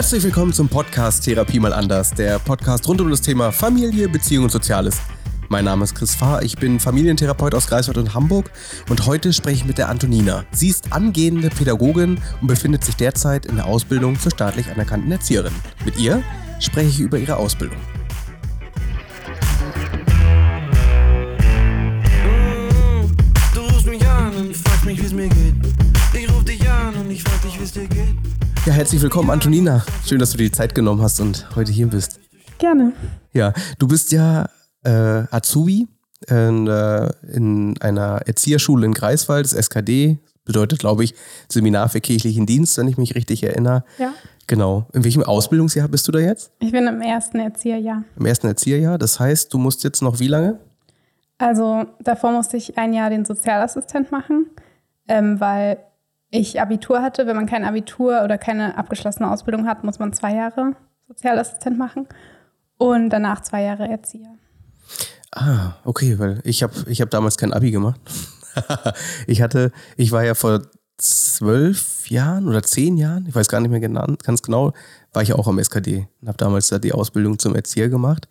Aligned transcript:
Herzlich 0.00 0.22
willkommen 0.22 0.54
zum 0.54 0.66
Podcast 0.66 1.24
Therapie 1.24 1.60
mal 1.60 1.74
anders, 1.74 2.14
der 2.14 2.38
Podcast 2.38 2.88
rund 2.88 3.02
um 3.02 3.10
das 3.10 3.20
Thema 3.20 3.52
Familie, 3.52 4.08
Beziehung 4.08 4.44
und 4.44 4.50
Soziales. 4.50 4.98
Mein 5.50 5.66
Name 5.66 5.84
ist 5.84 5.94
Chris 5.94 6.14
Fahr, 6.14 6.42
ich 6.42 6.56
bin 6.56 6.80
Familientherapeut 6.80 7.54
aus 7.54 7.66
Greifswald 7.66 7.98
und 7.98 8.14
Hamburg 8.14 8.50
und 8.88 9.04
heute 9.04 9.34
spreche 9.34 9.56
ich 9.56 9.64
mit 9.66 9.76
der 9.76 9.90
Antonina. 9.90 10.46
Sie 10.52 10.68
ist 10.68 10.94
angehende 10.94 11.50
Pädagogin 11.50 12.18
und 12.40 12.46
befindet 12.46 12.82
sich 12.82 12.96
derzeit 12.96 13.44
in 13.44 13.56
der 13.56 13.66
Ausbildung 13.66 14.18
zur 14.18 14.30
staatlich 14.30 14.70
anerkannten 14.70 15.12
Erzieherin. 15.12 15.52
Mit 15.84 15.98
ihr 15.98 16.22
spreche 16.60 16.88
ich 16.88 17.00
über 17.00 17.18
ihre 17.18 17.36
Ausbildung. 17.36 17.76
Du 23.52 23.60
rufst 23.60 23.84
mich 23.84 24.08
an 24.08 24.34
und 24.34 24.56
fragst 24.56 24.86
mich, 24.86 24.98
wie 24.98 25.04
es 25.04 25.12
mir 25.12 25.28
geht. 25.28 25.56
Ich 26.14 26.32
ruf 26.32 26.42
dich 26.42 26.66
an 26.70 26.94
und 26.94 27.10
ich 27.10 27.22
frag 27.22 27.42
dich, 27.42 27.60
wie 27.60 27.64
es 27.64 27.72
dir 27.72 27.86
geht. 27.86 28.19
Ja, 28.66 28.74
herzlich 28.74 29.00
willkommen, 29.00 29.30
Antonina. 29.30 29.82
Schön, 30.04 30.18
dass 30.18 30.32
du 30.32 30.36
dir 30.36 30.44
die 30.44 30.52
Zeit 30.52 30.74
genommen 30.74 31.00
hast 31.00 31.18
und 31.18 31.48
heute 31.56 31.72
hier 31.72 31.86
bist. 31.86 32.20
Gerne. 32.58 32.92
Ja, 33.32 33.54
du 33.78 33.88
bist 33.88 34.12
ja 34.12 34.50
äh, 34.84 35.24
Azubi 35.30 35.88
in, 36.28 36.66
äh, 36.66 37.10
in 37.32 37.80
einer 37.80 38.20
Erzieherschule 38.26 38.84
in 38.84 38.92
Greifswald, 38.92 39.46
das 39.46 39.54
SKD, 39.54 40.18
bedeutet, 40.44 40.78
glaube 40.78 41.04
ich, 41.04 41.14
Seminar 41.48 41.88
für 41.88 42.02
kirchlichen 42.02 42.44
Dienst, 42.44 42.76
wenn 42.76 42.86
ich 42.86 42.98
mich 42.98 43.14
richtig 43.14 43.42
erinnere. 43.42 43.82
Ja. 43.96 44.12
Genau. 44.46 44.86
In 44.92 45.04
welchem 45.04 45.22
Ausbildungsjahr 45.22 45.88
bist 45.88 46.06
du 46.08 46.12
da 46.12 46.18
jetzt? 46.18 46.52
Ich 46.58 46.72
bin 46.72 46.86
im 46.86 47.00
ersten 47.00 47.40
Erzieherjahr. 47.40 48.04
Im 48.18 48.26
ersten 48.26 48.46
Erzieherjahr. 48.46 48.98
Das 48.98 49.18
heißt, 49.18 49.54
du 49.54 49.58
musst 49.58 49.84
jetzt 49.84 50.02
noch 50.02 50.20
wie 50.20 50.28
lange? 50.28 50.60
Also 51.38 51.86
davor 52.00 52.32
musste 52.32 52.58
ich 52.58 52.76
ein 52.76 52.92
Jahr 52.92 53.08
den 53.08 53.24
Sozialassistent 53.24 54.12
machen, 54.12 54.50
ähm, 55.08 55.40
weil 55.40 55.78
ich 56.30 56.60
Abitur 56.60 57.02
hatte. 57.02 57.26
Wenn 57.26 57.36
man 57.36 57.46
kein 57.46 57.64
Abitur 57.64 58.22
oder 58.24 58.38
keine 58.38 58.76
abgeschlossene 58.76 59.30
Ausbildung 59.30 59.66
hat, 59.66 59.84
muss 59.84 59.98
man 59.98 60.12
zwei 60.12 60.34
Jahre 60.34 60.74
Sozialassistent 61.08 61.76
machen 61.78 62.06
und 62.76 63.10
danach 63.10 63.42
zwei 63.42 63.62
Jahre 63.62 63.88
Erzieher. 63.88 64.34
Ah, 65.32 65.74
okay, 65.84 66.18
weil 66.18 66.40
ich 66.44 66.62
habe 66.62 66.72
ich 66.86 67.00
hab 67.00 67.10
damals 67.10 67.36
kein 67.36 67.52
Abi 67.52 67.70
gemacht. 67.70 68.00
ich 69.26 69.42
hatte, 69.42 69.72
ich 69.96 70.12
war 70.12 70.24
ja 70.24 70.34
vor 70.34 70.62
zwölf 70.96 72.10
Jahren 72.10 72.48
oder 72.48 72.62
zehn 72.62 72.96
Jahren, 72.96 73.26
ich 73.26 73.34
weiß 73.34 73.48
gar 73.48 73.60
nicht 73.60 73.70
mehr 73.70 73.80
genannt, 73.80 74.22
ganz 74.22 74.42
genau, 74.42 74.72
war 75.12 75.22
ich 75.22 75.30
ja 75.30 75.36
auch 75.36 75.48
am 75.48 75.58
SKD 75.58 76.08
und 76.20 76.28
habe 76.28 76.38
damals 76.38 76.68
da 76.68 76.78
die 76.78 76.92
Ausbildung 76.92 77.38
zum 77.38 77.54
Erzieher 77.54 77.88
gemacht. 77.88 78.28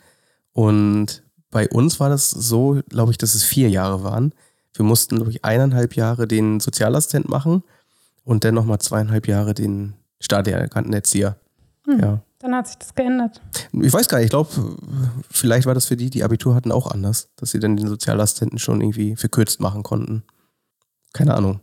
Und 0.54 1.24
bei 1.52 1.68
uns 1.70 2.00
war 2.00 2.10
das 2.10 2.30
so, 2.30 2.82
glaube 2.90 3.12
ich, 3.12 3.18
dass 3.18 3.34
es 3.34 3.44
vier 3.44 3.70
Jahre 3.70 4.04
waren. 4.04 4.34
Wir 4.74 4.86
mussten, 4.86 5.16
glaube 5.16 5.32
ich, 5.32 5.44
eineinhalb 5.44 5.96
Jahre 5.96 6.28
den 6.28 6.60
Sozialassistent 6.60 7.28
machen 7.28 7.64
und 8.30 8.44
dann 8.44 8.54
nochmal 8.54 8.78
zweieinhalb 8.78 9.28
Jahre 9.28 9.56
den 9.56 9.96
staatlich 10.22 10.56
anerkannten 10.56 10.94
Erzieher. 10.94 11.38
Hm. 11.86 12.00
Ja. 12.00 12.22
Dann 12.38 12.54
hat 12.54 12.68
sich 12.68 12.78
das 12.78 12.94
geändert. 12.94 13.42
Ich 13.72 13.92
weiß 13.92 14.08
gar 14.08 14.20
nicht, 14.20 14.26
ich 14.26 14.30
glaube, 14.30 14.52
vielleicht 15.32 15.66
war 15.66 15.74
das 15.74 15.88
für 15.88 15.98
die, 15.98 16.12
die 16.12 16.24
Abitur 16.24 16.54
hatten, 16.54 16.72
auch 16.72 16.92
anders, 16.92 17.32
dass 17.38 17.50
sie 17.50 17.60
dann 17.60 17.76
den 17.76 17.88
Sozialassistenten 17.88 18.60
schon 18.60 18.82
irgendwie 18.82 19.16
verkürzt 19.16 19.60
machen 19.62 19.82
konnten. 19.82 20.24
Keine 21.12 21.34
Ahnung. 21.34 21.62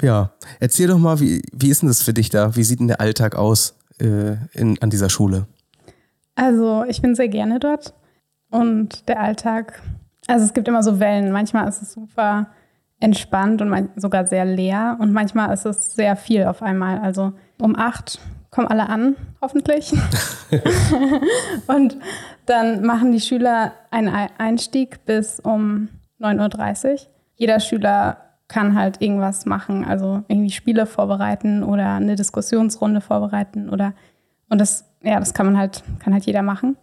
Ja, 0.00 0.30
erzähl 0.60 0.86
doch 0.86 0.98
mal, 0.98 1.18
wie, 1.18 1.42
wie 1.52 1.70
ist 1.70 1.82
denn 1.82 1.88
das 1.88 2.02
für 2.02 2.14
dich 2.14 2.30
da? 2.30 2.54
Wie 2.54 2.62
sieht 2.62 2.78
denn 2.78 2.86
der 2.86 3.00
Alltag 3.00 3.34
aus 3.34 3.74
äh, 3.98 4.36
in, 4.52 4.80
an 4.80 4.90
dieser 4.90 5.10
Schule? 5.10 5.48
Also 6.36 6.84
ich 6.84 7.02
bin 7.02 7.16
sehr 7.16 7.28
gerne 7.28 7.58
dort 7.58 7.94
und 8.50 9.08
der 9.08 9.20
Alltag, 9.20 9.82
also 10.28 10.44
es 10.44 10.54
gibt 10.54 10.68
immer 10.68 10.84
so 10.84 11.00
Wellen. 11.00 11.32
Manchmal 11.32 11.68
ist 11.68 11.82
es 11.82 11.94
super 11.94 12.46
entspannt 13.00 13.60
und 13.60 13.90
sogar 13.96 14.26
sehr 14.26 14.44
leer 14.44 14.96
und 15.00 15.12
manchmal 15.12 15.52
ist 15.52 15.66
es 15.66 15.94
sehr 15.94 16.16
viel 16.16 16.44
auf 16.44 16.62
einmal. 16.62 16.98
Also 16.98 17.32
um 17.60 17.76
acht 17.76 18.18
kommen 18.50 18.68
alle 18.68 18.88
an, 18.88 19.16
hoffentlich. 19.40 19.92
und 21.66 21.98
dann 22.46 22.84
machen 22.84 23.12
die 23.12 23.20
Schüler 23.20 23.72
einen 23.90 24.08
Einstieg 24.38 25.04
bis 25.04 25.40
um 25.40 25.88
9.30 26.20 26.92
Uhr. 26.92 26.98
Jeder 27.34 27.60
Schüler 27.60 28.16
kann 28.48 28.78
halt 28.78 29.02
irgendwas 29.02 29.44
machen, 29.44 29.84
also 29.84 30.22
irgendwie 30.28 30.50
Spiele 30.50 30.86
vorbereiten 30.86 31.62
oder 31.62 31.94
eine 31.94 32.14
Diskussionsrunde 32.14 33.00
vorbereiten 33.00 33.68
oder 33.68 33.92
und 34.48 34.60
das, 34.60 34.84
ja, 35.02 35.18
das 35.18 35.34
kann 35.34 35.46
man 35.46 35.58
halt, 35.58 35.82
kann 35.98 36.12
halt 36.12 36.24
jeder 36.24 36.42
machen. 36.42 36.76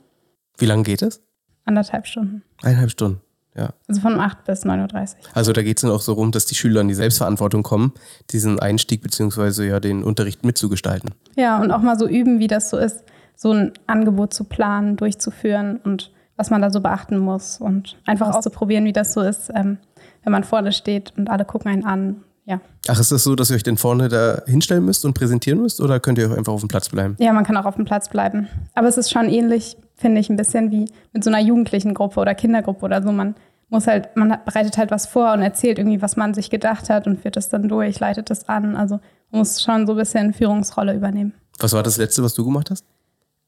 Wie 0.57 0.65
lange 0.65 0.83
geht 0.83 1.01
es? 1.01 1.23
Anderthalb 1.65 2.05
Stunden. 2.07 2.43
Eineinhalb 2.61 2.91
Stunden, 2.91 3.21
ja. 3.55 3.73
Also 3.87 4.01
von 4.01 4.19
8 4.19 4.45
bis 4.45 4.65
9.30 4.65 4.99
Uhr. 4.99 5.07
Also 5.33 5.53
da 5.53 5.61
geht 5.61 5.77
es 5.77 5.81
dann 5.81 5.91
auch 5.91 6.01
so 6.01 6.13
rum, 6.13 6.31
dass 6.31 6.45
die 6.45 6.55
Schüler 6.55 6.81
in 6.81 6.87
die 6.87 6.93
Selbstverantwortung 6.93 7.63
kommen, 7.63 7.93
diesen 8.31 8.59
Einstieg 8.59 9.01
beziehungsweise 9.01 9.65
ja 9.65 9.79
den 9.79 10.03
Unterricht 10.03 10.43
mitzugestalten. 10.43 11.11
Ja, 11.35 11.61
und 11.61 11.71
auch 11.71 11.81
mal 11.81 11.97
so 11.97 12.07
üben, 12.07 12.39
wie 12.39 12.47
das 12.47 12.69
so 12.69 12.77
ist, 12.77 13.03
so 13.35 13.51
ein 13.51 13.73
Angebot 13.87 14.33
zu 14.33 14.43
planen, 14.43 14.95
durchzuführen 14.95 15.79
und 15.83 16.11
was 16.35 16.49
man 16.49 16.61
da 16.61 16.71
so 16.71 16.81
beachten 16.81 17.17
muss 17.17 17.59
und 17.59 17.97
einfach 18.05 18.33
auszuprobieren, 18.33 18.85
wie 18.85 18.93
das 18.93 19.13
so 19.13 19.21
ist, 19.21 19.51
ähm, 19.53 19.77
wenn 20.23 20.31
man 20.31 20.43
vorne 20.43 20.71
steht 20.71 21.13
und 21.15 21.29
alle 21.29 21.45
gucken 21.45 21.71
einen 21.71 21.85
an. 21.85 22.23
Ja. 22.45 22.59
Ach, 22.87 22.99
ist 22.99 23.11
das 23.11 23.23
so, 23.23 23.35
dass 23.35 23.51
ihr 23.51 23.55
euch 23.55 23.63
denn 23.63 23.77
vorne 23.77 24.09
da 24.09 24.41
hinstellen 24.47 24.83
müsst 24.83 25.05
und 25.05 25.13
präsentieren 25.13 25.61
müsst 25.61 25.79
oder 25.79 25.99
könnt 25.99 26.17
ihr 26.17 26.29
auch 26.29 26.35
einfach 26.35 26.51
auf 26.51 26.59
dem 26.59 26.69
Platz 26.69 26.89
bleiben? 26.89 27.15
Ja, 27.19 27.31
man 27.33 27.45
kann 27.45 27.55
auch 27.55 27.65
auf 27.65 27.75
dem 27.75 27.85
Platz 27.85 28.09
bleiben. 28.09 28.47
Aber 28.73 28.87
es 28.87 28.97
ist 28.97 29.11
schon 29.11 29.29
ähnlich, 29.29 29.77
finde 30.03 30.19
ich, 30.19 30.29
ein 30.29 30.35
bisschen 30.35 30.69
wie 30.69 30.91
mit 31.13 31.23
so 31.23 31.29
einer 31.29 31.39
jugendlichen 31.39 31.93
Gruppe 31.93 32.19
oder 32.19 32.35
Kindergruppe 32.35 32.83
oder 32.83 33.01
so. 33.01 33.13
Man 33.13 33.35
muss 33.69 33.87
halt, 33.87 34.15
man 34.17 34.37
bereitet 34.45 34.77
halt 34.77 34.91
was 34.91 35.07
vor 35.07 35.31
und 35.31 35.41
erzählt 35.41 35.79
irgendwie, 35.79 36.01
was 36.01 36.17
man 36.17 36.33
sich 36.33 36.49
gedacht 36.49 36.89
hat 36.89 37.07
und 37.07 37.21
führt 37.21 37.37
das 37.37 37.47
dann 37.47 37.69
durch, 37.69 38.01
leitet 38.01 38.29
das 38.29 38.49
an. 38.49 38.75
Also 38.75 38.99
man 39.31 39.39
muss 39.39 39.63
schon 39.63 39.87
so 39.87 39.93
ein 39.93 39.97
bisschen 39.97 40.33
Führungsrolle 40.33 40.93
übernehmen. 40.93 41.33
Was 41.57 41.71
war 41.71 41.83
das 41.83 41.95
letzte, 41.95 42.21
was 42.21 42.33
du 42.33 42.43
gemacht 42.43 42.69
hast? 42.69 42.85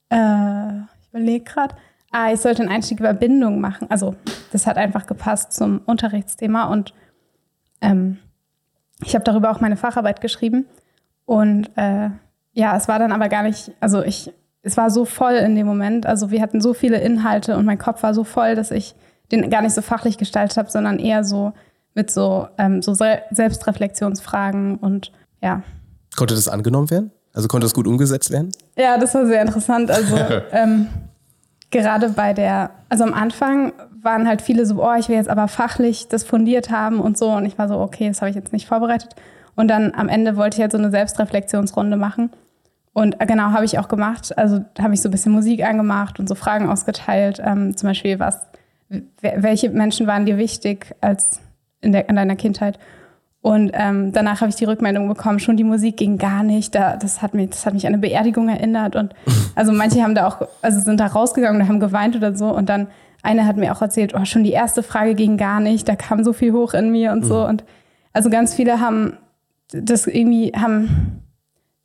Äh, 0.10 0.78
ich 1.02 1.10
überlege 1.10 1.44
gerade. 1.44 1.76
Ah, 2.12 2.32
ich 2.32 2.40
sollte 2.40 2.62
einen 2.62 2.72
Einstieg 2.72 3.02
über 3.02 3.14
Bindung 3.14 3.60
machen. 3.60 3.92
Also 3.92 4.16
das 4.54 4.66
hat 4.66 4.78
einfach 4.78 5.08
gepasst 5.08 5.52
zum 5.52 5.82
Unterrichtsthema 5.86 6.72
und 6.72 6.94
ähm, 7.82 8.20
ich 9.04 9.14
habe 9.14 9.26
darüber 9.26 9.52
auch 9.52 9.60
meine 9.60 9.76
Facharbeit 9.76 10.22
geschrieben. 10.22 10.66
Und 11.26 11.70
äh, 11.76 12.12
ja, 12.54 12.78
es 12.78 12.88
war 12.88 12.98
dann 12.98 13.12
aber 13.12 13.28
gar 13.28 13.44
nicht, 13.44 13.72
also 13.82 14.02
ich, 14.02 14.32
es 14.66 14.78
war 14.78 14.90
so 14.90 15.06
voll 15.06 15.34
in 15.34 15.56
dem 15.56 15.68
Moment. 15.68 16.08
Also 16.08 16.32
wir 16.32 16.42
hatten 16.42 16.60
so 16.60 16.74
viele 16.74 17.00
Inhalte 17.00 17.56
und 17.56 17.66
mein 17.66 17.78
Kopf 17.78 18.02
war 18.04 18.14
so 18.14 18.24
voll, 18.24 18.56
dass 18.56 18.72
ich 18.72 18.96
den 19.32 19.50
gar 19.50 19.62
nicht 19.62 19.74
so 19.74 19.82
fachlich 19.82 20.18
gestaltet 20.18 20.58
habe, 20.58 20.70
sondern 20.70 20.98
eher 20.98 21.24
so 21.24 21.54
mit 21.94 22.12
so, 22.12 22.48
ähm, 22.58 22.82
so 22.82 22.94
Selbstreflexionsfragen 22.94 24.78
und 24.78 25.12
ja. 25.42 25.62
Konnte 26.16 26.34
das 26.34 26.48
angenommen 26.48 26.90
werden? 26.90 27.12
Also 27.34 27.48
konnte 27.48 27.66
das 27.66 27.74
gut 27.74 27.86
umgesetzt 27.86 28.32
werden? 28.32 28.52
Ja, 28.76 28.98
das 28.98 29.14
war 29.14 29.28
sehr 29.28 29.42
interessant. 29.42 29.92
Also 29.92 30.16
ähm, 30.52 30.88
gerade 31.70 32.10
bei 32.10 32.34
der, 32.34 32.72
also 32.90 33.04
am 33.04 33.14
Anfang 33.14 33.72
waren 34.02 34.28
halt 34.28 34.42
viele 34.42 34.66
so, 34.66 34.84
oh, 34.84 34.96
ich 34.98 35.10
will 35.10 35.16
jetzt 35.16 35.30
aber 35.30 35.48
fachlich 35.48 36.08
das 36.08 36.24
fundiert 36.24 36.72
haben 36.72 37.02
und 37.02 37.18
so. 37.20 37.30
Und 37.30 37.46
ich 37.46 37.58
war 37.58 37.68
so, 37.68 37.78
okay, 37.78 38.08
das 38.08 38.22
habe 38.22 38.30
ich 38.30 38.36
jetzt 38.36 38.52
nicht 38.52 38.68
vorbereitet. 38.68 39.16
Und 39.56 39.68
dann 39.68 39.94
am 39.96 40.10
Ende 40.10 40.38
wollte 40.38 40.58
ich 40.58 40.62
halt 40.62 40.72
so 40.72 40.78
eine 40.80 40.90
Selbstreflexionsrunde 40.90 41.98
machen. 41.98 42.32
Und 42.96 43.20
äh, 43.20 43.26
genau, 43.26 43.52
habe 43.52 43.66
ich 43.66 43.78
auch 43.78 43.90
gemacht. 43.90 44.38
Also 44.38 44.64
habe 44.80 44.94
ich 44.94 45.02
so 45.02 45.10
ein 45.10 45.12
bisschen 45.12 45.34
Musik 45.34 45.66
angemacht 45.66 46.18
und 46.18 46.30
so 46.30 46.34
Fragen 46.34 46.70
ausgeteilt. 46.70 47.42
Ähm, 47.44 47.76
zum 47.76 47.90
Beispiel, 47.90 48.20
was, 48.20 48.40
welche 49.20 49.70
Menschen 49.70 50.08
waren 50.08 50.26
dir 50.26 50.38
wichtig 50.38 50.96
als 51.02 51.42
in, 51.82 51.92
der, 51.92 52.08
in 52.08 52.16
deiner 52.16 52.38
Kindheit? 52.38 52.80
Und 53.42 53.72
ähm, 53.74 54.14
danach 54.14 54.40
habe 54.40 54.50
ich 54.50 54.56
die 54.56 54.64
Rückmeldung 54.64 55.10
bekommen, 55.10 55.40
schon 55.40 55.58
die 55.58 55.66
Musik 55.66 55.98
ging 55.98 56.18
gar 56.18 56.42
nicht. 56.42 56.74
Da, 56.74 56.96
das, 56.96 57.22
hat 57.22 57.34
mich, 57.34 57.50
das 57.50 57.66
hat 57.66 57.74
mich 57.74 57.86
an 57.86 57.94
eine 57.94 58.02
Beerdigung 58.02 58.48
erinnert. 58.48 58.96
Und 58.96 59.14
also 59.56 59.74
manche 59.74 60.02
haben 60.02 60.16
da 60.16 60.26
auch, 60.26 60.48
also 60.62 60.80
sind 60.80 61.02
da 61.02 61.08
rausgegangen 61.08 61.62
und 61.62 61.68
haben 61.68 61.82
geweint 61.82 62.16
oder 62.16 62.34
so. 62.34 62.48
Und 62.48 62.70
dann 62.70 62.88
eine 63.24 63.46
hat 63.46 63.58
mir 63.58 63.74
auch 63.74 63.82
erzählt, 63.82 64.14
oh, 64.16 64.24
schon 64.24 64.46
die 64.46 64.54
erste 64.54 64.84
Frage 64.84 65.16
ging 65.16 65.36
gar 65.36 65.60
nicht, 65.60 65.90
da 65.90 65.98
kam 65.98 66.24
so 66.24 66.32
viel 66.32 66.54
hoch 66.54 66.74
in 66.74 66.92
mir 66.94 67.12
und 67.12 67.26
so. 67.26 67.46
Und 67.46 67.66
also 68.14 68.30
ganz 68.30 68.54
viele 68.54 68.80
haben 68.80 69.18
das 69.74 70.08
irgendwie, 70.08 70.54
haben 70.56 71.25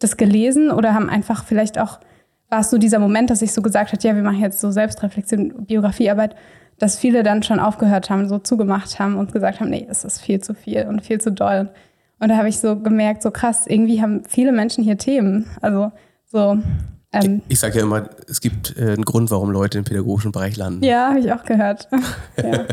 das 0.01 0.17
gelesen 0.17 0.71
oder 0.71 0.95
haben 0.95 1.09
einfach 1.09 1.45
vielleicht 1.45 1.79
auch, 1.79 2.01
war 2.49 2.61
es 2.61 2.71
so 2.71 2.79
dieser 2.79 2.99
Moment, 2.99 3.31
dass 3.31 3.43
ich 3.43 3.53
so 3.53 3.63
gesagt 3.63 3.93
habe, 3.93 4.03
ja, 4.03 4.17
wir 4.17 4.23
machen 4.23 4.41
jetzt 4.41 4.61
so 4.61 4.71
Selbstreflexion, 4.71 5.67
Biografiearbeit 5.67 6.35
dass 6.81 6.97
viele 6.97 7.23
dann 7.23 7.43
schon 7.43 7.61
aufgehört 7.61 8.11
haben, 8.11 8.29
so 8.29 8.39
zugemacht 8.39 8.99
haben 8.99 9.17
und 9.17 9.33
gesagt 9.33 9.61
haben, 9.61 9.71
nee, 9.71 9.87
es 9.89 10.03
ist 10.03 10.21
viel 10.21 10.41
zu 10.41 10.55
viel 10.55 10.87
und 10.87 11.03
viel 11.05 11.21
zu 11.21 11.31
doll. 11.31 11.69
Und 12.19 12.29
da 12.31 12.37
habe 12.37 12.49
ich 12.49 12.59
so 12.59 12.77
gemerkt, 12.77 13.23
so 13.23 13.31
krass, 13.31 13.67
irgendwie 13.67 14.03
haben 14.03 14.25
viele 14.27 14.51
Menschen 14.51 14.83
hier 14.83 14.99
Themen. 14.99 15.47
Also 15.61 15.93
so. 16.27 16.59
Ähm, 17.13 17.43
ich 17.49 17.61
sage 17.61 17.79
ja 17.79 17.85
immer, 17.85 18.09
es 18.29 18.41
gibt 18.41 18.77
äh, 18.79 18.93
einen 18.93 19.05
Grund, 19.05 19.31
warum 19.31 19.51
Leute 19.51 19.79
im 19.79 19.85
pädagogischen 19.85 20.33
Bereich 20.33 20.57
landen. 20.57 20.83
Ja, 20.83 21.11
habe 21.11 21.21
ich 21.21 21.33
auch 21.33 21.45
gehört. 21.45 21.89
ja. 22.43 22.65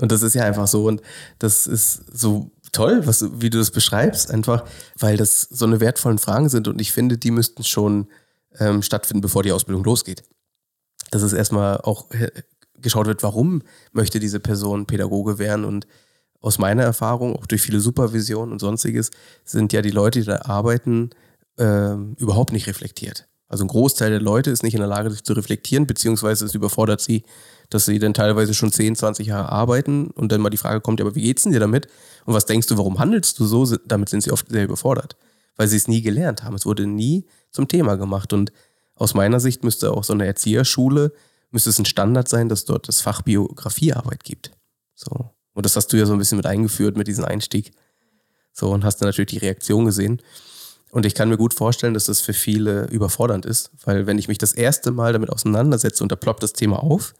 und 0.00 0.10
das 0.10 0.22
ist 0.22 0.34
ja 0.34 0.44
einfach 0.44 0.66
so. 0.66 0.88
Und 0.88 1.00
das 1.38 1.68
ist 1.68 2.18
so 2.18 2.50
toll, 2.72 3.06
was, 3.06 3.24
wie 3.40 3.50
du 3.50 3.58
das 3.58 3.70
beschreibst, 3.70 4.30
einfach, 4.30 4.64
weil 4.98 5.16
das 5.16 5.42
so 5.42 5.64
eine 5.64 5.80
wertvollen 5.80 6.18
Fragen 6.18 6.48
sind. 6.48 6.68
Und 6.68 6.80
ich 6.80 6.92
finde, 6.92 7.18
die 7.18 7.30
müssten 7.30 7.64
schon 7.64 8.08
ähm, 8.58 8.82
stattfinden, 8.82 9.20
bevor 9.20 9.42
die 9.42 9.52
Ausbildung 9.52 9.84
losgeht. 9.84 10.22
Das 11.10 11.22
ist 11.22 11.32
erstmal 11.32 11.78
auch 11.78 12.10
äh, 12.10 12.30
geschaut 12.78 13.06
wird, 13.06 13.22
warum 13.22 13.62
möchte 13.92 14.20
diese 14.20 14.40
Person 14.40 14.86
Pädagoge 14.86 15.38
werden. 15.38 15.64
Und 15.64 15.86
aus 16.40 16.58
meiner 16.58 16.82
Erfahrung, 16.82 17.36
auch 17.36 17.46
durch 17.46 17.62
viele 17.62 17.80
Supervisionen 17.80 18.52
und 18.52 18.60
sonstiges, 18.60 19.10
sind 19.44 19.72
ja 19.72 19.82
die 19.82 19.90
Leute, 19.90 20.20
die 20.20 20.26
da 20.26 20.42
arbeiten, 20.42 21.10
äh, 21.58 21.94
überhaupt 22.16 22.52
nicht 22.52 22.66
reflektiert. 22.66 23.28
Also 23.48 23.64
ein 23.64 23.68
Großteil 23.68 24.10
der 24.10 24.20
Leute 24.20 24.50
ist 24.50 24.62
nicht 24.62 24.74
in 24.74 24.80
der 24.80 24.88
Lage, 24.88 25.10
sich 25.10 25.24
zu 25.24 25.32
reflektieren, 25.32 25.86
beziehungsweise 25.86 26.44
es 26.44 26.54
überfordert 26.54 27.00
sie, 27.00 27.24
dass 27.70 27.86
sie 27.86 27.98
dann 27.98 28.14
teilweise 28.14 28.52
schon 28.52 28.72
10, 28.72 28.96
20 28.96 29.28
Jahre 29.28 29.50
arbeiten 29.50 30.08
und 30.08 30.32
dann 30.32 30.40
mal 30.40 30.50
die 30.50 30.56
Frage 30.56 30.80
kommt, 30.80 31.00
ja, 31.00 31.06
aber 31.06 31.14
wie 31.14 31.22
geht's 31.22 31.44
denn 31.44 31.52
dir 31.52 31.60
damit? 31.60 31.86
Und 32.26 32.34
was 32.34 32.44
denkst 32.44 32.66
du, 32.66 32.76
warum 32.76 32.98
handelst 32.98 33.38
du 33.38 33.46
so? 33.46 33.64
Damit 33.86 34.08
sind 34.08 34.22
sie 34.22 34.32
oft 34.32 34.48
sehr 34.48 34.64
überfordert, 34.64 35.16
weil 35.56 35.68
sie 35.68 35.76
es 35.76 35.88
nie 35.88 36.02
gelernt 36.02 36.42
haben. 36.42 36.54
Es 36.54 36.66
wurde 36.66 36.86
nie 36.86 37.26
zum 37.50 37.68
Thema 37.68 37.96
gemacht. 37.96 38.32
Und 38.32 38.52
aus 38.96 39.14
meiner 39.14 39.40
Sicht 39.40 39.64
müsste 39.64 39.92
auch 39.92 40.04
so 40.04 40.12
eine 40.12 40.26
Erzieherschule, 40.26 41.12
müsste 41.50 41.70
es 41.70 41.78
ein 41.78 41.86
Standard 41.86 42.28
sein, 42.28 42.48
dass 42.48 42.64
dort 42.64 42.88
das 42.88 43.00
Fach 43.00 43.22
Biografiearbeit 43.22 44.24
gibt. 44.24 44.50
So. 44.94 45.30
Und 45.54 45.64
das 45.64 45.76
hast 45.76 45.92
du 45.92 45.96
ja 45.96 46.06
so 46.06 46.12
ein 46.12 46.18
bisschen 46.18 46.36
mit 46.36 46.46
eingeführt 46.46 46.96
mit 46.96 47.06
diesem 47.06 47.24
Einstieg. 47.24 47.72
So, 48.52 48.70
und 48.70 48.84
hast 48.84 48.98
dann 48.98 49.08
natürlich 49.08 49.30
die 49.30 49.38
Reaktion 49.38 49.84
gesehen. 49.84 50.20
Und 50.90 51.06
ich 51.06 51.14
kann 51.14 51.28
mir 51.28 51.36
gut 51.36 51.54
vorstellen, 51.54 51.94
dass 51.94 52.06
das 52.06 52.20
für 52.20 52.32
viele 52.32 52.86
überfordernd 52.88 53.46
ist, 53.46 53.70
weil 53.84 54.06
wenn 54.06 54.18
ich 54.18 54.26
mich 54.26 54.38
das 54.38 54.52
erste 54.52 54.90
Mal 54.90 55.12
damit 55.12 55.30
auseinandersetze 55.30 56.02
und 56.02 56.10
da 56.10 56.16
ploppt 56.16 56.42
das 56.42 56.52
Thema 56.52 56.82
auf, 56.82 57.14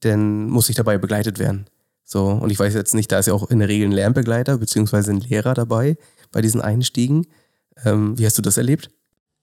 dann 0.00 0.48
muss 0.48 0.68
ich 0.68 0.76
dabei 0.76 0.98
begleitet 0.98 1.38
werden. 1.38 1.66
So, 2.04 2.26
und 2.26 2.50
ich 2.50 2.58
weiß 2.58 2.74
jetzt 2.74 2.94
nicht, 2.94 3.12
da 3.12 3.20
ist 3.20 3.26
ja 3.26 3.34
auch 3.34 3.50
in 3.50 3.60
der 3.60 3.68
Regel 3.68 3.88
ein 3.88 3.92
Lernbegleiter 3.92 4.58
beziehungsweise 4.58 5.12
ein 5.12 5.20
Lehrer 5.20 5.54
dabei 5.54 5.96
bei 6.32 6.40
diesen 6.40 6.60
Einstiegen. 6.60 7.26
Ähm, 7.84 8.18
wie 8.18 8.26
hast 8.26 8.36
du 8.36 8.42
das 8.42 8.56
erlebt? 8.56 8.90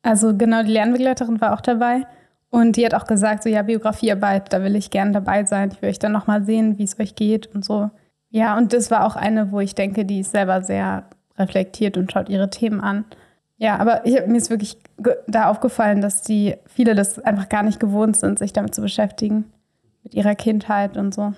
Also 0.01 0.35
genau, 0.35 0.63
die 0.63 0.71
Lernbegleiterin 0.71 1.39
war 1.39 1.53
auch 1.53 1.61
dabei 1.61 2.05
und 2.49 2.75
die 2.75 2.85
hat 2.85 2.93
auch 2.93 3.07
gesagt, 3.07 3.43
so 3.43 3.49
ja, 3.49 3.61
Biografiearbeit, 3.61 4.51
da 4.51 4.63
will 4.63 4.75
ich 4.75 4.89
gerne 4.89 5.11
dabei 5.11 5.45
sein. 5.45 5.71
Ich 5.71 5.81
will 5.81 5.89
euch 5.89 5.99
dann 5.99 6.11
nochmal 6.11 6.43
sehen, 6.43 6.77
wie 6.77 6.83
es 6.83 6.99
euch 6.99 7.15
geht 7.15 7.47
und 7.47 7.63
so. 7.63 7.89
Ja, 8.29 8.57
und 8.57 8.73
das 8.73 8.91
war 8.91 9.05
auch 9.05 9.15
eine, 9.15 9.51
wo 9.51 9.59
ich 9.59 9.75
denke, 9.75 10.05
die 10.05 10.19
ist 10.19 10.31
selber 10.31 10.61
sehr 10.61 11.05
reflektiert 11.37 11.97
und 11.97 12.11
schaut 12.11 12.29
ihre 12.29 12.49
Themen 12.49 12.81
an. 12.81 13.05
Ja, 13.57 13.77
aber 13.77 14.05
ich, 14.05 14.25
mir 14.27 14.37
ist 14.37 14.49
wirklich 14.49 14.77
da 15.27 15.49
aufgefallen, 15.49 16.01
dass 16.01 16.21
die 16.21 16.55
viele 16.65 16.95
das 16.95 17.19
einfach 17.19 17.49
gar 17.49 17.63
nicht 17.63 17.79
gewohnt 17.79 18.15
sind, 18.15 18.39
sich 18.39 18.53
damit 18.53 18.75
zu 18.75 18.81
beschäftigen, 18.81 19.45
mit 20.07 20.13
ihrer 20.13 20.35
Kindheit 20.35 20.95
und 20.95 21.13
so. 21.13 21.33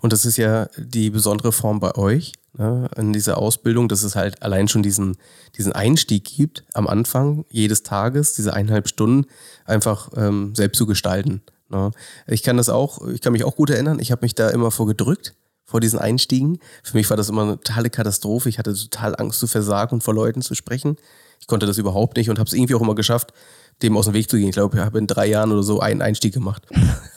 Und 0.00 0.14
das 0.14 0.24
ist 0.24 0.38
ja 0.38 0.68
die 0.78 1.10
besondere 1.10 1.52
Form 1.52 1.80
bei 1.80 1.94
euch 1.96 2.32
ne, 2.56 2.88
in 2.96 3.12
dieser 3.12 3.36
Ausbildung, 3.36 3.90
dass 3.90 4.04
es 4.04 4.16
halt 4.16 4.42
allein 4.42 4.68
schon 4.68 4.82
diesen, 4.82 5.18
diesen 5.58 5.72
Einstieg 5.72 6.24
gibt 6.24 6.64
am 6.72 6.86
Anfang 6.86 7.44
jedes 7.50 7.82
Tages, 7.82 8.32
diese 8.32 8.54
eineinhalb 8.54 8.88
Stunden 8.88 9.26
einfach 9.66 10.08
ähm, 10.16 10.54
selbst 10.54 10.78
zu 10.78 10.86
gestalten. 10.86 11.42
Ne. 11.68 11.90
Ich 12.26 12.42
kann 12.42 12.56
das 12.56 12.70
auch, 12.70 13.06
ich 13.08 13.20
kann 13.20 13.34
mich 13.34 13.44
auch 13.44 13.54
gut 13.54 13.68
erinnern, 13.68 13.98
ich 13.98 14.12
habe 14.12 14.24
mich 14.24 14.34
da 14.34 14.48
immer 14.48 14.70
vor 14.70 14.86
gedrückt, 14.86 15.34
vor 15.66 15.80
diesen 15.80 15.98
Einstiegen. 15.98 16.58
Für 16.82 16.96
mich 16.96 17.10
war 17.10 17.18
das 17.18 17.28
immer 17.28 17.42
eine 17.42 17.60
totale 17.60 17.90
Katastrophe. 17.90 18.48
Ich 18.48 18.58
hatte 18.58 18.74
total 18.74 19.14
Angst 19.16 19.40
zu 19.40 19.46
versagen 19.46 19.96
und 19.96 20.02
vor 20.02 20.14
Leuten 20.14 20.40
zu 20.40 20.54
sprechen. 20.54 20.96
Ich 21.38 21.46
konnte 21.46 21.66
das 21.66 21.76
überhaupt 21.76 22.16
nicht 22.16 22.30
und 22.30 22.38
habe 22.38 22.48
es 22.48 22.54
irgendwie 22.54 22.74
auch 22.74 22.80
immer 22.80 22.94
geschafft, 22.94 23.34
dem 23.82 23.96
aus 23.96 24.06
dem 24.06 24.14
Weg 24.14 24.30
zu 24.30 24.36
gehen. 24.36 24.48
Ich 24.48 24.54
glaube, 24.54 24.76
ich 24.76 24.82
habe 24.82 24.98
in 24.98 25.06
drei 25.06 25.26
Jahren 25.26 25.52
oder 25.52 25.62
so 25.62 25.80
einen 25.80 26.02
Einstieg 26.02 26.34
gemacht. 26.34 26.66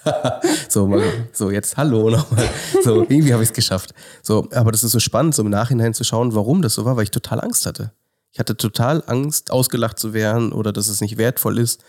so, 0.69 0.87
mal, 0.87 1.03
so, 1.31 1.51
jetzt 1.51 1.77
hallo 1.77 2.09
nochmal. 2.09 2.49
So, 2.83 3.01
irgendwie 3.01 3.33
habe 3.33 3.43
ich 3.43 3.49
es 3.49 3.55
geschafft. 3.55 3.93
So, 4.21 4.47
aber 4.51 4.71
das 4.71 4.83
ist 4.83 4.91
so 4.91 4.99
spannend, 4.99 5.35
so 5.35 5.43
im 5.43 5.49
Nachhinein 5.49 5.93
zu 5.93 6.03
schauen, 6.03 6.33
warum 6.35 6.61
das 6.61 6.73
so 6.73 6.85
war, 6.85 6.95
weil 6.95 7.03
ich 7.03 7.11
total 7.11 7.41
Angst 7.41 7.65
hatte. 7.65 7.91
Ich 8.31 8.39
hatte 8.39 8.57
total 8.57 9.03
Angst, 9.05 9.51
ausgelacht 9.51 9.99
zu 9.99 10.13
werden 10.13 10.51
oder 10.51 10.73
dass 10.73 10.87
es 10.87 11.01
nicht 11.01 11.17
wertvoll 11.17 11.59
ist. 11.59 11.83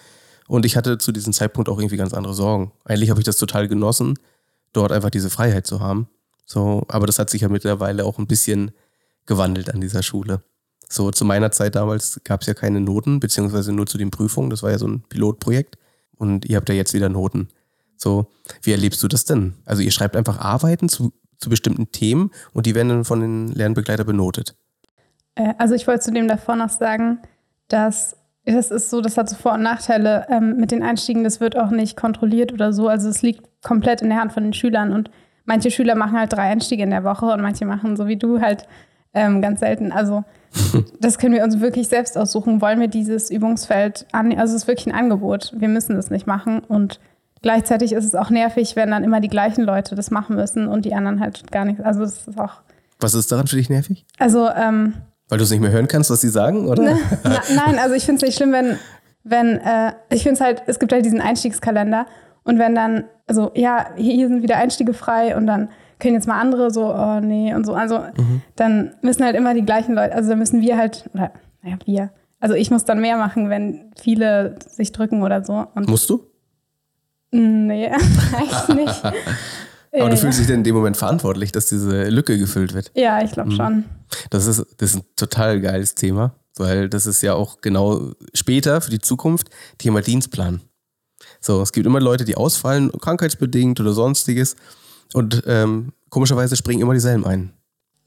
Und 0.46 0.66
ich 0.66 0.76
hatte 0.76 0.98
zu 0.98 1.10
diesem 1.10 1.32
Zeitpunkt 1.32 1.70
auch 1.70 1.78
irgendwie 1.78 1.96
ganz 1.96 2.12
andere 2.12 2.34
Sorgen. 2.34 2.72
Eigentlich 2.84 3.10
habe 3.10 3.20
ich 3.20 3.24
das 3.24 3.38
total 3.38 3.66
genossen, 3.66 4.18
dort 4.72 4.92
einfach 4.92 5.10
diese 5.10 5.30
Freiheit 5.30 5.66
zu 5.66 5.80
haben. 5.80 6.08
So, 6.44 6.84
aber 6.88 7.06
das 7.06 7.18
hat 7.18 7.30
sich 7.30 7.40
ja 7.40 7.48
mittlerweile 7.48 8.04
auch 8.04 8.18
ein 8.18 8.26
bisschen 8.26 8.72
gewandelt 9.24 9.72
an 9.72 9.80
dieser 9.80 10.02
Schule. 10.02 10.42
So, 10.94 11.10
zu 11.10 11.24
meiner 11.24 11.50
Zeit 11.50 11.74
damals 11.74 12.20
gab 12.22 12.42
es 12.42 12.46
ja 12.46 12.54
keine 12.54 12.80
Noten, 12.80 13.18
beziehungsweise 13.18 13.72
nur 13.72 13.86
zu 13.86 13.98
den 13.98 14.12
Prüfungen. 14.12 14.48
Das 14.48 14.62
war 14.62 14.70
ja 14.70 14.78
so 14.78 14.86
ein 14.86 15.02
Pilotprojekt. 15.08 15.76
Und 16.16 16.44
ihr 16.44 16.56
habt 16.56 16.68
ja 16.68 16.74
jetzt 16.76 16.94
wieder 16.94 17.08
Noten. 17.08 17.48
So, 17.96 18.28
wie 18.62 18.70
erlebst 18.70 19.02
du 19.02 19.08
das 19.08 19.24
denn? 19.24 19.54
Also 19.64 19.82
ihr 19.82 19.90
schreibt 19.90 20.14
einfach 20.14 20.38
Arbeiten 20.38 20.88
zu, 20.88 21.12
zu 21.38 21.50
bestimmten 21.50 21.90
Themen 21.90 22.30
und 22.52 22.66
die 22.66 22.76
werden 22.76 22.90
dann 22.90 23.04
von 23.04 23.20
den 23.20 23.48
Lernbegleitern 23.48 24.06
benotet. 24.06 24.54
Äh, 25.34 25.54
also 25.58 25.74
ich 25.74 25.88
wollte 25.88 26.04
zu 26.04 26.12
dem 26.12 26.28
davor 26.28 26.54
noch 26.54 26.68
sagen, 26.68 27.18
dass 27.66 28.16
das 28.44 28.70
ist 28.70 28.90
so, 28.90 29.00
das 29.00 29.16
hat 29.16 29.28
so 29.28 29.34
Vor- 29.34 29.54
und 29.54 29.62
Nachteile 29.62 30.26
ähm, 30.30 30.58
mit 30.58 30.70
den 30.70 30.84
Einstiegen. 30.84 31.24
Das 31.24 31.40
wird 31.40 31.56
auch 31.56 31.70
nicht 31.70 31.96
kontrolliert 31.96 32.52
oder 32.52 32.72
so. 32.72 32.86
Also 32.86 33.08
es 33.08 33.20
liegt 33.22 33.48
komplett 33.64 34.00
in 34.00 34.10
der 34.10 34.20
Hand 34.20 34.32
von 34.32 34.44
den 34.44 34.52
Schülern 34.52 34.92
und 34.92 35.10
manche 35.44 35.72
Schüler 35.72 35.96
machen 35.96 36.16
halt 36.16 36.32
drei 36.32 36.42
Einstiege 36.42 36.84
in 36.84 36.90
der 36.90 37.02
Woche 37.02 37.26
und 37.26 37.42
manche 37.42 37.64
machen 37.64 37.96
so 37.96 38.06
wie 38.06 38.16
du 38.16 38.40
halt 38.40 38.68
ähm, 39.14 39.40
ganz 39.40 39.60
selten. 39.60 39.92
Also 39.92 40.24
das 41.00 41.18
können 41.18 41.34
wir 41.34 41.44
uns 41.44 41.60
wirklich 41.60 41.88
selbst 41.88 42.16
aussuchen. 42.18 42.60
Wollen 42.60 42.80
wir 42.80 42.88
dieses 42.88 43.30
Übungsfeld 43.30 44.06
annehmen? 44.12 44.40
Also 44.40 44.54
es 44.54 44.62
ist 44.62 44.68
wirklich 44.68 44.86
ein 44.86 44.98
Angebot. 44.98 45.52
Wir 45.56 45.68
müssen 45.68 45.96
das 45.96 46.10
nicht 46.10 46.26
machen. 46.26 46.60
Und 46.60 47.00
gleichzeitig 47.42 47.92
ist 47.92 48.04
es 48.04 48.14
auch 48.14 48.30
nervig, 48.30 48.76
wenn 48.76 48.90
dann 48.90 49.04
immer 49.04 49.20
die 49.20 49.28
gleichen 49.28 49.64
Leute 49.64 49.94
das 49.94 50.10
machen 50.10 50.36
müssen 50.36 50.68
und 50.68 50.84
die 50.84 50.94
anderen 50.94 51.20
halt 51.20 51.50
gar 51.50 51.64
nicht. 51.64 51.80
Also 51.80 52.02
es 52.02 52.28
ist 52.28 52.38
auch. 52.38 52.62
Was 53.00 53.14
ist 53.14 53.30
daran 53.32 53.46
für 53.46 53.56
dich 53.56 53.70
nervig? 53.70 54.06
Also, 54.18 54.48
ähm, 54.50 54.94
Weil 55.28 55.38
du 55.38 55.44
es 55.44 55.50
nicht 55.50 55.60
mehr 55.60 55.72
hören 55.72 55.88
kannst, 55.88 56.10
was 56.10 56.20
sie 56.20 56.28
sagen, 56.28 56.68
oder? 56.68 56.82
Ne, 56.82 56.98
na, 57.24 57.40
nein, 57.54 57.78
also 57.78 57.94
ich 57.94 58.04
finde 58.04 58.18
es 58.18 58.22
nicht 58.22 58.36
schlimm, 58.36 58.52
wenn, 58.52 58.78
wenn, 59.24 59.58
äh, 59.58 59.92
ich 60.10 60.22
finde 60.22 60.34
es 60.34 60.40
halt, 60.40 60.62
es 60.66 60.78
gibt 60.78 60.92
halt 60.92 61.04
diesen 61.04 61.20
Einstiegskalender 61.20 62.06
und 62.44 62.58
wenn 62.58 62.74
dann, 62.74 63.04
also 63.26 63.50
ja, 63.54 63.86
hier 63.96 64.28
sind 64.28 64.42
wieder 64.42 64.56
Einstiege 64.56 64.94
frei 64.94 65.36
und 65.36 65.46
dann 65.46 65.70
können 66.04 66.16
jetzt 66.16 66.28
mal 66.28 66.38
andere 66.38 66.70
so, 66.70 66.94
oh 66.94 67.20
nee 67.20 67.54
und 67.54 67.64
so. 67.64 67.72
Also 67.72 67.98
mhm. 67.98 68.42
dann 68.56 68.94
müssen 69.00 69.24
halt 69.24 69.34
immer 69.34 69.54
die 69.54 69.64
gleichen 69.64 69.94
Leute, 69.94 70.14
also 70.14 70.28
dann 70.28 70.38
müssen 70.38 70.60
wir 70.60 70.76
halt, 70.76 71.08
oder 71.14 71.32
naja, 71.62 71.78
wir. 71.86 72.10
Also 72.40 72.54
ich 72.54 72.70
muss 72.70 72.84
dann 72.84 73.00
mehr 73.00 73.16
machen, 73.16 73.48
wenn 73.48 73.90
viele 73.98 74.58
sich 74.68 74.92
drücken 74.92 75.22
oder 75.22 75.42
so. 75.42 75.66
Und 75.74 75.88
Musst 75.88 76.10
du? 76.10 76.26
Nee, 77.30 77.88
eigentlich 78.36 78.68
nicht. 78.68 79.02
Aber 79.98 80.10
du 80.10 80.16
fühlst 80.16 80.40
dich 80.40 80.46
denn 80.46 80.56
in 80.56 80.64
dem 80.64 80.74
Moment 80.74 80.96
verantwortlich, 80.96 81.52
dass 81.52 81.66
diese 81.66 82.10
Lücke 82.10 82.36
gefüllt 82.36 82.74
wird? 82.74 82.90
Ja, 82.94 83.22
ich 83.22 83.32
glaube 83.32 83.52
mhm. 83.52 83.56
schon. 83.56 83.84
Das 84.28 84.46
ist, 84.46 84.62
das 84.76 84.90
ist 84.90 84.96
ein 84.96 85.04
total 85.16 85.60
geiles 85.60 85.94
Thema, 85.94 86.34
weil 86.56 86.90
das 86.90 87.06
ist 87.06 87.22
ja 87.22 87.32
auch 87.32 87.62
genau 87.62 88.10
später 88.34 88.82
für 88.82 88.90
die 88.90 88.98
Zukunft 88.98 89.48
Thema 89.78 90.02
Dienstplan. 90.02 90.60
So, 91.40 91.62
es 91.62 91.72
gibt 91.72 91.86
immer 91.86 92.00
Leute, 92.00 92.24
die 92.24 92.36
ausfallen, 92.36 92.92
krankheitsbedingt 92.92 93.80
oder 93.80 93.92
sonstiges. 93.94 94.56
Und 95.12 95.42
ähm, 95.46 95.92
komischerweise 96.08 96.56
springen 96.56 96.80
immer 96.80 96.94
dieselben 96.94 97.24
ein. 97.24 97.52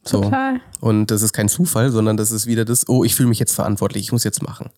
So. 0.04 0.22
Total. 0.22 0.62
Und 0.80 1.12
das 1.12 1.22
ist 1.22 1.34
kein 1.34 1.50
Zufall, 1.50 1.92
sondern 1.92 2.18
das 2.18 2.32
ist 2.32 2.48
wieder 2.48 2.66
das, 2.66 2.88
oh, 2.88 3.04
ich 3.04 3.16
fühle 3.16 3.30
mich 3.30 3.40
jetzt 3.40 3.54
verantwortlich, 3.54 4.04
ich 4.04 4.12
muss 4.12 4.24
jetzt 4.24 4.42
machen. 4.42 4.70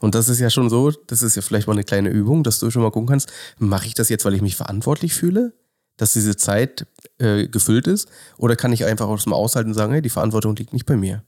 Und 0.00 0.14
das 0.14 0.28
ist 0.28 0.38
ja 0.38 0.50
schon 0.50 0.68
so, 0.68 0.90
das 0.90 1.22
ist 1.22 1.34
ja 1.34 1.42
vielleicht 1.42 1.66
mal 1.66 1.72
eine 1.72 1.84
kleine 1.84 2.10
Übung, 2.10 2.44
dass 2.44 2.60
du 2.60 2.70
schon 2.70 2.82
mal 2.82 2.90
gucken 2.90 3.08
kannst, 3.08 3.32
mache 3.58 3.86
ich 3.86 3.94
das 3.94 4.08
jetzt, 4.08 4.24
weil 4.24 4.34
ich 4.34 4.42
mich 4.42 4.56
verantwortlich 4.56 5.14
fühle, 5.14 5.54
dass 5.96 6.12
diese 6.12 6.36
Zeit 6.36 6.86
äh, 7.18 7.48
gefüllt 7.48 7.86
ist, 7.86 8.08
oder 8.36 8.54
kann 8.54 8.72
ich 8.72 8.84
einfach 8.84 9.08
aus 9.08 9.24
dem 9.24 9.32
Aushalten 9.32 9.74
sagen, 9.74 9.92
hey, 9.92 10.02
die 10.02 10.10
Verantwortung 10.10 10.54
liegt 10.56 10.72
nicht 10.72 10.86
bei 10.86 10.96
mir? 10.96 11.22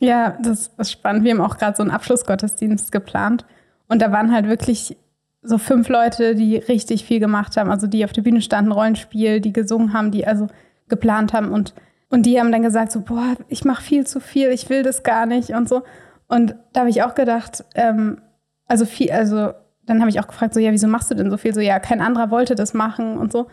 Ja, 0.00 0.36
das 0.42 0.70
ist 0.76 0.92
spannend. 0.92 1.24
Wir 1.24 1.32
haben 1.32 1.40
auch 1.40 1.58
gerade 1.58 1.76
so 1.76 1.82
einen 1.82 1.90
Abschlussgottesdienst 1.90 2.92
geplant 2.92 3.44
und 3.88 4.00
da 4.00 4.12
waren 4.12 4.32
halt 4.32 4.46
wirklich 4.46 4.96
so 5.42 5.58
fünf 5.58 5.88
Leute, 5.88 6.34
die 6.34 6.56
richtig 6.56 7.04
viel 7.04 7.20
gemacht 7.20 7.56
haben, 7.56 7.70
also 7.70 7.86
die 7.86 8.04
auf 8.04 8.12
der 8.12 8.22
Bühne 8.22 8.40
standen, 8.42 8.72
Rollenspiel, 8.72 9.40
die 9.40 9.52
gesungen 9.52 9.92
haben, 9.92 10.10
die 10.10 10.26
also 10.26 10.48
geplant 10.88 11.32
haben 11.32 11.52
und, 11.52 11.74
und 12.10 12.24
die 12.26 12.40
haben 12.40 12.50
dann 12.50 12.62
gesagt 12.62 12.92
so, 12.92 13.02
boah, 13.02 13.36
ich 13.48 13.64
mache 13.64 13.82
viel 13.82 14.06
zu 14.06 14.20
viel, 14.20 14.48
ich 14.50 14.68
will 14.68 14.82
das 14.82 15.02
gar 15.02 15.26
nicht 15.26 15.50
und 15.50 15.68
so. 15.68 15.82
Und 16.26 16.56
da 16.72 16.80
habe 16.80 16.90
ich 16.90 17.02
auch 17.02 17.14
gedacht, 17.14 17.64
ähm, 17.74 18.20
also 18.66 18.84
viel, 18.84 19.10
also 19.10 19.52
dann 19.86 20.00
habe 20.00 20.10
ich 20.10 20.20
auch 20.20 20.26
gefragt, 20.26 20.54
so, 20.54 20.60
ja, 20.60 20.72
wieso 20.72 20.88
machst 20.88 21.10
du 21.10 21.14
denn 21.14 21.30
so 21.30 21.36
viel? 21.36 21.54
So, 21.54 21.60
ja, 21.60 21.78
kein 21.78 22.00
anderer 22.00 22.30
wollte 22.30 22.54
das 22.54 22.74
machen 22.74 23.16
und 23.16 23.32
so. 23.32 23.46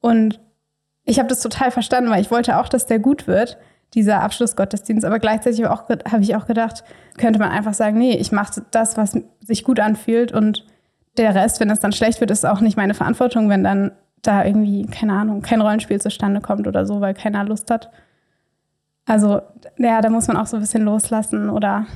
Und 0.00 0.40
ich 1.04 1.18
habe 1.18 1.28
das 1.28 1.40
total 1.40 1.70
verstanden, 1.70 2.10
weil 2.10 2.20
ich 2.20 2.30
wollte 2.30 2.58
auch, 2.58 2.68
dass 2.68 2.86
der 2.86 2.98
gut 2.98 3.26
wird, 3.26 3.58
dieser 3.94 4.20
Abschlussgottesdienst. 4.20 5.04
Aber 5.04 5.18
gleichzeitig 5.18 5.64
habe 5.64 5.98
hab 6.10 6.20
ich 6.20 6.36
auch 6.36 6.46
gedacht, 6.46 6.84
könnte 7.16 7.38
man 7.38 7.50
einfach 7.50 7.74
sagen, 7.74 7.98
nee, 7.98 8.16
ich 8.16 8.32
mache 8.32 8.62
das, 8.70 8.96
was 8.96 9.16
sich 9.40 9.64
gut 9.64 9.80
anfühlt 9.80 10.32
und 10.32 10.66
der 11.18 11.34
Rest, 11.34 11.60
wenn 11.60 11.70
es 11.70 11.80
dann 11.80 11.92
schlecht 11.92 12.20
wird, 12.20 12.30
ist 12.30 12.46
auch 12.46 12.60
nicht 12.60 12.76
meine 12.76 12.94
Verantwortung, 12.94 13.48
wenn 13.48 13.64
dann 13.64 13.92
da 14.22 14.44
irgendwie, 14.44 14.86
keine 14.86 15.12
Ahnung, 15.12 15.42
kein 15.42 15.60
Rollenspiel 15.60 16.00
zustande 16.00 16.40
kommt 16.40 16.66
oder 16.66 16.86
so, 16.86 17.00
weil 17.00 17.14
keiner 17.14 17.44
Lust 17.44 17.70
hat. 17.70 17.90
Also, 19.06 19.40
ja, 19.78 20.00
da 20.00 20.10
muss 20.10 20.28
man 20.28 20.36
auch 20.36 20.46
so 20.46 20.56
ein 20.56 20.60
bisschen 20.60 20.84
loslassen 20.84 21.50
oder 21.50 21.86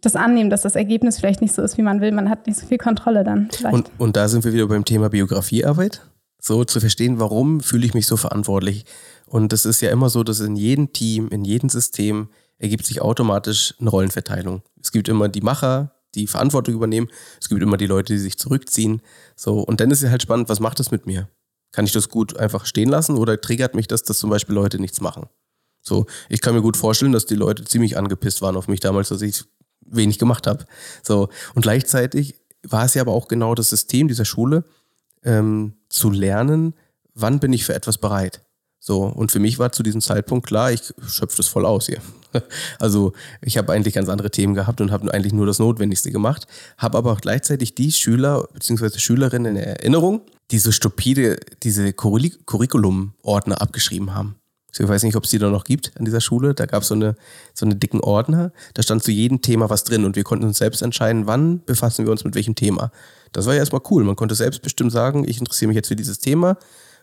das 0.00 0.16
annehmen, 0.16 0.50
dass 0.50 0.62
das 0.62 0.76
Ergebnis 0.76 1.18
vielleicht 1.18 1.40
nicht 1.40 1.54
so 1.54 1.62
ist, 1.62 1.78
wie 1.78 1.82
man 1.82 2.00
will. 2.00 2.12
Man 2.12 2.28
hat 2.28 2.46
nicht 2.46 2.58
so 2.58 2.66
viel 2.66 2.78
Kontrolle 2.78 3.24
dann. 3.24 3.48
Und, 3.70 3.90
und 3.98 4.16
da 4.16 4.28
sind 4.28 4.44
wir 4.44 4.52
wieder 4.52 4.66
beim 4.66 4.84
Thema 4.84 5.08
Biografiearbeit. 5.08 6.02
So 6.38 6.64
zu 6.64 6.80
verstehen, 6.80 7.20
warum 7.20 7.60
fühle 7.60 7.86
ich 7.86 7.94
mich 7.94 8.06
so 8.06 8.16
verantwortlich. 8.16 8.84
Und 9.26 9.52
das 9.52 9.64
ist 9.64 9.80
ja 9.80 9.90
immer 9.90 10.10
so, 10.10 10.22
dass 10.22 10.40
in 10.40 10.56
jedem 10.56 10.92
Team, 10.92 11.28
in 11.28 11.44
jedem 11.44 11.70
System 11.70 12.28
ergibt 12.58 12.84
sich 12.84 13.00
automatisch 13.00 13.74
eine 13.80 13.90
Rollenverteilung. 13.90 14.62
Es 14.80 14.92
gibt 14.92 15.08
immer 15.08 15.28
die 15.28 15.40
Macher, 15.40 15.93
die 16.14 16.26
Verantwortung 16.26 16.74
übernehmen. 16.74 17.08
Es 17.40 17.48
gibt 17.48 17.62
immer 17.62 17.76
die 17.76 17.86
Leute, 17.86 18.12
die 18.12 18.18
sich 18.18 18.38
zurückziehen. 18.38 19.02
So, 19.36 19.60
und 19.60 19.80
dann 19.80 19.90
ist 19.90 20.02
es 20.02 20.10
halt 20.10 20.22
spannend, 20.22 20.48
was 20.48 20.60
macht 20.60 20.78
das 20.78 20.90
mit 20.90 21.06
mir? 21.06 21.28
Kann 21.72 21.84
ich 21.84 21.92
das 21.92 22.08
gut 22.08 22.36
einfach 22.36 22.66
stehen 22.66 22.88
lassen 22.88 23.16
oder 23.16 23.40
triggert 23.40 23.74
mich 23.74 23.88
das, 23.88 24.02
dass 24.02 24.18
zum 24.18 24.30
Beispiel 24.30 24.54
Leute 24.54 24.78
nichts 24.78 25.00
machen? 25.00 25.26
So, 25.80 26.06
ich 26.28 26.40
kann 26.40 26.54
mir 26.54 26.62
gut 26.62 26.76
vorstellen, 26.76 27.12
dass 27.12 27.26
die 27.26 27.34
Leute 27.34 27.64
ziemlich 27.64 27.98
angepisst 27.98 28.40
waren 28.42 28.56
auf 28.56 28.68
mich 28.68 28.80
damals, 28.80 29.08
dass 29.08 29.22
ich 29.22 29.44
wenig 29.84 30.18
gemacht 30.18 30.46
habe. 30.46 30.64
So. 31.02 31.28
Und 31.54 31.62
gleichzeitig 31.62 32.36
war 32.62 32.84
es 32.84 32.94
ja 32.94 33.02
aber 33.02 33.12
auch 33.12 33.28
genau 33.28 33.54
das 33.54 33.68
System 33.68 34.08
dieser 34.08 34.24
Schule, 34.24 34.64
ähm, 35.24 35.74
zu 35.88 36.10
lernen, 36.10 36.74
wann 37.14 37.40
bin 37.40 37.52
ich 37.52 37.64
für 37.64 37.74
etwas 37.74 37.98
bereit. 37.98 38.42
So, 38.78 39.04
und 39.04 39.32
für 39.32 39.38
mich 39.38 39.58
war 39.58 39.72
zu 39.72 39.82
diesem 39.82 40.00
Zeitpunkt 40.00 40.46
klar, 40.46 40.70
ich 40.70 40.92
schöpfe 41.06 41.38
das 41.38 41.48
voll 41.48 41.64
aus 41.64 41.86
hier. 41.86 42.00
Also 42.78 43.12
ich 43.40 43.56
habe 43.56 43.72
eigentlich 43.72 43.94
ganz 43.94 44.08
andere 44.08 44.30
Themen 44.30 44.54
gehabt 44.54 44.80
und 44.80 44.90
habe 44.90 45.12
eigentlich 45.12 45.32
nur 45.32 45.46
das 45.46 45.58
Notwendigste 45.58 46.10
gemacht, 46.10 46.46
habe 46.78 46.98
aber 46.98 47.12
auch 47.12 47.20
gleichzeitig 47.20 47.74
die 47.74 47.92
Schüler 47.92 48.48
bzw. 48.52 48.98
Schülerinnen 48.98 49.56
in 49.56 49.62
Erinnerung, 49.62 50.22
die 50.50 50.58
so 50.58 50.72
stupide 50.72 51.38
diese 51.62 51.92
Curriculum-Ordner 51.92 53.60
abgeschrieben 53.60 54.14
haben. 54.14 54.36
Ich 54.76 54.88
weiß 54.88 55.04
nicht, 55.04 55.14
ob 55.14 55.24
es 55.24 55.30
die 55.30 55.38
da 55.38 55.50
noch 55.50 55.64
gibt 55.64 55.92
an 55.98 56.04
dieser 56.04 56.20
Schule. 56.20 56.52
Da 56.52 56.66
gab 56.66 56.82
es 56.82 56.88
so 56.88 56.94
eine, 56.94 57.14
so 57.54 57.64
eine 57.64 57.76
dicken 57.76 58.00
Ordner. 58.00 58.52
Da 58.74 58.82
stand 58.82 59.04
zu 59.04 59.12
jedem 59.12 59.40
Thema 59.40 59.70
was 59.70 59.84
drin 59.84 60.04
und 60.04 60.16
wir 60.16 60.24
konnten 60.24 60.44
uns 60.46 60.58
selbst 60.58 60.82
entscheiden, 60.82 61.28
wann 61.28 61.64
befassen 61.64 62.04
wir 62.04 62.10
uns 62.10 62.24
mit 62.24 62.34
welchem 62.34 62.56
Thema. 62.56 62.90
Das 63.32 63.46
war 63.46 63.54
ja 63.54 63.60
erstmal 63.60 63.82
cool. 63.90 64.02
Man 64.02 64.16
konnte 64.16 64.34
selbstbestimmt 64.34 64.90
sagen, 64.90 65.28
ich 65.28 65.38
interessiere 65.38 65.68
mich 65.68 65.76
jetzt 65.76 65.88
für 65.88 65.96
dieses 65.96 66.18
Thema 66.18 66.56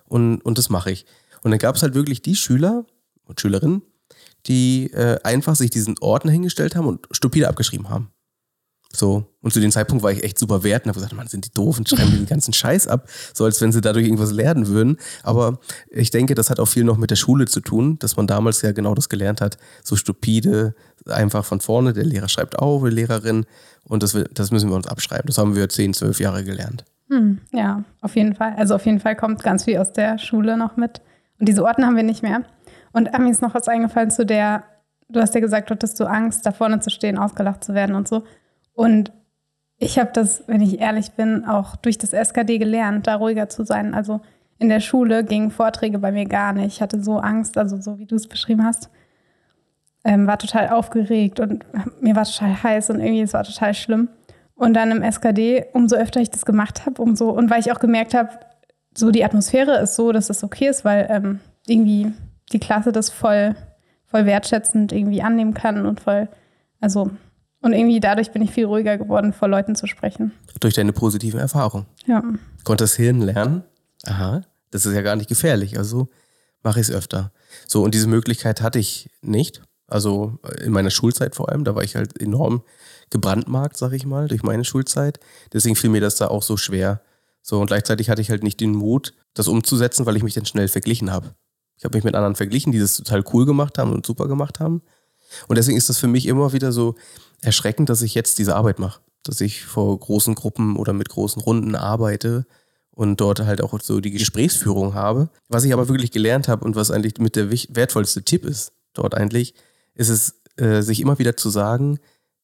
und, 0.06 0.42
und 0.42 0.58
das 0.58 0.70
mache 0.70 0.92
ich. 0.92 1.06
Und 1.44 1.52
dann 1.52 1.60
gab 1.60 1.76
es 1.76 1.82
halt 1.82 1.94
wirklich 1.94 2.22
die 2.22 2.36
Schüler 2.36 2.86
und 3.24 3.40
Schülerinnen, 3.40 3.82
die 4.48 4.92
äh, 4.94 5.20
einfach 5.24 5.56
sich 5.56 5.70
diesen 5.70 5.96
Ordner 6.00 6.32
hingestellt 6.32 6.76
haben 6.76 6.88
und 6.88 7.08
stupide 7.12 7.48
abgeschrieben 7.48 7.90
haben. 7.90 8.12
So. 8.94 9.26
Und 9.42 9.54
zu 9.54 9.60
dem 9.60 9.72
Zeitpunkt 9.72 10.04
war 10.04 10.12
ich 10.12 10.24
echt 10.24 10.38
super 10.38 10.64
wert 10.64 10.84
und 10.84 10.90
habe 10.90 11.00
gesagt, 11.00 11.14
man, 11.14 11.28
sind 11.28 11.46
die 11.46 11.52
doof 11.52 11.78
und 11.78 11.90
schreiben 11.90 12.12
den 12.12 12.26
ganzen 12.26 12.54
Scheiß 12.54 12.88
ab, 12.88 13.08
so 13.34 13.46
als 13.46 13.62
wenn 13.62 13.72
sie 13.72 13.82
dadurch 13.82 14.06
irgendwas 14.06 14.32
lernen 14.32 14.68
würden. 14.68 14.98
Aber 15.24 15.60
ich 15.90 16.12
denke, 16.12 16.36
das 16.36 16.50
hat 16.50 16.60
auch 16.60 16.68
viel 16.68 16.84
noch 16.84 16.98
mit 16.98 17.10
der 17.10 17.16
Schule 17.16 17.46
zu 17.46 17.62
tun, 17.62 17.98
dass 18.00 18.18
man 18.18 18.28
damals 18.28 18.62
ja 18.62 18.72
genau 18.72 18.94
das 18.94 19.10
gelernt 19.10 19.42
hat. 19.42 19.58
So 19.84 19.96
stupide, 19.96 20.76
einfach 21.08 21.46
von 21.46 21.62
vorne, 21.62 21.94
der 21.94 22.04
Lehrer 22.04 22.30
schreibt 22.30 22.60
auf, 22.60 22.84
die 22.84 22.90
Lehrerin, 22.90 23.46
und 23.86 24.04
das, 24.04 24.16
das 24.34 24.52
müssen 24.52 24.70
wir 24.70 24.76
uns 24.76 24.88
abschreiben. 24.88 25.26
Das 25.28 25.38
haben 25.38 25.56
wir 25.56 25.68
zehn, 25.70 25.94
zwölf 25.94 26.20
Jahre 26.20 26.44
gelernt. 26.44 26.86
Hm, 27.10 27.40
ja, 27.52 27.84
auf 28.02 28.16
jeden 28.16 28.36
Fall. 28.36 28.54
Also 28.58 28.76
auf 28.76 28.86
jeden 28.86 29.00
Fall 29.00 29.16
kommt 29.16 29.44
ganz 29.44 29.66
viel 29.66 29.78
aus 29.78 29.92
der 29.92 30.18
Schule 30.18 30.56
noch 30.58 30.78
mit. 30.78 31.02
Und 31.40 31.50
diese 31.50 31.64
Orten 31.64 31.86
haben 31.86 31.96
wir 31.96 32.04
nicht 32.04 32.22
mehr. 32.22 32.44
Und 32.94 33.18
mir 33.18 33.32
ist 33.32 33.42
noch 33.42 33.54
was 33.54 33.68
eingefallen 33.68 34.12
zu 34.12 34.26
der, 34.26 34.64
du 35.10 35.20
hast 35.22 35.36
ja 35.36 35.42
gesagt, 35.42 35.70
du 35.70 35.74
hattest 35.74 35.98
so 35.98 36.06
Angst, 36.06 36.46
da 36.46 36.52
vorne 36.52 36.80
zu 36.80 36.90
stehen, 36.90 37.18
ausgelacht 37.18 37.64
zu 37.64 37.74
werden 37.74 37.96
und 37.96 38.08
so. 38.08 38.24
Und 38.74 39.12
ich 39.78 39.98
habe 39.98 40.12
das, 40.14 40.44
wenn 40.48 40.62
ich 40.62 40.80
ehrlich 40.80 41.12
bin, 41.14 41.46
auch 41.46 41.76
durch 41.76 41.98
das 41.98 42.14
SKD 42.14 42.60
gelernt, 42.60 43.08
da 43.08 43.16
ruhiger 43.16 43.50
zu 43.50 43.66
sein. 43.66 43.94
Also 43.94 44.22
in 44.60 44.70
der 44.70 44.80
Schule 44.80 45.24
gingen 45.24 45.50
Vorträge 45.50 45.98
bei 45.98 46.12
mir 46.12 46.26
gar 46.26 46.54
nicht. 46.54 46.76
Ich 46.76 46.82
hatte 46.82 47.04
so 47.04 47.18
Angst, 47.18 47.58
also 47.58 47.82
so 47.82 47.98
wie 47.98 48.06
du 48.06 48.16
es 48.16 48.28
beschrieben 48.28 48.64
hast. 48.64 48.90
Ähm, 50.04 50.28
war 50.28 50.38
total 50.38 50.70
aufgeregt 50.70 51.40
und 51.40 51.66
mir 52.02 52.16
war 52.16 52.26
total 52.26 52.62
heiß 52.62 52.92
und 52.92 53.00
irgendwie 53.00 53.22
es 53.22 53.34
war 53.34 53.44
total 53.44 53.74
schlimm. 53.74 54.10
Und 54.54 54.76
dann 54.76 54.92
im 54.92 55.02
SKD, 55.02 55.66
umso 55.74 55.96
öfter 55.96 56.22
ich 56.22 56.30
das 56.30 56.46
gemacht 56.46 56.86
habe, 56.86 57.02
umso 57.02 57.32
und 57.32 57.50
weil 57.50 57.60
ich 57.60 57.72
auch 57.72 57.80
gemerkt 57.80 58.14
habe, 58.14 58.30
so 58.96 59.10
die 59.10 59.26
Atmosphäre 59.26 59.80
ist 59.80 59.96
so, 59.96 60.12
dass 60.12 60.28
das 60.28 60.44
okay 60.44 60.68
ist, 60.68 60.86
weil 60.86 61.08
ähm, 61.10 61.40
irgendwie 61.66 62.12
die 62.54 62.60
Klasse 62.60 62.92
das 62.92 63.10
voll, 63.10 63.56
voll 64.06 64.26
wertschätzend 64.26 64.92
irgendwie 64.92 65.22
annehmen 65.22 65.54
kann 65.54 65.86
und 65.86 66.00
voll, 66.00 66.28
also 66.80 67.12
und 67.62 67.74
irgendwie 67.74 68.00
dadurch 68.00 68.32
bin 68.32 68.42
ich 68.42 68.52
viel 68.52 68.66
ruhiger 68.66 68.98
geworden, 68.98 69.34
vor 69.34 69.48
Leuten 69.48 69.76
zu 69.76 69.86
sprechen. 69.86 70.32
Durch 70.60 70.74
deine 70.74 70.94
positiven 70.94 71.40
Erfahrungen. 71.40 71.86
Ja. 72.08 72.24
Konnte 72.64 72.84
das 72.84 72.96
Hirn 72.96 73.22
lernen? 73.22 73.64
Aha, 74.06 74.42
das 74.72 74.88
ist 74.88 74.96
ja 74.96 75.02
gar 75.02 75.16
nicht 75.16 75.30
gefährlich, 75.30 75.78
also 75.78 76.10
mache 76.64 76.80
ich 76.80 76.90
es 76.90 76.96
öfter. 76.96 77.32
So, 77.68 77.84
und 77.84 77.94
diese 77.94 78.08
Möglichkeit 78.08 78.62
hatte 78.62 78.80
ich 78.80 79.10
nicht. 79.22 79.62
Also 79.88 80.40
in 80.64 80.72
meiner 80.72 80.90
Schulzeit 80.90 81.36
vor 81.36 81.50
allem, 81.50 81.66
da 81.66 81.76
war 81.76 81.84
ich 81.84 81.96
halt 81.96 82.20
enorm 82.20 82.64
gebrandmarkt, 83.10 83.76
sag 83.78 83.92
ich 83.92 84.06
mal, 84.06 84.28
durch 84.28 84.42
meine 84.42 84.64
Schulzeit. 84.64 85.20
Deswegen 85.52 85.76
fiel 85.76 85.90
mir 85.90 86.02
das 86.02 86.16
da 86.16 86.28
auch 86.28 86.44
so 86.44 86.56
schwer. 86.56 87.02
So, 87.42 87.60
und 87.60 87.68
gleichzeitig 87.68 88.10
hatte 88.10 88.22
ich 88.22 88.30
halt 88.30 88.42
nicht 88.42 88.60
den 88.62 88.72
Mut, 88.72 89.14
das 89.34 89.48
umzusetzen, 89.48 90.06
weil 90.06 90.16
ich 90.16 90.24
mich 90.24 90.34
dann 90.34 90.46
schnell 90.46 90.68
verglichen 90.68 91.12
habe. 91.12 91.36
Ich 91.82 91.86
habe 91.86 91.98
mich 91.98 92.04
mit 92.04 92.14
anderen 92.14 92.36
verglichen, 92.36 92.72
die 92.72 92.78
das 92.78 92.96
total 92.96 93.24
cool 93.34 93.48
gemacht 93.48 93.80
haben 93.80 93.92
und 93.92 94.06
super 94.06 94.28
gemacht 94.28 94.60
haben. 94.60 94.84
Und 95.48 95.58
deswegen 95.58 95.80
ist 95.80 95.90
das 95.90 95.98
für 95.98 96.08
mich 96.08 96.28
immer 96.28 96.54
wieder 96.54 96.72
so 96.72 96.94
erschreckend, 97.42 97.90
dass 97.90 98.04
ich 98.04 98.14
jetzt 98.14 98.38
diese 98.38 98.56
Arbeit 98.56 98.78
mache. 98.78 99.02
Dass 99.24 99.42
ich 99.42 99.66
vor 99.66 100.00
großen 100.00 100.36
Gruppen 100.36 100.76
oder 100.76 100.94
mit 100.94 101.10
großen 101.10 101.42
Runden 101.42 101.74
arbeite 101.74 102.46
und 102.92 103.20
dort 103.20 103.40
halt 103.40 103.64
auch 103.64 103.80
so 103.82 104.00
die 104.00 104.12
Gesprächsführung 104.12 104.94
habe. 104.94 105.32
Was 105.50 105.64
ich 105.64 105.74
aber 105.74 105.88
wirklich 105.88 106.12
gelernt 106.12 106.48
habe 106.48 106.64
und 106.66 106.76
was 106.76 106.92
eigentlich 106.92 107.18
mit 107.18 107.36
der 107.36 107.50
wertvollste 107.50 108.22
Tipp 108.22 108.46
ist 108.46 108.74
dort 108.94 109.16
eigentlich, 109.16 109.56
ist 109.96 110.10
es, 110.10 110.36
äh, 110.58 110.84
sich 110.84 111.00
immer 111.00 111.18
wieder 111.18 111.36
zu 111.36 111.50
sagen, 111.50 111.98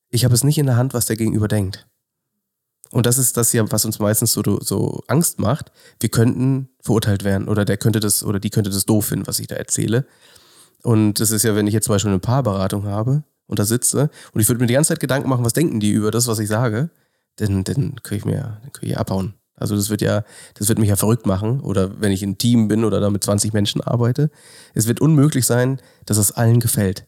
ich 0.10 0.26
habe 0.26 0.34
es 0.34 0.44
nicht 0.44 0.58
in 0.58 0.66
der 0.66 0.78
Hand, 0.78 0.96
was 0.96 1.06
der 1.06 1.16
Gegenüber 1.16 1.48
denkt. 1.48 1.88
Und 2.92 3.06
das 3.06 3.18
ist 3.18 3.38
das 3.38 3.54
ja, 3.54 3.70
was 3.72 3.86
uns 3.86 4.00
meistens 4.00 4.34
so, 4.34 4.42
so 4.62 5.04
Angst 5.08 5.40
macht. 5.40 5.72
Wir 6.00 6.10
könnten 6.10 6.70
verurteilt 6.82 7.24
werden 7.24 7.48
oder 7.48 7.66
der 7.66 7.78
könnte 7.78 8.00
das 8.00 8.24
oder 8.24 8.40
die 8.40 8.50
könnte 8.50 8.70
das 8.70 8.86
doof 8.86 9.08
finden, 9.08 9.28
was 9.28 9.40
ich 9.40 9.48
da 9.48 9.56
erzähle. 9.56 10.06
Und 10.84 11.20
das 11.20 11.32
ist 11.32 11.44
ja, 11.44 11.56
wenn 11.56 11.68
ich 11.68 11.74
jetzt 11.74 11.86
zum 11.86 11.96
Beispiel 11.96 12.12
eine 12.12 12.20
Paarberatung 12.20 12.86
habe 12.86 13.24
und 13.48 13.60
da 13.60 13.66
sitze 13.66 14.10
und 14.32 14.42
ich 14.42 14.48
würde 14.48 14.62
mir 14.62 14.68
die 14.68 14.74
ganze 14.74 14.90
Zeit 14.90 15.00
Gedanken 15.00 15.30
machen, 15.30 15.44
was 15.44 15.54
denken 15.54 15.80
die 15.80 15.92
über 15.92 16.12
das, 16.12 16.28
was 16.28 16.40
ich 16.40 16.48
sage, 16.48 16.90
dann, 17.38 17.64
dann 17.64 17.96
könnte 18.04 18.16
ich 18.16 18.26
mir 18.26 18.60
dann 18.62 18.72
könnte 18.72 18.88
ich 18.88 18.98
abhauen. 18.98 19.34
Also 19.58 19.76
das 19.76 19.90
wird 19.90 20.02
ja, 20.02 20.24
das 20.54 20.70
wird 20.70 20.80
mich 20.80 20.90
ja 20.90 20.96
verrückt 20.96 21.26
machen. 21.26 21.60
Oder 21.62 22.00
wenn 22.00 22.12
ich 22.12 22.24
im 22.24 22.38
Team 22.38 22.68
bin 22.68 22.86
oder 22.86 23.00
da 23.00 23.10
mit 23.10 23.24
20 23.24 23.54
Menschen 23.54 23.82
arbeite. 23.82 24.30
Es 24.74 24.88
wird 24.88 25.02
unmöglich 25.02 25.46
sein, 25.46 25.82
dass 26.06 26.18
es 26.18 26.32
allen 26.32 26.60
gefällt. 26.60 27.06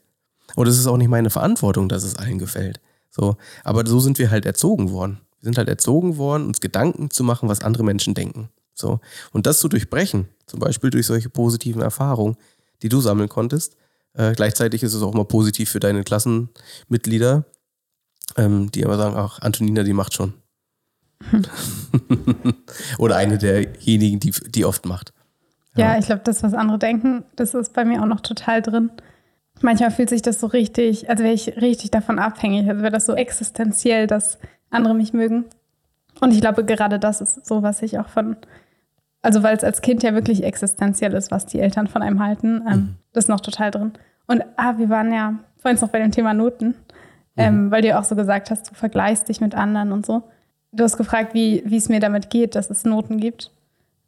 Und 0.55 0.67
es 0.67 0.77
ist 0.77 0.87
auch 0.87 0.97
nicht 0.97 1.09
meine 1.09 1.29
Verantwortung, 1.29 1.89
dass 1.89 2.03
es 2.03 2.15
allen 2.15 2.39
gefällt. 2.39 2.81
So, 3.11 3.37
aber 3.63 3.85
so 3.85 3.99
sind 3.99 4.17
wir 4.17 4.31
halt 4.31 4.45
erzogen 4.45 4.91
worden. 4.91 5.21
Wir 5.39 5.45
sind 5.47 5.57
halt 5.57 5.69
erzogen 5.69 6.17
worden, 6.17 6.47
uns 6.47 6.61
Gedanken 6.61 7.09
zu 7.11 7.23
machen, 7.23 7.49
was 7.49 7.61
andere 7.61 7.83
Menschen 7.83 8.13
denken. 8.13 8.49
So. 8.73 8.99
Und 9.31 9.45
das 9.45 9.59
zu 9.59 9.67
durchbrechen, 9.67 10.27
zum 10.45 10.59
Beispiel 10.59 10.89
durch 10.89 11.05
solche 11.05 11.29
positiven 11.29 11.81
Erfahrungen, 11.81 12.37
die 12.81 12.89
du 12.89 13.01
sammeln 13.01 13.29
konntest. 13.29 13.75
Äh, 14.13 14.33
gleichzeitig 14.33 14.83
ist 14.83 14.93
es 14.93 15.01
auch 15.01 15.13
mal 15.13 15.25
positiv 15.25 15.69
für 15.69 15.79
deine 15.79 16.03
Klassenmitglieder, 16.03 17.45
ähm, 18.37 18.71
die 18.71 18.81
immer 18.81 18.97
sagen, 18.97 19.15
ach, 19.15 19.39
Antonina, 19.39 19.83
die 19.83 19.93
macht 19.93 20.13
schon. 20.13 20.33
Hm. 21.29 21.43
Oder 22.97 23.17
eine 23.17 23.37
derjenigen, 23.37 24.19
die, 24.19 24.31
die 24.31 24.65
oft 24.65 24.85
macht. 24.85 25.13
Ja, 25.75 25.93
ja 25.93 25.99
ich 25.99 26.05
glaube, 26.05 26.21
das, 26.23 26.43
was 26.43 26.53
andere 26.53 26.79
denken, 26.79 27.23
das 27.35 27.53
ist 27.53 27.73
bei 27.73 27.85
mir 27.85 28.01
auch 28.01 28.07
noch 28.07 28.21
total 28.21 28.61
drin. 28.61 28.91
Manchmal 29.61 29.91
fühlt 29.91 30.09
sich 30.09 30.21
das 30.21 30.39
so 30.39 30.47
richtig, 30.47 31.09
als 31.09 31.19
wäre 31.19 31.33
ich 31.33 31.57
richtig 31.57 31.91
davon 31.91 32.17
abhängig, 32.17 32.69
als 32.69 32.79
wäre 32.79 32.91
das 32.91 33.05
so 33.05 33.13
existenziell, 33.13 34.07
dass 34.07 34.39
andere 34.69 34.93
mich 34.93 35.13
mögen. 35.13 35.45
Und 36.19 36.33
ich 36.33 36.41
glaube, 36.41 36.65
gerade 36.65 36.99
das 36.99 37.21
ist 37.21 37.45
so, 37.45 37.63
was 37.63 37.81
ich 37.81 37.99
auch 37.99 38.07
von, 38.07 38.37
also 39.21 39.43
weil 39.43 39.55
es 39.55 39.63
als 39.63 39.81
Kind 39.81 40.03
ja 40.03 40.13
wirklich 40.13 40.43
existenziell 40.43 41.13
ist, 41.13 41.31
was 41.31 41.45
die 41.45 41.59
Eltern 41.59 41.87
von 41.87 42.01
einem 42.01 42.21
halten, 42.21 42.63
ähm, 42.67 42.73
mhm. 42.73 42.95
das 43.13 43.25
ist 43.25 43.29
noch 43.29 43.41
total 43.41 43.71
drin. 43.71 43.93
Und 44.27 44.43
ah, 44.57 44.77
wir 44.77 44.89
waren 44.89 45.13
ja 45.13 45.35
vorhin 45.57 45.79
noch 45.79 45.89
bei 45.89 45.99
dem 45.99 46.11
Thema 46.11 46.33
Noten, 46.33 46.67
mhm. 46.67 46.75
ähm, 47.37 47.71
weil 47.71 47.81
du 47.81 47.89
ja 47.89 47.99
auch 47.99 48.03
so 48.03 48.15
gesagt 48.15 48.51
hast, 48.51 48.69
du 48.69 48.75
vergleichst 48.75 49.29
dich 49.29 49.41
mit 49.41 49.55
anderen 49.55 49.91
und 49.91 50.05
so. 50.05 50.23
Du 50.71 50.83
hast 50.83 50.97
gefragt, 50.97 51.33
wie 51.33 51.63
es 51.75 51.89
mir 51.89 51.99
damit 51.99 52.29
geht, 52.29 52.55
dass 52.55 52.69
es 52.69 52.85
Noten 52.85 53.17
gibt 53.17 53.51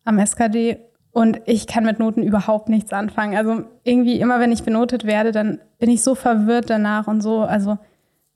am 0.03 0.19
SKD. 0.19 0.77
Und 1.11 1.41
ich 1.45 1.67
kann 1.67 1.83
mit 1.83 1.99
Noten 1.99 2.23
überhaupt 2.23 2.69
nichts 2.69 2.93
anfangen. 2.93 3.35
Also 3.35 3.65
irgendwie 3.83 4.19
immer, 4.19 4.39
wenn 4.39 4.51
ich 4.51 4.63
benotet 4.63 5.05
werde, 5.05 5.31
dann 5.31 5.59
bin 5.77 5.89
ich 5.89 6.03
so 6.03 6.15
verwirrt 6.15 6.69
danach 6.69 7.07
und 7.07 7.21
so. 7.21 7.41
Also 7.41 7.77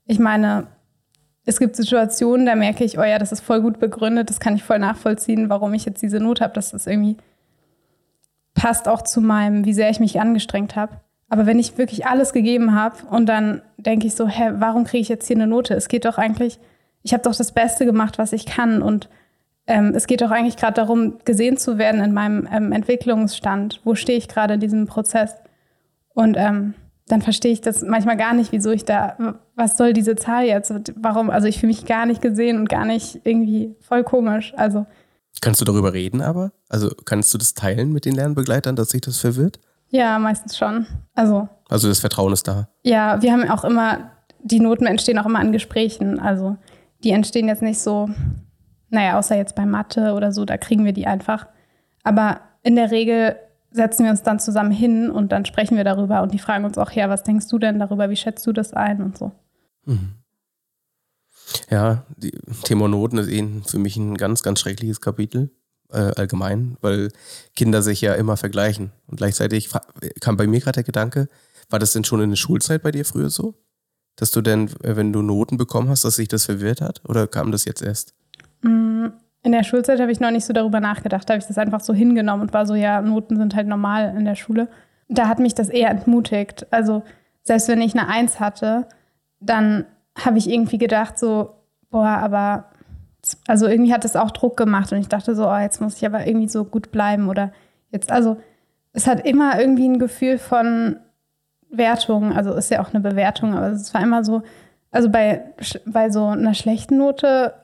ich 0.04 0.18
meine, 0.18 0.66
es 1.46 1.60
gibt 1.60 1.76
Situationen, 1.76 2.44
da 2.44 2.56
merke 2.56 2.84
ich, 2.84 2.98
oh 2.98 3.04
ja, 3.04 3.18
das 3.18 3.32
ist 3.32 3.40
voll 3.40 3.62
gut 3.62 3.78
begründet, 3.78 4.28
das 4.28 4.40
kann 4.40 4.56
ich 4.56 4.64
voll 4.64 4.80
nachvollziehen, 4.80 5.48
warum 5.48 5.72
ich 5.74 5.84
jetzt 5.84 6.02
diese 6.02 6.18
Not 6.18 6.40
habe, 6.40 6.52
dass 6.52 6.72
das 6.72 6.86
irgendwie 6.86 7.16
passt 8.52 8.88
auch 8.88 9.02
zu 9.02 9.20
meinem, 9.20 9.64
wie 9.64 9.72
sehr 9.72 9.88
ich 9.88 10.00
mich 10.00 10.20
angestrengt 10.20 10.74
habe. 10.74 11.00
Aber 11.28 11.46
wenn 11.46 11.60
ich 11.60 11.78
wirklich 11.78 12.06
alles 12.06 12.32
gegeben 12.32 12.74
habe 12.74 12.96
und 13.10 13.26
dann 13.26 13.62
denke 13.76 14.08
ich 14.08 14.14
so, 14.16 14.26
hä, 14.26 14.52
warum 14.54 14.84
kriege 14.84 15.02
ich 15.02 15.08
jetzt 15.08 15.26
hier 15.26 15.36
eine 15.36 15.46
Note? 15.46 15.74
Es 15.74 15.88
geht 15.88 16.04
doch 16.04 16.18
eigentlich, 16.18 16.58
ich 17.02 17.12
habe 17.12 17.22
doch 17.22 17.34
das 17.34 17.52
Beste 17.52 17.86
gemacht, 17.86 18.18
was 18.18 18.32
ich 18.32 18.46
kann 18.46 18.82
und 18.82 19.08
ähm, 19.68 19.92
es 19.94 20.06
geht 20.06 20.22
doch 20.22 20.30
eigentlich 20.30 20.56
gerade 20.56 20.74
darum, 20.74 21.18
gesehen 21.24 21.56
zu 21.56 21.78
werden 21.78 22.00
in 22.00 22.12
meinem 22.12 22.48
ähm, 22.52 22.72
Entwicklungsstand. 22.72 23.80
Wo 23.84 23.94
stehe 23.94 24.18
ich 24.18 24.28
gerade 24.28 24.54
in 24.54 24.60
diesem 24.60 24.86
Prozess? 24.86 25.34
Und 26.14 26.36
ähm, 26.36 26.74
dann 27.08 27.22
verstehe 27.22 27.52
ich 27.52 27.60
das 27.60 27.82
manchmal 27.82 28.16
gar 28.16 28.34
nicht, 28.34 28.52
wieso 28.52 28.70
ich 28.70 28.84
da, 28.84 29.38
was 29.54 29.76
soll 29.76 29.92
diese 29.92 30.16
Zahl 30.16 30.44
jetzt? 30.44 30.72
Warum? 30.96 31.30
Also 31.30 31.46
ich 31.46 31.60
fühle 31.60 31.72
mich 31.72 31.86
gar 31.86 32.04
nicht 32.04 32.20
gesehen 32.20 32.58
und 32.58 32.68
gar 32.68 32.84
nicht 32.84 33.20
irgendwie 33.24 33.76
voll 33.80 34.02
komisch. 34.02 34.52
Also. 34.56 34.86
Kannst 35.40 35.60
du 35.60 35.64
darüber 35.64 35.92
reden 35.92 36.20
aber? 36.20 36.52
Also 36.68 36.90
kannst 37.04 37.32
du 37.32 37.38
das 37.38 37.54
teilen 37.54 37.92
mit 37.92 38.06
den 38.06 38.14
Lernbegleitern, 38.14 38.74
dass 38.74 38.90
sich 38.90 39.02
das 39.02 39.20
verwirrt? 39.20 39.60
Ja, 39.88 40.18
meistens 40.18 40.56
schon. 40.56 40.86
Also. 41.14 41.48
Also 41.68 41.88
das 41.88 42.00
Vertrauen 42.00 42.32
ist 42.32 42.48
da. 42.48 42.68
Ja, 42.82 43.22
wir 43.22 43.32
haben 43.32 43.48
auch 43.50 43.64
immer, 43.64 44.10
die 44.42 44.60
Noten 44.60 44.86
entstehen 44.86 45.18
auch 45.18 45.26
immer 45.26 45.38
an 45.38 45.52
Gesprächen. 45.52 46.18
Also 46.18 46.56
die 47.04 47.10
entstehen 47.10 47.46
jetzt 47.46 47.62
nicht 47.62 47.78
so, 47.78 48.08
naja, 48.90 49.16
außer 49.18 49.36
jetzt 49.36 49.54
bei 49.54 49.64
Mathe 49.64 50.14
oder 50.14 50.32
so, 50.32 50.44
da 50.44 50.56
kriegen 50.56 50.84
wir 50.84 50.92
die 50.92 51.06
einfach. 51.06 51.46
Aber 52.02 52.40
in 52.64 52.74
der 52.74 52.90
Regel 52.90 53.36
setzen 53.76 54.04
wir 54.04 54.10
uns 54.10 54.22
dann 54.22 54.40
zusammen 54.40 54.72
hin 54.72 55.10
und 55.10 55.30
dann 55.30 55.44
sprechen 55.44 55.76
wir 55.76 55.84
darüber 55.84 56.22
und 56.22 56.34
die 56.34 56.38
fragen 56.38 56.64
uns 56.64 56.78
auch, 56.78 56.90
ja, 56.90 57.08
was 57.08 57.22
denkst 57.22 57.46
du 57.48 57.58
denn 57.58 57.78
darüber, 57.78 58.10
wie 58.10 58.16
schätzt 58.16 58.46
du 58.46 58.52
das 58.52 58.72
ein 58.72 59.02
und 59.02 59.16
so. 59.16 59.32
Mhm. 59.84 60.14
Ja, 61.70 62.04
die 62.16 62.32
Thema 62.64 62.88
Noten 62.88 63.18
ist 63.18 63.28
eh 63.28 63.46
für 63.66 63.78
mich 63.78 63.96
ein 63.96 64.16
ganz, 64.16 64.42
ganz 64.42 64.60
schreckliches 64.60 65.00
Kapitel 65.00 65.50
äh, 65.92 66.12
allgemein, 66.16 66.76
weil 66.80 67.10
Kinder 67.54 67.82
sich 67.82 68.00
ja 68.00 68.14
immer 68.14 68.36
vergleichen. 68.36 68.90
Und 69.06 69.18
gleichzeitig 69.18 69.70
kam 70.20 70.36
bei 70.36 70.46
mir 70.46 70.60
gerade 70.60 70.76
der 70.76 70.84
Gedanke, 70.84 71.28
war 71.70 71.78
das 71.78 71.92
denn 71.92 72.04
schon 72.04 72.20
in 72.20 72.30
der 72.30 72.36
Schulzeit 72.36 72.82
bei 72.82 72.90
dir 72.90 73.04
früher 73.04 73.30
so? 73.30 73.54
Dass 74.16 74.30
du 74.30 74.40
denn, 74.40 74.68
äh, 74.82 74.96
wenn 74.96 75.12
du 75.12 75.22
Noten 75.22 75.56
bekommen 75.56 75.88
hast, 75.88 76.04
dass 76.04 76.16
sich 76.16 76.28
das 76.28 76.46
verwirrt 76.46 76.80
hat? 76.80 77.02
Oder 77.08 77.26
kam 77.26 77.52
das 77.52 77.64
jetzt 77.64 77.82
erst? 77.82 78.14
Mm, 78.62 79.06
in 79.46 79.52
der 79.52 79.62
Schulzeit 79.62 80.00
habe 80.00 80.10
ich 80.10 80.18
noch 80.18 80.32
nicht 80.32 80.44
so 80.44 80.52
darüber 80.52 80.80
nachgedacht. 80.80 81.28
Da 81.28 81.34
habe 81.34 81.38
ich 81.38 81.46
das 81.46 81.56
einfach 81.56 81.78
so 81.78 81.94
hingenommen 81.94 82.42
und 82.42 82.52
war 82.52 82.66
so, 82.66 82.74
ja, 82.74 83.00
Noten 83.00 83.36
sind 83.36 83.54
halt 83.54 83.68
normal 83.68 84.12
in 84.18 84.24
der 84.24 84.34
Schule. 84.34 84.66
Da 85.08 85.28
hat 85.28 85.38
mich 85.38 85.54
das 85.54 85.68
eher 85.68 85.88
entmutigt. 85.88 86.66
Also 86.72 87.04
selbst 87.44 87.68
wenn 87.68 87.80
ich 87.80 87.96
eine 87.96 88.08
Eins 88.08 88.40
hatte, 88.40 88.88
dann 89.38 89.84
habe 90.18 90.38
ich 90.38 90.50
irgendwie 90.50 90.78
gedacht 90.78 91.16
so, 91.16 91.50
boah, 91.90 92.08
aber 92.08 92.72
also 93.46 93.68
irgendwie 93.68 93.92
hat 93.92 94.04
es 94.04 94.16
auch 94.16 94.32
Druck 94.32 94.56
gemacht 94.56 94.90
und 94.90 94.98
ich 94.98 95.06
dachte 95.06 95.36
so, 95.36 95.48
oh, 95.48 95.58
jetzt 95.58 95.80
muss 95.80 95.96
ich 95.96 96.04
aber 96.04 96.26
irgendwie 96.26 96.48
so 96.48 96.64
gut 96.64 96.90
bleiben 96.90 97.28
oder 97.28 97.52
jetzt, 97.92 98.10
also 98.10 98.38
es 98.94 99.06
hat 99.06 99.24
immer 99.24 99.60
irgendwie 99.60 99.86
ein 99.86 100.00
Gefühl 100.00 100.38
von 100.38 100.96
Wertung, 101.70 102.32
also 102.32 102.52
ist 102.52 102.72
ja 102.72 102.82
auch 102.82 102.92
eine 102.92 103.00
Bewertung, 103.00 103.54
aber 103.54 103.68
es 103.68 103.94
war 103.94 104.02
immer 104.02 104.24
so, 104.24 104.42
also 104.90 105.08
bei, 105.08 105.42
bei 105.84 106.10
so 106.10 106.26
einer 106.26 106.54
schlechten 106.54 106.98
Note, 106.98 107.54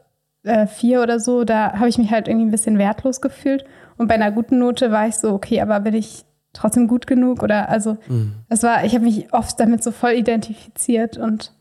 äh, 0.44 0.66
vier 0.66 1.02
oder 1.02 1.20
so, 1.20 1.44
da 1.44 1.74
habe 1.74 1.88
ich 1.88 1.98
mich 1.98 2.10
halt 2.10 2.28
irgendwie 2.28 2.46
ein 2.46 2.50
bisschen 2.50 2.78
wertlos 2.78 3.20
gefühlt 3.20 3.64
und 3.96 4.08
bei 4.08 4.14
einer 4.14 4.32
guten 4.32 4.58
Note 4.58 4.90
war 4.90 5.06
ich 5.06 5.16
so, 5.16 5.32
okay, 5.32 5.60
aber 5.60 5.80
bin 5.80 5.94
ich 5.94 6.24
trotzdem 6.52 6.88
gut 6.88 7.06
genug 7.06 7.42
oder 7.42 7.68
also 7.68 7.96
mhm. 8.08 8.34
war, 8.48 8.84
ich 8.84 8.94
habe 8.94 9.04
mich 9.04 9.32
oft 9.32 9.58
damit 9.58 9.82
so 9.82 9.90
voll 9.90 10.12
identifiziert 10.12 11.16
und 11.16 11.52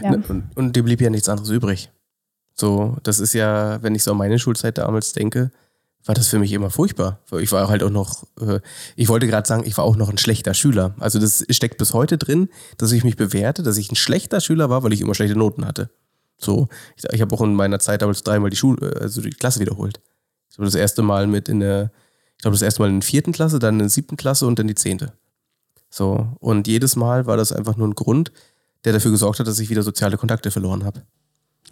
ja. 0.00 0.10
Ne, 0.10 0.22
und, 0.28 0.44
und 0.56 0.76
dir 0.76 0.82
blieb 0.82 1.00
ja 1.00 1.10
nichts 1.10 1.28
anderes 1.28 1.50
übrig. 1.50 1.90
So, 2.54 2.96
das 3.02 3.18
ist 3.18 3.32
ja, 3.32 3.82
wenn 3.82 3.94
ich 3.94 4.02
so 4.02 4.12
an 4.12 4.18
meine 4.18 4.38
Schulzeit 4.38 4.78
damals 4.78 5.12
denke, 5.12 5.50
war 6.04 6.14
das 6.14 6.28
für 6.28 6.38
mich 6.38 6.52
immer 6.52 6.70
furchtbar. 6.70 7.20
Ich 7.40 7.52
war 7.52 7.68
halt 7.68 7.82
auch 7.82 7.90
noch, 7.90 8.24
äh, 8.40 8.60
ich 8.96 9.08
wollte 9.08 9.28
gerade 9.28 9.46
sagen, 9.46 9.62
ich 9.64 9.76
war 9.78 9.84
auch 9.84 9.96
noch 9.96 10.10
ein 10.10 10.18
schlechter 10.18 10.52
Schüler. 10.52 10.94
Also 10.98 11.20
das 11.20 11.44
steckt 11.50 11.78
bis 11.78 11.94
heute 11.94 12.18
drin, 12.18 12.48
dass 12.76 12.92
ich 12.92 13.04
mich 13.04 13.16
bewerte, 13.16 13.62
dass 13.62 13.78
ich 13.78 13.90
ein 13.90 13.96
schlechter 13.96 14.40
Schüler 14.40 14.68
war, 14.68 14.82
weil 14.82 14.92
ich 14.92 15.00
immer 15.00 15.14
schlechte 15.14 15.38
Noten 15.38 15.64
hatte. 15.64 15.90
So, 16.42 16.68
ich, 16.96 17.04
ich 17.12 17.20
habe 17.20 17.34
auch 17.34 17.40
in 17.42 17.54
meiner 17.54 17.78
Zeit 17.78 18.02
damals 18.02 18.22
dreimal 18.22 18.50
die 18.50 18.56
Schule, 18.56 18.96
also 19.00 19.20
die 19.20 19.30
Klasse 19.30 19.60
wiederholt. 19.60 20.00
So 20.48 20.62
das 20.62 20.74
erste 20.74 21.02
Mal 21.02 21.26
mit 21.26 21.48
in 21.48 21.60
der, 21.60 21.90
ich 22.36 22.42
glaube 22.42 22.54
das 22.54 22.62
erste 22.62 22.82
Mal 22.82 22.90
in 22.90 23.00
der 23.00 23.06
vierten 23.06 23.32
Klasse, 23.32 23.58
dann 23.58 23.74
in 23.74 23.80
der 23.80 23.88
siebten 23.88 24.16
Klasse 24.16 24.46
und 24.46 24.58
dann 24.58 24.66
die 24.66 24.74
zehnte. 24.74 25.12
So, 25.88 26.28
und 26.40 26.68
jedes 26.68 26.96
Mal 26.96 27.26
war 27.26 27.36
das 27.36 27.52
einfach 27.52 27.76
nur 27.76 27.88
ein 27.88 27.94
Grund, 27.94 28.32
der 28.84 28.92
dafür 28.92 29.10
gesorgt 29.10 29.38
hat, 29.38 29.46
dass 29.46 29.58
ich 29.58 29.70
wieder 29.70 29.82
soziale 29.82 30.16
Kontakte 30.16 30.50
verloren 30.50 30.84
habe. 30.84 31.02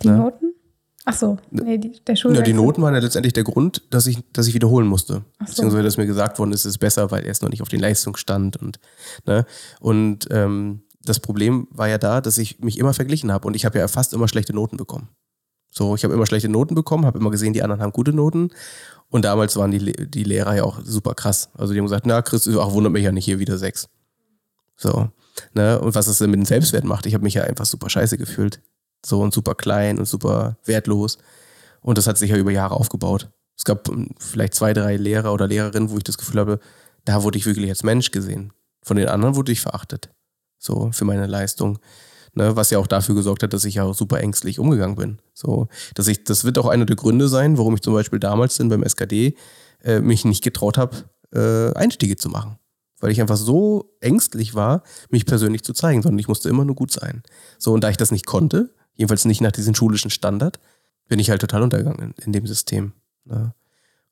Die 0.02 0.08
ja? 0.08 0.16
Noten? 0.16 0.54
Ach 1.06 1.14
so, 1.14 1.38
nee, 1.50 1.78
die, 1.78 1.98
der 2.06 2.14
Schulwechsel. 2.14 2.42
Ja, 2.42 2.44
die 2.44 2.52
Noten 2.52 2.82
waren 2.82 2.94
ja 2.94 3.00
letztendlich 3.00 3.32
der 3.32 3.44
Grund, 3.44 3.82
dass 3.90 4.06
ich, 4.06 4.18
dass 4.32 4.46
ich 4.46 4.54
wiederholen 4.54 4.86
musste. 4.86 5.24
Ach 5.38 5.46
so. 5.46 5.52
Beziehungsweise, 5.52 5.82
dass 5.82 5.96
mir 5.96 6.06
gesagt 6.06 6.38
worden 6.38 6.52
ist, 6.52 6.66
es 6.66 6.72
ist 6.72 6.78
besser, 6.78 7.10
weil 7.10 7.24
er 7.24 7.30
ist 7.30 7.42
noch 7.42 7.48
nicht 7.48 7.62
auf 7.62 7.70
den 7.70 7.80
Leistungsstand 7.80 8.58
und, 8.58 8.78
ne? 9.26 9.46
Und 9.80 10.28
ähm, 10.30 10.82
das 11.10 11.20
Problem 11.20 11.66
war 11.70 11.88
ja 11.88 11.98
da, 11.98 12.20
dass 12.20 12.38
ich 12.38 12.60
mich 12.60 12.78
immer 12.78 12.94
verglichen 12.94 13.32
habe 13.32 13.46
und 13.46 13.54
ich 13.54 13.64
habe 13.64 13.78
ja 13.78 13.88
fast 13.88 14.14
immer 14.14 14.28
schlechte 14.28 14.54
Noten 14.54 14.76
bekommen. 14.76 15.08
So, 15.72 15.94
ich 15.94 16.04
habe 16.04 16.14
immer 16.14 16.26
schlechte 16.26 16.48
Noten 16.48 16.74
bekommen, 16.74 17.04
habe 17.04 17.18
immer 17.18 17.30
gesehen, 17.30 17.52
die 17.52 17.62
anderen 17.62 17.82
haben 17.82 17.92
gute 17.92 18.12
Noten. 18.12 18.50
Und 19.08 19.24
damals 19.24 19.56
waren 19.56 19.70
die, 19.70 19.92
die 20.08 20.24
Lehrer 20.24 20.56
ja 20.56 20.64
auch 20.64 20.80
super 20.84 21.14
krass. 21.14 21.50
Also 21.54 21.72
die 21.72 21.78
haben 21.78 21.86
gesagt, 21.86 22.06
na, 22.06 22.22
Chris, 22.22 22.48
ach, 22.48 22.72
wundert 22.72 22.92
mich 22.92 23.04
ja 23.04 23.12
nicht 23.12 23.24
hier 23.24 23.38
wieder 23.38 23.58
sechs. 23.58 23.88
So. 24.76 25.10
Ne? 25.52 25.80
Und 25.80 25.94
was 25.94 26.06
das 26.06 26.18
denn 26.18 26.30
mit 26.30 26.38
dem 26.38 26.46
Selbstwert 26.46 26.84
macht, 26.84 27.06
ich 27.06 27.14
habe 27.14 27.25
mich 27.25 27.34
ja 27.34 27.42
einfach 27.42 27.66
super 27.66 27.90
scheiße 27.90 28.18
gefühlt. 28.18 28.60
So 29.04 29.20
und 29.20 29.32
super 29.32 29.54
klein 29.54 29.99
und 29.99 30.06
super 30.06 30.56
wertlos. 30.64 31.18
Und 31.80 31.99
das 31.99 32.06
hat 32.06 32.18
sich 32.18 32.30
ja 32.30 32.36
über 32.36 32.50
Jahre 32.50 32.75
aufgebaut. 32.75 33.30
Es 33.56 33.64
gab 33.64 33.88
hm, 33.88 34.10
vielleicht 34.18 34.54
zwei, 34.54 34.73
drei 34.73 34.96
Lehrer 34.96 35.32
oder 35.32 35.46
Lehrerinnen, 35.46 35.90
wo 35.90 35.96
ich 35.96 36.04
das 36.04 36.18
Gefühl 36.18 36.40
habe, 36.40 36.60
da 37.04 37.23
wurde 37.23 37.38
ich 37.38 37.46
wirklich 37.46 37.68
als 37.68 37.82
Mensch 37.82 38.10
gesehen. 38.10 38.52
Von 38.82 38.96
den 38.96 39.08
anderen 39.08 39.36
wurde 39.36 39.52
ich 39.52 39.60
verachtet. 39.60 40.10
So, 40.60 40.90
für 40.92 41.04
meine 41.04 41.26
Leistung. 41.26 41.80
Ne, 42.32 42.54
was 42.54 42.70
ja 42.70 42.78
auch 42.78 42.86
dafür 42.86 43.16
gesorgt 43.16 43.42
hat, 43.42 43.52
dass 43.52 43.64
ich 43.64 43.75
ja 43.75 43.82
auch 43.82 43.94
super 43.94 44.20
ängstlich 44.20 44.60
umgegangen 44.60 44.94
bin. 44.94 45.18
So, 45.34 45.66
dass 45.96 46.06
ich, 46.06 46.23
das 46.23 46.44
wird 46.44 46.58
auch 46.58 46.68
einer 46.68 46.86
der 46.86 46.94
Gründe 46.94 47.26
sein, 47.26 47.58
warum 47.58 47.75
ich 47.75 47.80
zum 47.80 47.92
Beispiel 47.92 48.20
damals 48.20 48.56
dann 48.56 48.68
beim 48.68 48.84
SKD 48.84 49.34
äh, 49.82 49.99
mich 49.99 50.25
nicht 50.25 50.44
getraut 50.44 50.78
habe, 50.78 50.96
äh, 51.34 51.76
Einstiege 51.76 52.16
zu 52.16 52.28
machen 52.28 52.60
weil 53.00 53.10
ich 53.10 53.20
einfach 53.20 53.36
so 53.36 53.96
ängstlich 54.00 54.54
war, 54.54 54.82
mich 55.08 55.26
persönlich 55.26 55.64
zu 55.64 55.73
zeigen, 55.73 56.02
sondern 56.02 56.18
ich 56.18 56.28
musste 56.28 56.49
immer 56.49 56.64
nur 56.64 56.76
gut 56.76 56.92
sein. 56.92 57.23
So, 57.58 57.73
und 57.73 57.82
da 57.82 57.90
ich 57.90 57.96
das 57.96 58.12
nicht 58.12 58.26
konnte, 58.26 58.70
jedenfalls 58.94 59.25
nicht 59.25 59.40
nach 59.40 59.52
diesem 59.52 59.75
schulischen 59.75 60.10
Standard, 60.10 60.60
bin 61.08 61.18
ich 61.18 61.30
halt 61.30 61.40
total 61.40 61.62
untergegangen 61.62 62.14
in, 62.18 62.25
in 62.26 62.32
dem 62.32 62.46
System. 62.46 62.92
Ne? 63.25 63.54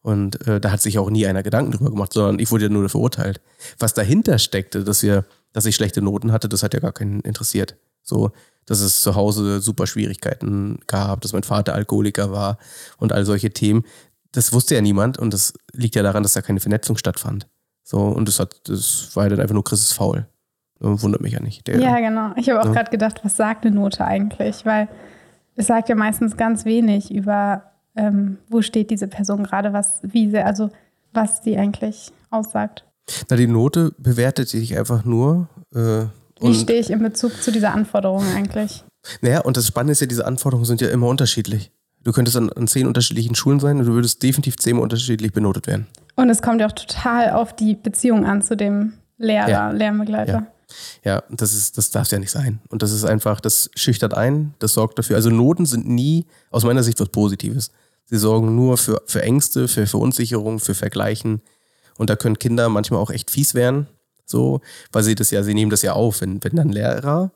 Und 0.00 0.46
äh, 0.46 0.60
da 0.60 0.72
hat 0.72 0.80
sich 0.80 0.98
auch 0.98 1.10
nie 1.10 1.26
einer 1.26 1.42
Gedanken 1.42 1.72
drüber 1.72 1.90
gemacht, 1.90 2.12
sondern 2.12 2.38
ich 2.38 2.50
wurde 2.50 2.64
ja 2.64 2.70
nur 2.70 2.88
verurteilt. 2.88 3.40
Was 3.78 3.94
dahinter 3.94 4.38
steckte, 4.38 4.84
dass 4.84 5.02
wir, 5.02 5.24
dass 5.52 5.66
ich 5.66 5.74
schlechte 5.74 6.02
Noten 6.02 6.32
hatte, 6.32 6.48
das 6.48 6.62
hat 6.62 6.74
ja 6.74 6.80
gar 6.80 6.92
keinen 6.92 7.20
interessiert. 7.20 7.76
So, 8.02 8.30
dass 8.66 8.80
es 8.80 9.02
zu 9.02 9.14
Hause 9.14 9.60
super 9.60 9.86
Schwierigkeiten 9.86 10.78
gab, 10.86 11.20
dass 11.20 11.32
mein 11.32 11.42
Vater 11.42 11.74
Alkoholiker 11.74 12.32
war 12.32 12.58
und 12.98 13.12
all 13.12 13.24
solche 13.24 13.50
Themen. 13.50 13.84
Das 14.32 14.52
wusste 14.52 14.74
ja 14.74 14.80
niemand 14.80 15.18
und 15.18 15.32
das 15.32 15.54
liegt 15.72 15.94
ja 15.94 16.02
daran, 16.02 16.22
dass 16.22 16.34
da 16.34 16.42
keine 16.42 16.60
Vernetzung 16.60 16.96
stattfand. 16.96 17.48
So, 17.82 17.98
und 17.98 18.28
das 18.28 18.38
hat, 18.38 18.68
das 18.68 19.10
war 19.14 19.28
dann 19.28 19.40
einfach 19.40 19.54
nur 19.54 19.64
Chris 19.64 19.80
ist 19.80 19.94
faul. 19.94 20.26
Wundert 20.80 21.22
mich 21.22 21.32
ja 21.32 21.40
nicht. 21.40 21.66
Der, 21.66 21.80
ja, 21.80 21.98
genau. 21.98 22.32
Ich 22.36 22.48
habe 22.50 22.60
auch 22.60 22.66
ja. 22.66 22.72
gerade 22.72 22.90
gedacht, 22.90 23.20
was 23.24 23.36
sagt 23.36 23.66
eine 23.66 23.74
Note 23.74 24.04
eigentlich? 24.04 24.64
Weil 24.64 24.88
es 25.56 25.66
sagt 25.66 25.88
ja 25.88 25.96
meistens 25.96 26.36
ganz 26.36 26.64
wenig 26.64 27.12
über, 27.12 27.72
ähm, 27.96 28.38
wo 28.48 28.62
steht 28.62 28.90
diese 28.90 29.08
Person 29.08 29.42
gerade, 29.42 29.72
was, 29.72 30.00
wie 30.02 30.30
sie, 30.30 30.38
also 30.38 30.70
was 31.12 31.42
sie 31.42 31.56
eigentlich 31.56 32.12
aussagt. 32.30 32.84
Na, 33.28 33.36
die 33.36 33.46
Note 33.46 33.94
bewertet 33.98 34.48
sich 34.48 34.76
einfach 34.76 35.04
nur. 35.04 35.48
Äh, 35.74 36.06
wie 36.40 36.54
stehe 36.54 36.80
ich 36.80 36.90
in 36.90 37.02
Bezug 37.02 37.42
zu 37.42 37.50
dieser 37.50 37.74
Anforderung 37.74 38.24
eigentlich? 38.34 38.84
Naja, 39.20 39.40
und 39.40 39.56
das 39.56 39.66
Spannende 39.66 39.92
ist 39.92 40.00
ja, 40.00 40.06
diese 40.06 40.26
Anforderungen 40.26 40.66
sind 40.66 40.80
ja 40.80 40.88
immer 40.88 41.08
unterschiedlich. 41.08 41.70
Du 42.04 42.12
könntest 42.12 42.36
an, 42.36 42.50
an 42.50 42.68
zehn 42.68 42.86
unterschiedlichen 42.86 43.34
Schulen 43.34 43.60
sein 43.60 43.78
und 43.78 43.86
du 43.86 43.92
würdest 43.92 44.22
definitiv 44.22 44.56
zehnmal 44.56 44.82
unterschiedlich 44.82 45.32
benotet 45.32 45.66
werden. 45.66 45.86
Und 46.16 46.30
es 46.30 46.42
kommt 46.42 46.60
ja 46.60 46.66
auch 46.66 46.72
total 46.72 47.30
auf 47.30 47.54
die 47.54 47.74
Beziehung 47.74 48.24
an 48.24 48.42
zu 48.42 48.56
dem 48.56 48.94
Lehrer, 49.18 49.48
ja. 49.48 49.70
Lernbegleiter. 49.70 50.32
Ja. 50.32 50.46
Ja, 51.02 51.22
das 51.30 51.54
ist, 51.54 51.78
das 51.78 51.90
darf 51.90 52.10
ja 52.10 52.18
nicht 52.18 52.30
sein. 52.30 52.60
Und 52.68 52.82
das 52.82 52.92
ist 52.92 53.04
einfach, 53.04 53.40
das 53.40 53.70
schüchtert 53.74 54.14
ein, 54.14 54.54
das 54.58 54.74
sorgt 54.74 54.98
dafür. 54.98 55.16
Also 55.16 55.30
Noten 55.30 55.64
sind 55.64 55.88
nie 55.88 56.26
aus 56.50 56.64
meiner 56.64 56.82
Sicht 56.82 57.00
was 57.00 57.08
Positives. 57.08 57.70
Sie 58.04 58.18
sorgen 58.18 58.54
nur 58.54 58.76
für, 58.76 59.02
für 59.06 59.22
Ängste, 59.22 59.68
für 59.68 59.86
Verunsicherung, 59.86 60.58
für 60.58 60.74
Vergleichen. 60.74 61.40
Und 61.98 62.08
da 62.08 62.16
können 62.16 62.38
Kinder 62.38 62.70
manchmal 62.70 63.00
auch 63.00 63.10
echt 63.10 63.30
fies 63.30 63.54
werden, 63.54 63.88
so, 64.24 64.60
weil 64.92 65.02
sie 65.02 65.14
das 65.14 65.30
ja, 65.30 65.42
sie 65.42 65.52
nehmen 65.52 65.70
das 65.70 65.82
ja 65.82 65.92
auf, 65.92 66.22
wenn, 66.22 66.42
wenn 66.42 66.56
dann 66.56 66.70
Lehrer, 66.70 67.32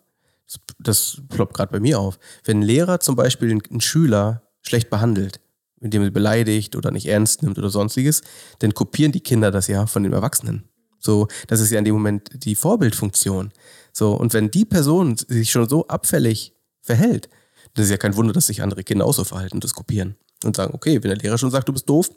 das 0.78 1.20
ploppt 1.28 1.54
gerade 1.54 1.72
bei 1.72 1.80
mir 1.80 1.98
auf, 1.98 2.18
wenn 2.44 2.60
ein 2.60 2.62
Lehrer 2.62 3.00
zum 3.00 3.16
Beispiel 3.16 3.50
einen 3.50 3.80
Schüler 3.80 4.42
schlecht 4.62 4.88
behandelt, 4.88 5.40
indem 5.80 6.02
er 6.02 6.10
beleidigt 6.10 6.76
oder 6.76 6.90
nicht 6.90 7.06
ernst 7.06 7.42
nimmt 7.42 7.58
oder 7.58 7.70
sonstiges, 7.70 8.22
dann 8.60 8.72
kopieren 8.72 9.12
die 9.12 9.20
Kinder 9.20 9.50
das 9.50 9.66
ja 9.66 9.86
von 9.86 10.04
den 10.04 10.12
Erwachsenen. 10.12 10.68
So, 10.98 11.26
das 11.48 11.60
ist 11.60 11.70
ja 11.70 11.78
in 11.78 11.84
dem 11.84 11.94
Moment 11.94 12.30
die 12.44 12.54
Vorbildfunktion. 12.54 13.52
So, 13.92 14.14
und 14.14 14.32
wenn 14.32 14.50
die 14.50 14.64
Person 14.64 15.16
sich 15.16 15.50
schon 15.50 15.68
so 15.68 15.86
abfällig 15.88 16.54
verhält, 16.80 17.28
dann 17.74 17.84
ist 17.84 17.90
ja 17.90 17.96
kein 17.96 18.16
Wunder, 18.16 18.32
dass 18.32 18.46
sich 18.46 18.62
andere 18.62 18.84
Kinder 18.84 19.06
auch 19.06 19.14
so 19.14 19.24
verhalten 19.24 19.56
und 19.56 19.64
das 19.64 19.74
kopieren. 19.74 20.16
Und 20.44 20.56
sagen, 20.56 20.74
okay, 20.74 21.02
wenn 21.02 21.10
der 21.10 21.18
Lehrer 21.18 21.38
schon 21.38 21.50
sagt, 21.50 21.68
du 21.68 21.72
bist 21.72 21.88
doof, 21.88 22.10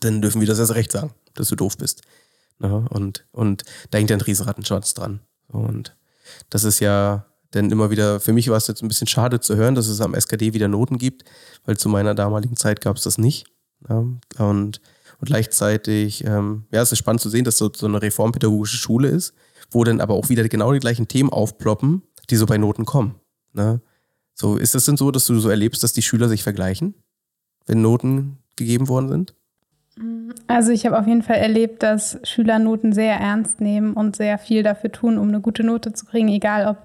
dann 0.00 0.22
dürfen 0.22 0.40
wir 0.40 0.48
das 0.48 0.58
erst 0.58 0.74
recht 0.74 0.92
sagen, 0.92 1.12
dass 1.34 1.48
du 1.48 1.56
doof 1.56 1.76
bist. 1.76 2.02
Ja, 2.60 2.68
und, 2.90 3.26
und 3.32 3.64
da 3.90 3.98
hängt 3.98 4.10
ja 4.10 4.16
ein 4.16 4.20
Riesenrattenschwanz 4.20 4.94
dran. 4.94 5.20
Und 5.48 5.96
das 6.50 6.64
ist 6.64 6.80
ja 6.80 7.26
denn 7.54 7.70
immer 7.70 7.90
wieder, 7.90 8.20
für 8.20 8.32
mich 8.32 8.48
war 8.48 8.56
es 8.56 8.66
jetzt 8.66 8.82
ein 8.82 8.88
bisschen 8.88 9.06
schade 9.06 9.40
zu 9.40 9.56
hören, 9.56 9.74
dass 9.74 9.86
es 9.86 10.00
am 10.00 10.14
SKD 10.14 10.54
wieder 10.54 10.68
Noten 10.68 10.98
gibt, 10.98 11.24
weil 11.64 11.76
zu 11.76 11.88
meiner 11.88 12.14
damaligen 12.14 12.56
Zeit 12.56 12.80
gab 12.80 12.96
es 12.96 13.04
das 13.04 13.18
nicht. 13.18 13.46
Ja, 13.88 13.98
und, 13.98 14.20
und 14.38 14.80
gleichzeitig, 15.20 16.24
ähm, 16.24 16.64
ja, 16.72 16.82
es 16.82 16.92
ist 16.92 16.98
spannend 16.98 17.20
zu 17.20 17.30
sehen, 17.30 17.44
dass 17.44 17.58
so, 17.58 17.70
so 17.74 17.86
eine 17.86 18.02
reformpädagogische 18.02 18.76
Schule 18.76 19.08
ist, 19.08 19.34
wo 19.70 19.84
dann 19.84 20.00
aber 20.00 20.14
auch 20.14 20.28
wieder 20.28 20.48
genau 20.48 20.72
die 20.72 20.80
gleichen 20.80 21.08
Themen 21.08 21.30
aufploppen, 21.30 22.02
die 22.30 22.36
so 22.36 22.46
bei 22.46 22.58
Noten 22.58 22.84
kommen. 22.84 23.16
Ne? 23.52 23.80
So, 24.34 24.56
ist 24.56 24.74
es 24.74 24.86
denn 24.86 24.96
so, 24.96 25.10
dass 25.10 25.26
du 25.26 25.38
so 25.38 25.48
erlebst, 25.48 25.82
dass 25.82 25.92
die 25.92 26.02
Schüler 26.02 26.28
sich 26.28 26.42
vergleichen, 26.42 26.94
wenn 27.66 27.82
Noten 27.82 28.38
gegeben 28.56 28.88
worden 28.88 29.08
sind? 29.08 29.34
Also 30.48 30.72
ich 30.72 30.86
habe 30.86 30.98
auf 30.98 31.06
jeden 31.06 31.22
Fall 31.22 31.36
erlebt, 31.36 31.82
dass 31.82 32.18
Schüler 32.24 32.58
Noten 32.58 32.92
sehr 32.92 33.14
ernst 33.14 33.60
nehmen 33.60 33.94
und 33.94 34.16
sehr 34.16 34.38
viel 34.38 34.62
dafür 34.62 34.90
tun, 34.90 35.18
um 35.18 35.28
eine 35.28 35.40
gute 35.40 35.62
Note 35.62 35.92
zu 35.92 36.04
kriegen, 36.04 36.28
egal 36.28 36.66
ob 36.66 36.78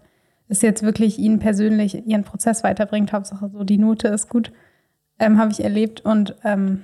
es 0.47 0.61
jetzt 0.61 0.83
wirklich 0.83 1.17
ihnen 1.17 1.39
persönlich 1.39 2.05
ihren 2.05 2.23
Prozess 2.23 2.63
weiterbringt. 2.63 3.13
Hauptsache 3.13 3.49
so, 3.49 3.63
die 3.63 3.77
Note 3.77 4.07
ist 4.09 4.29
gut, 4.29 4.51
ähm, 5.19 5.39
habe 5.39 5.51
ich 5.51 5.63
erlebt. 5.63 6.01
Und 6.01 6.35
ähm, 6.43 6.83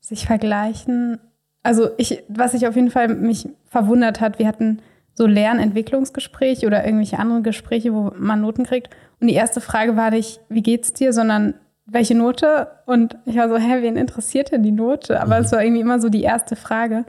sich 0.00 0.26
vergleichen, 0.26 1.18
also 1.62 1.90
ich, 1.96 2.22
was 2.28 2.54
ich 2.54 2.66
auf 2.66 2.76
jeden 2.76 2.90
Fall 2.90 3.08
mich 3.08 3.48
verwundert 3.64 4.20
hat, 4.20 4.38
wir 4.38 4.46
hatten 4.46 4.80
so 5.14 5.26
Lernentwicklungsgespräche 5.26 6.66
oder 6.66 6.84
irgendwelche 6.84 7.18
anderen 7.18 7.42
Gespräche, 7.42 7.92
wo 7.92 8.12
man 8.18 8.42
Noten 8.42 8.64
kriegt. 8.64 8.90
Und 9.20 9.28
die 9.28 9.34
erste 9.34 9.60
Frage 9.60 9.96
war 9.96 10.10
nicht, 10.10 10.40
wie 10.48 10.62
geht's 10.62 10.92
dir, 10.92 11.12
sondern 11.12 11.54
welche 11.86 12.14
Note? 12.14 12.68
Und 12.84 13.16
ich 13.24 13.36
war 13.36 13.48
so, 13.48 13.56
hä, 13.56 13.82
wen 13.82 13.96
interessiert 13.96 14.52
denn 14.52 14.62
die 14.62 14.72
Note? 14.72 15.20
Aber 15.20 15.38
es 15.38 15.52
war 15.52 15.62
irgendwie 15.62 15.80
immer 15.80 16.00
so 16.00 16.08
die 16.08 16.22
erste 16.22 16.56
Frage. 16.56 17.04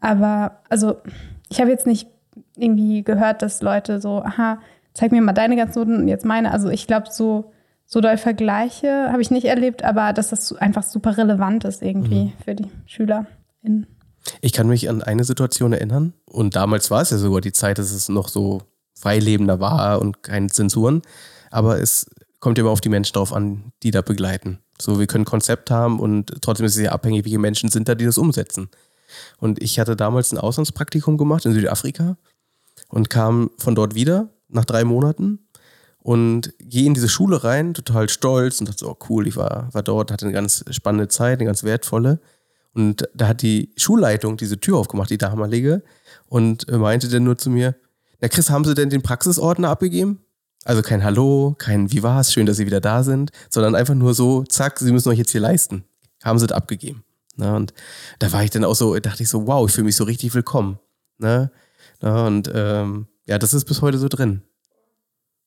Aber 0.00 0.58
also, 0.68 0.96
ich 1.48 1.60
habe 1.60 1.70
jetzt 1.70 1.86
nicht 1.86 2.08
irgendwie 2.56 3.02
gehört, 3.02 3.42
dass 3.42 3.62
Leute 3.62 4.00
so, 4.00 4.22
aha, 4.22 4.58
zeig 4.94 5.12
mir 5.12 5.22
mal 5.22 5.32
deine 5.32 5.56
ganzen 5.56 5.78
Noten 5.78 5.96
und 6.02 6.08
jetzt 6.08 6.24
meine. 6.24 6.52
Also 6.52 6.68
ich 6.68 6.86
glaube, 6.86 7.06
so, 7.10 7.52
so 7.86 8.00
doll 8.00 8.16
Vergleiche 8.16 9.10
habe 9.10 9.22
ich 9.22 9.30
nicht 9.30 9.46
erlebt, 9.46 9.84
aber 9.84 10.12
dass 10.12 10.30
das 10.30 10.52
einfach 10.56 10.82
super 10.82 11.16
relevant 11.16 11.64
ist 11.64 11.82
irgendwie 11.82 12.32
für 12.44 12.54
die 12.54 12.70
SchülerInnen. 12.86 13.86
Ich 14.40 14.52
kann 14.52 14.68
mich 14.68 14.90
an 14.90 15.02
eine 15.02 15.24
Situation 15.24 15.72
erinnern 15.72 16.12
und 16.26 16.56
damals 16.56 16.90
war 16.90 17.00
es 17.00 17.10
ja 17.10 17.16
sogar 17.16 17.40
die 17.40 17.52
Zeit, 17.52 17.78
dass 17.78 17.92
es 17.92 18.08
noch 18.08 18.28
so 18.28 18.62
freilebender 18.94 19.60
war 19.60 20.02
und 20.02 20.22
keine 20.22 20.48
Zensuren, 20.48 21.02
aber 21.50 21.80
es 21.80 22.10
kommt 22.40 22.58
immer 22.58 22.70
auf 22.70 22.80
die 22.80 22.88
Menschen 22.88 23.14
drauf 23.14 23.32
an, 23.32 23.72
die 23.82 23.90
da 23.90 24.02
begleiten. 24.02 24.58
So, 24.80 24.98
wir 24.98 25.06
können 25.06 25.24
Konzept 25.24 25.70
haben 25.70 25.98
und 25.98 26.40
trotzdem 26.40 26.66
ist 26.66 26.76
es 26.76 26.82
ja 26.82 26.92
abhängig, 26.92 27.24
welche 27.24 27.38
Menschen 27.38 27.68
sind 27.68 27.88
da, 27.88 27.94
die 27.94 28.04
das 28.04 28.18
umsetzen. 28.18 28.68
Und 29.38 29.62
ich 29.62 29.78
hatte 29.80 29.96
damals 29.96 30.32
ein 30.32 30.38
Auslandspraktikum 30.38 31.18
gemacht 31.18 31.44
in 31.46 31.52
Südafrika 31.52 32.16
und 32.88 33.10
kam 33.10 33.50
von 33.58 33.74
dort 33.74 33.94
wieder 33.94 34.28
nach 34.48 34.64
drei 34.64 34.84
Monaten 34.84 35.40
und 35.98 36.54
gehe 36.60 36.86
in 36.86 36.94
diese 36.94 37.08
Schule 37.08 37.42
rein, 37.42 37.74
total 37.74 38.08
stolz 38.08 38.60
und 38.60 38.68
dachte 38.68 38.80
so, 38.80 38.90
oh 38.90 38.98
cool, 39.08 39.26
ich 39.26 39.36
war, 39.36 39.68
war 39.72 39.82
dort, 39.82 40.10
hatte 40.12 40.26
eine 40.26 40.32
ganz 40.32 40.64
spannende 40.70 41.08
Zeit, 41.08 41.38
eine 41.38 41.46
ganz 41.46 41.64
wertvolle. 41.64 42.20
Und 42.72 43.08
da 43.14 43.28
hat 43.28 43.42
die 43.42 43.72
Schulleitung 43.76 44.36
diese 44.36 44.60
Tür 44.60 44.76
aufgemacht, 44.76 45.10
die 45.10 45.18
damalige, 45.18 45.82
und 46.26 46.70
meinte 46.70 47.08
dann 47.08 47.24
nur 47.24 47.36
zu 47.36 47.50
mir, 47.50 47.74
na 48.20 48.28
Chris, 48.28 48.50
haben 48.50 48.64
Sie 48.64 48.74
denn 48.74 48.90
den 48.90 49.02
Praxisordner 49.02 49.70
abgegeben? 49.70 50.20
Also 50.68 50.82
kein 50.82 51.02
Hallo, 51.02 51.54
kein 51.56 51.90
Wie 51.92 52.02
war's, 52.02 52.30
schön, 52.30 52.44
dass 52.44 52.58
Sie 52.58 52.66
wieder 52.66 52.82
da 52.82 53.02
sind, 53.02 53.30
sondern 53.48 53.74
einfach 53.74 53.94
nur 53.94 54.12
so, 54.12 54.44
zack, 54.44 54.78
Sie 54.78 54.92
müssen 54.92 55.08
euch 55.08 55.16
jetzt 55.16 55.30
hier 55.30 55.40
leisten. 55.40 55.84
Haben 56.22 56.38
Sie 56.38 56.46
das 56.46 56.54
abgegeben. 56.54 57.04
Ne? 57.36 57.56
Und 57.56 57.72
da 58.18 58.30
war 58.32 58.44
ich 58.44 58.50
dann 58.50 58.64
auch 58.64 58.74
so, 58.74 58.94
dachte 58.98 59.22
ich 59.22 59.30
so, 59.30 59.46
wow, 59.46 59.66
ich 59.66 59.74
fühle 59.74 59.86
mich 59.86 59.96
so 59.96 60.04
richtig 60.04 60.34
willkommen. 60.34 60.78
Ne? 61.16 61.50
Ne? 62.02 62.22
Und 62.22 62.52
ähm, 62.54 63.06
ja, 63.26 63.38
das 63.38 63.54
ist 63.54 63.64
bis 63.64 63.80
heute 63.80 63.96
so 63.96 64.08
drin. 64.08 64.42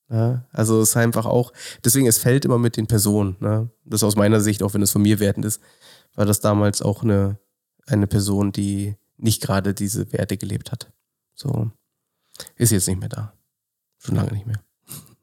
Ja, 0.09 0.47
also 0.53 0.81
es 0.81 0.89
ist 0.89 0.97
einfach 0.97 1.27
auch, 1.27 1.53
deswegen, 1.85 2.07
es 2.07 2.17
fällt 2.17 2.43
immer 2.43 2.57
mit 2.57 2.75
den 2.75 2.87
Personen. 2.87 3.37
Ne? 3.41 3.69
Das 3.85 4.01
aus 4.01 4.15
meiner 4.15 4.41
Sicht, 4.41 4.63
auch 4.63 4.73
wenn 4.73 4.81
es 4.81 4.89
von 4.89 5.03
mir 5.03 5.19
wertend 5.19 5.45
ist, 5.45 5.61
war 6.15 6.25
das 6.25 6.39
damals 6.39 6.81
auch 6.81 7.03
eine, 7.03 7.37
eine 7.85 8.07
Person, 8.07 8.51
die 8.53 8.95
nicht 9.17 9.43
gerade 9.43 9.75
diese 9.75 10.11
Werte 10.13 10.37
gelebt 10.37 10.71
hat. 10.71 10.91
So 11.35 11.69
ist 12.55 12.71
jetzt 12.71 12.87
nicht 12.87 12.99
mehr 12.99 13.09
da. 13.09 13.33
Schon 13.99 14.15
lange 14.15 14.33
nicht 14.33 14.47
mehr. 14.47 14.59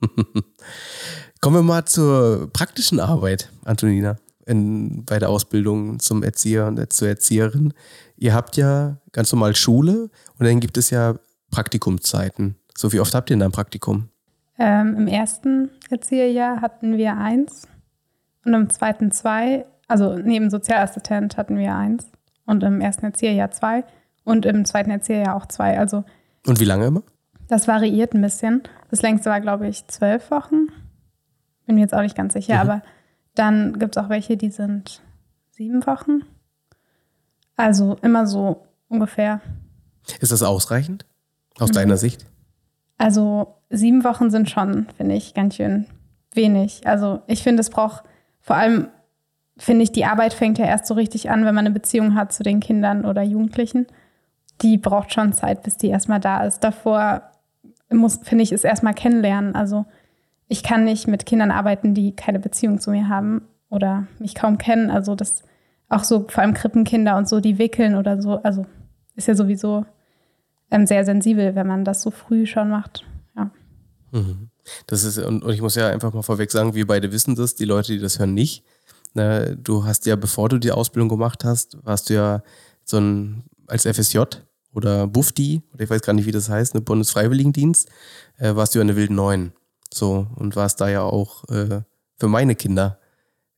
Kommen 1.41 1.57
wir 1.57 1.63
mal 1.63 1.85
zur 1.85 2.51
praktischen 2.53 3.01
Arbeit, 3.01 3.51
Antonina, 3.65 4.17
in, 4.47 5.05
bei 5.05 5.19
der 5.19 5.29
Ausbildung 5.29 6.01
zum 6.01 6.23
Erzieher 6.23 6.67
und 6.67 6.93
zur 6.93 7.09
Erzieherin. 7.09 7.75
Ihr 8.17 8.35
habt 8.35 8.57
ja 8.57 8.99
ganz 9.13 9.33
normal 9.33 9.55
Schule 9.55 10.11
und 10.39 10.47
dann 10.47 10.61
gibt 10.61 10.77
es 10.77 10.91
ja 10.91 11.15
Praktikumszeiten. 11.51 12.57
So 12.77 12.93
wie 12.93 13.01
oft 13.01 13.15
habt 13.15 13.31
ihr 13.31 13.37
denn 13.37 13.43
ein 13.43 13.53
Praktikum? 13.53 14.09
Ähm, 14.59 14.97
Im 14.97 15.07
ersten 15.07 15.71
Erzieherjahr 15.91 16.61
hatten 16.61 16.97
wir 16.97 17.17
eins 17.17 17.69
und 18.45 18.55
im 18.55 18.71
zweiten 18.71 19.13
zwei. 19.13 19.67
Also 19.87 20.17
neben 20.17 20.51
Sozialassistent 20.51 21.37
hatten 21.37 21.57
wir 21.57 21.75
eins 21.75 22.07
und 22.45 22.63
im 22.65 22.81
ersten 22.81 23.07
Erzieherjahr 23.07 23.53
zwei 23.53 23.85
und 24.25 24.45
im 24.47 24.65
zweiten 24.65 24.91
Erzieherjahr 24.91 25.37
auch 25.37 25.47
zwei. 25.47 25.79
Also 25.79 26.05
Und 26.47 26.59
wie 26.61 26.65
lange 26.65 26.87
immer? 26.87 27.03
Das 27.49 27.67
variiert 27.69 28.15
ein 28.15 28.23
bisschen. 28.23 28.63
Das 28.91 29.03
längste 29.03 29.31
war, 29.31 29.41
glaube 29.41 29.69
ich, 29.69 29.87
zwölf 29.89 30.31
Wochen. 30.31 30.69
Bin 31.67 31.75
mir 31.75 31.83
jetzt 31.83 31.95
auch 31.95 32.03
nicht 32.03 32.17
ganz 32.17 32.33
sicher, 32.33 32.55
Mhm. 32.55 32.61
aber 32.61 32.83
dann 33.35 33.79
gibt 33.79 33.97
es 33.97 34.03
auch 34.03 34.09
welche, 34.09 34.37
die 34.37 34.51
sind 34.51 35.03
sieben 35.51 35.87
Wochen. 35.87 36.23
Also 37.57 37.97
immer 38.03 38.27
so 38.27 38.67
ungefähr. 38.89 39.41
Ist 40.21 40.33
das 40.33 40.43
ausreichend? 40.43 41.05
Aus 41.59 41.71
Mhm. 41.71 41.75
deiner 41.75 41.97
Sicht? 41.97 42.25
Also 42.97 43.55
sieben 43.71 44.05
Wochen 44.05 44.31
sind 44.31 44.49
schon, 44.51 44.87
finde 44.97 45.15
ich, 45.15 45.35
ganz 45.35 45.57
schön 45.57 45.87
wenig. 46.35 46.87
Also 46.87 47.23
ich 47.27 47.43
finde, 47.43 47.61
es 47.61 47.71
braucht 47.71 48.05
vor 48.41 48.57
allem, 48.57 48.89
finde 49.57 49.83
ich, 49.83 49.93
die 49.93 50.05
Arbeit 50.05 50.33
fängt 50.35 50.59
ja 50.59 50.65
erst 50.67 50.87
so 50.87 50.95
richtig 50.95 51.31
an, 51.31 51.45
wenn 51.45 51.55
man 51.55 51.67
eine 51.67 51.75
Beziehung 51.75 52.15
hat 52.15 52.33
zu 52.33 52.43
den 52.43 52.61
Kindern 52.61 53.05
oder 53.05 53.23
Jugendlichen. 53.23 53.87
Die 54.63 54.79
braucht 54.79 55.13
schon 55.13 55.33
Zeit, 55.33 55.63
bis 55.63 55.77
die 55.77 55.89
erstmal 55.89 56.21
da 56.21 56.45
ist. 56.45 56.61
Davor 56.61 57.23
muss, 57.91 58.21
finde 58.23 58.45
ich, 58.45 58.53
ist 58.53 58.65
erstmal 58.65 58.95
kennenlernen. 58.95 59.55
Also 59.55 59.87
ich 60.49 60.63
kann 60.63 60.85
nicht 60.85 61.07
mit 61.07 61.27
Kindern 61.27 61.51
arbeiten, 61.51 61.95
die 61.95 62.15
keine 62.15 62.39
Beziehung 62.39 62.81
zu 62.81 62.91
mir 62.91 63.09
haben 63.09 63.43
oder 63.71 64.07
mich 64.19 64.35
kaum 64.35 64.59
kennen. 64.59 64.91
Also 64.91 65.15
das 65.15 65.43
auch 65.89 66.05
so 66.05 66.27
vor 66.29 66.43
allem 66.43 66.55
Krippenkinder 66.55 67.17
und 67.17 67.29
so, 67.29 67.41
die 67.41 67.59
wickeln 67.59 67.95
oder 67.95 68.21
so. 68.21 68.43
Also 68.43 68.67
ist 69.15 69.29
ja 69.29 69.35
sowieso 69.35 69.87
ähm, 70.71 70.87
sehr 70.87 71.05
sensibel, 71.05 71.55
wenn 71.55 71.67
man 71.67 71.85
das 71.85 72.03
so 72.03 72.11
früh 72.11 72.47
schon 72.47 72.69
macht. 72.69 73.05
Ja. 73.37 73.51
Das 74.87 75.05
ist, 75.05 75.19
und, 75.19 75.43
und 75.43 75.53
ich 75.53 75.63
muss 75.63 75.75
ja 75.75 75.89
einfach 75.89 76.13
mal 76.13 76.23
vorweg 76.23 76.51
sagen, 76.51 76.75
wir 76.75 76.87
beide 76.87 77.11
wissen 77.13 77.35
das, 77.35 77.55
die 77.55 77.65
Leute, 77.65 77.93
die 77.93 77.99
das 77.99 78.19
hören, 78.19 78.35
nicht. 78.35 78.65
Ne, 79.15 79.57
du 79.57 79.85
hast 79.85 80.05
ja, 80.05 80.17
bevor 80.17 80.51
du 80.51 80.59
die 80.59 80.73
Ausbildung 80.73 81.09
gemacht 81.09 81.45
hast, 81.45 81.79
warst 81.85 82.11
du 82.11 82.15
ja 82.15 82.43
so 82.85 82.99
ein, 82.99 83.45
als 83.67 83.87
FSJ 83.87 84.19
oder 84.73 85.07
Bufdi, 85.07 85.63
oder 85.73 85.85
ich 85.85 85.91
weiß 85.91 86.03
gar 86.03 86.13
nicht, 86.13 86.27
wie 86.27 86.33
das 86.33 86.49
heißt, 86.49 86.75
ne, 86.75 86.81
Bundesfreiwilligendienst, 86.81 87.89
äh, 88.39 88.55
warst 88.55 88.75
du 88.75 88.79
ja 88.79 88.83
eine 88.83 88.97
Wilden 88.97 89.17
Neun. 89.17 89.53
So, 89.93 90.27
und 90.37 90.55
warst 90.57 90.81
da 90.81 90.89
ja 90.89 91.03
auch 91.03 91.49
äh, 91.49 91.81
für 92.19 92.29
meine 92.29 92.55
Kinder 92.55 92.99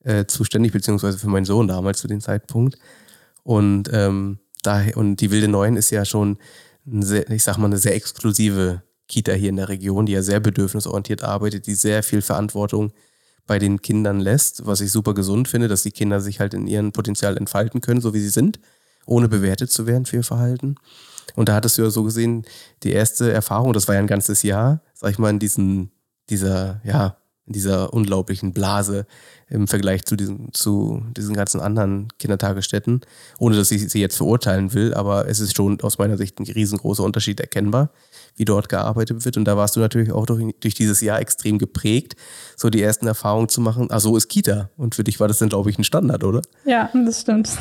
äh, 0.05 0.27
zuständig, 0.27 0.73
beziehungsweise 0.73 1.19
für 1.19 1.29
meinen 1.29 1.45
Sohn 1.45 1.69
damals 1.69 1.99
zu 1.99 2.09
dem 2.09 2.21
Zeitpunkt. 2.21 2.79
Und 3.43 3.91
ähm, 3.93 4.39
daher, 4.63 4.97
und 4.97 5.17
die 5.17 5.31
Wilde 5.31 5.49
Neun 5.49 5.77
ist 5.77 5.91
ja 5.91 6.05
schon, 6.05 6.39
sehr, 6.87 7.29
ich 7.31 7.43
sag 7.43 7.59
mal, 7.59 7.67
eine 7.67 7.79
sehr 7.79 7.95
exklusive 7.95 8.83
Kita 9.09 9.33
hier 9.33 9.51
in 9.51 9.57
der 9.57 9.69
Region, 9.69 10.07
die 10.07 10.13
ja 10.13 10.23
sehr 10.23 10.41
bedürfnisorientiert 10.41 11.23
arbeitet, 11.25 11.67
die 11.67 11.75
sehr 11.75 12.03
viel 12.03 12.23
Verantwortung 12.23 12.93
bei 13.47 13.59
den 13.59 13.83
Kindern 13.83 14.21
lässt, 14.21 14.67
was 14.67 14.81
ich 14.81 14.93
super 14.93 15.15
gesund 15.15 15.49
finde, 15.49 15.67
dass 15.67 15.83
die 15.83 15.91
Kinder 15.91 16.21
sich 16.21 16.39
halt 16.39 16.55
in 16.55 16.69
ihrem 16.69 16.93
Potenzial 16.93 17.37
entfalten 17.37 17.81
können, 17.81 18.01
so 18.01 18.15
wie 18.15 18.21
sie 18.21 18.29
sind, 18.29 18.61
ohne 19.11 19.29
bewertet 19.29 19.71
zu 19.71 19.87
werden 19.87 20.07
für 20.07 20.17
ihr 20.17 20.25
Verhalten. 20.25 20.77
Und 21.37 21.49
da 21.49 21.55
hattest 21.55 21.79
du 21.79 21.83
ja 21.83 21.91
so 21.91 22.05
gesehen, 22.05 22.45
die 22.83 22.93
erste 22.93 23.33
Erfahrung, 23.33 23.73
das 23.73 23.89
war 23.89 23.95
ja 23.95 24.01
ein 24.01 24.07
ganzes 24.07 24.43
Jahr, 24.43 24.83
sag 24.95 25.11
ich 25.11 25.19
mal, 25.19 25.31
in 25.31 25.39
diesen, 25.39 25.91
dieser, 26.29 26.81
ja, 26.85 27.17
in 27.51 27.55
dieser 27.55 27.93
unglaublichen 27.93 28.53
Blase 28.53 29.07
im 29.49 29.67
Vergleich 29.67 30.05
zu 30.05 30.15
diesen, 30.15 30.53
zu 30.53 31.03
diesen 31.17 31.35
ganzen 31.35 31.61
anderen 31.61 32.07
Kindertagesstätten, 32.21 33.01
ohne 33.41 33.57
dass 33.57 33.73
ich 33.73 33.91
sie 33.91 34.01
jetzt 34.01 34.17
verurteilen 34.19 34.73
will, 34.73 34.95
aber 34.95 35.27
es 35.27 35.41
ist 35.41 35.57
schon 35.57 35.81
aus 35.81 35.99
meiner 35.99 36.17
Sicht 36.17 36.39
ein 36.39 36.45
riesengroßer 36.45 37.03
Unterschied 37.03 37.41
erkennbar, 37.41 37.91
wie 38.37 38.45
dort 38.45 38.69
gearbeitet 38.69 39.25
wird. 39.25 39.37
Und 39.37 39.47
da 39.47 39.57
warst 39.57 39.75
du 39.75 39.81
natürlich 39.81 40.13
auch 40.13 40.27
durch, 40.27 40.55
durch 40.61 40.75
dieses 40.75 41.01
Jahr 41.01 41.19
extrem 41.19 41.59
geprägt, 41.59 42.15
so 42.57 42.71
die 42.71 42.81
ersten 42.81 43.09
Erfahrungen 43.09 43.49
zu 43.49 43.61
machen. 43.61 43.89
Ah, 43.91 43.99
so 43.99 44.17
ist 44.17 44.29
Kita. 44.29 44.71
Und 44.77 44.95
für 44.95 45.03
dich 45.03 45.19
war 45.19 45.27
das 45.27 45.39
dann, 45.39 45.49
glaube 45.49 45.71
ich, 45.71 45.79
ein 45.79 45.83
Standard, 45.83 46.23
oder? 46.23 46.43
Ja, 46.65 46.89
das 46.95 47.23
stimmt. 47.23 47.51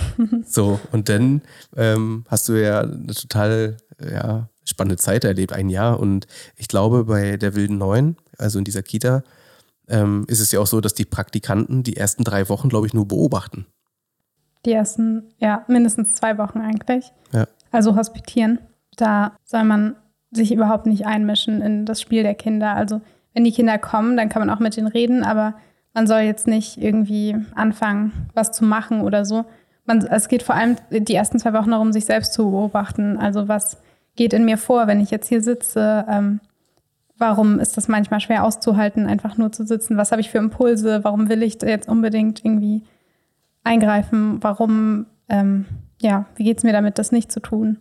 So, 0.48 0.80
und 0.92 1.10
dann 1.10 1.42
ähm, 1.76 2.26
hast 2.28 2.48
du 2.50 2.54
ja 2.54 2.82
eine 2.82 3.14
total 3.14 3.78
ja, 4.00 4.50
spannende 4.64 4.98
Zeit 4.98 5.24
erlebt, 5.24 5.54
ein 5.54 5.70
Jahr. 5.70 6.00
Und 6.00 6.28
ich 6.56 6.68
glaube, 6.68 7.06
bei 7.06 7.38
der 7.38 7.56
Wilden 7.56 7.78
Neun, 7.78 8.16
also 8.38 8.60
in 8.60 8.66
dieser 8.66 8.84
Kita, 8.84 9.24
ähm, 9.90 10.26
ist 10.28 10.40
es 10.40 10.52
ja 10.52 10.60
auch 10.60 10.68
so, 10.68 10.82
dass 10.82 10.94
die 10.94 11.06
Praktikanten 11.06 11.84
die 11.84 11.98
ersten 11.98 12.24
drei 12.24 12.50
Wochen, 12.50 12.70
glaube 12.70 12.88
ich, 12.88 12.94
nur 12.94 13.08
beobachten. 13.08 13.66
Die 14.66 14.74
ersten, 14.74 15.24
ja, 15.38 15.64
mindestens 15.68 16.14
zwei 16.14 16.38
Wochen 16.38 16.60
eigentlich. 16.60 17.12
Ja. 17.32 17.48
Also 17.72 17.96
hospitieren. 17.96 18.60
Da 18.98 19.34
soll 19.46 19.64
man 19.64 19.96
sich 20.32 20.52
überhaupt 20.52 20.86
nicht 20.86 21.06
einmischen 21.06 21.62
in 21.62 21.86
das 21.86 22.02
Spiel 22.02 22.24
der 22.24 22.36
Kinder. 22.36 22.76
Also 22.76 23.02
wenn 23.34 23.44
die 23.44 23.52
Kinder 23.52 23.78
kommen, 23.78 24.18
dann 24.18 24.30
kann 24.30 24.46
man 24.46 24.50
auch 24.50 24.60
mit 24.60 24.76
denen 24.76 24.88
reden, 24.88 25.24
aber 25.24 25.56
man 25.94 26.08
soll 26.08 26.22
jetzt 26.22 26.48
nicht 26.48 26.78
irgendwie 26.78 27.36
anfangen, 27.56 28.30
was 28.34 28.52
zu 28.52 28.64
machen 28.64 29.02
oder 29.02 29.26
so. 29.26 29.46
Man, 29.86 30.06
es 30.06 30.28
geht 30.28 30.44
vor 30.44 30.56
allem 30.56 30.76
die 30.92 31.16
ersten 31.16 31.40
zwei 31.40 31.54
Wochen 31.54 31.72
darum, 31.72 31.92
sich 31.92 32.06
selbst 32.06 32.34
zu 32.34 32.52
beobachten. 32.52 33.18
Also 33.18 33.48
was 33.48 33.78
geht 34.16 34.34
in 34.34 34.46
mir 34.46 34.58
vor, 34.58 34.88
wenn 34.88 35.00
ich 35.00 35.10
jetzt 35.10 35.30
hier 35.30 35.42
sitze? 35.42 36.06
Ähm, 36.08 36.42
warum 37.20 37.60
ist 37.60 37.78
das 37.78 37.88
manchmal 37.88 38.22
schwer 38.22 38.44
auszuhalten, 38.44 39.06
einfach 39.06 39.38
nur 39.38 39.52
zu 39.52 39.66
sitzen? 39.66 39.98
Was 39.98 40.12
habe 40.12 40.22
ich 40.22 40.32
für 40.32 40.40
Impulse? 40.40 41.04
Warum 41.04 41.30
will 41.30 41.44
ich 41.44 41.62
jetzt 41.62 41.88
unbedingt 41.88 42.44
irgendwie 42.44 42.84
eingreifen? 43.64 44.42
Warum, 44.42 45.06
ähm, 45.28 45.66
ja, 46.02 46.26
wie 46.36 46.46
geht 46.46 46.58
es 46.58 46.64
mir 46.64 46.74
damit, 46.74 46.98
das 46.98 47.12
nicht 47.12 47.32
zu 47.32 47.42
tun? 47.42 47.80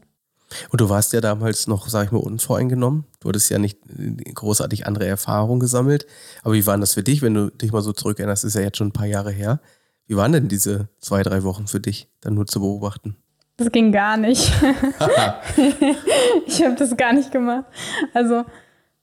Und 0.70 0.81
du 0.81 0.88
warst 0.88 1.12
ja 1.12 1.20
damals 1.20 1.66
noch, 1.66 1.88
sag 1.88 2.07
ich 2.07 2.12
mal, 2.12 2.18
unvoreingenommen. 2.18 3.05
Du 3.20 3.29
hattest 3.29 3.51
ja 3.51 3.59
nicht 3.59 3.79
äh, 3.88 4.33
großartig 4.33 4.87
andere 4.87 5.07
Erfahrungen 5.07 5.61
gesammelt. 5.61 6.07
Aber 6.42 6.55
wie 6.55 6.66
waren 6.66 6.81
das 6.81 6.94
für 6.94 7.03
dich, 7.03 7.22
wenn 7.22 7.35
du 7.35 7.51
dich 7.51 7.72
mal 7.72 7.83
so 7.83 7.92
zurückerinnerst? 7.92 8.44
Ist 8.44 8.55
ja 8.55 8.62
jetzt 8.62 8.79
schon 8.79 8.88
ein 8.88 8.92
paar 8.92 9.07
Jahre 9.07 9.31
her. 9.31 9.61
Wie 10.07 10.16
waren 10.16 10.33
denn 10.33 10.48
diese 10.48 10.88
zwei, 10.98 11.22
drei 11.22 11.42
Wochen 11.44 11.66
für 11.66 11.81
dich, 11.81 12.09
dann 12.22 12.35
nur 12.35 12.46
zu 12.46 12.61
beobachten? 12.61 13.16
Das 13.59 13.70
ging 13.70 13.92
gar 13.92 14.16
nicht. 14.16 14.53
ich 16.46 16.64
habe 16.64 16.77
das 16.77 16.96
gar 16.96 17.12
nicht 17.12 17.31
gemacht. 17.31 17.66
Also 18.14 18.44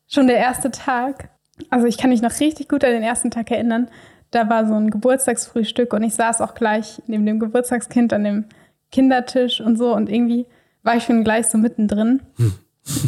schon 0.08 0.28
der 0.28 0.38
erste 0.38 0.72
Tag. 0.72 1.30
Also 1.70 1.88
ich 1.88 1.98
kann 1.98 2.10
mich 2.10 2.22
noch 2.22 2.40
richtig 2.40 2.70
gut 2.70 2.84
an 2.84 2.92
den 2.92 3.04
ersten 3.04 3.32
Tag 3.32 3.52
erinnern. 3.52 3.90
Da 4.32 4.50
war 4.50 4.68
so 4.68 4.74
ein 4.74 4.90
Geburtstagsfrühstück 4.90 5.94
und 5.94 6.04
ich 6.04 6.14
saß 6.14 6.42
auch 6.42 6.56
gleich 6.56 7.02
neben 7.08 7.26
dem 7.26 7.40
Geburtstagskind 7.40 8.12
an 8.14 8.24
dem 8.24 8.46
Kindertisch 8.92 9.62
und 9.62 9.78
so 9.78 9.94
und 9.96 10.10
irgendwie 10.10 10.46
war 10.84 10.96
ich 10.96 11.04
schon 11.04 11.24
gleich 11.24 11.48
so 11.48 11.58
mittendrin. 11.58 12.22
Hm. 12.38 12.54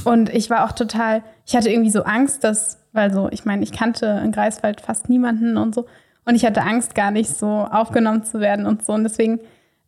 und 0.05 0.33
ich 0.33 0.49
war 0.49 0.65
auch 0.65 0.71
total, 0.71 1.23
ich 1.45 1.55
hatte 1.55 1.69
irgendwie 1.69 1.91
so 1.91 2.03
Angst, 2.03 2.43
dass, 2.43 2.79
weil 2.93 3.13
so, 3.13 3.29
ich 3.31 3.45
meine, 3.45 3.63
ich 3.63 3.71
kannte 3.71 4.21
in 4.23 4.31
Greifswald 4.31 4.81
fast 4.81 5.07
niemanden 5.09 5.57
und 5.57 5.75
so. 5.75 5.85
Und 6.25 6.35
ich 6.35 6.45
hatte 6.45 6.63
Angst, 6.63 6.93
gar 6.95 7.11
nicht 7.11 7.29
so 7.29 7.47
aufgenommen 7.47 8.23
zu 8.23 8.39
werden 8.41 8.65
und 8.65 8.85
so. 8.85 8.93
Und 8.93 9.03
deswegen 9.03 9.39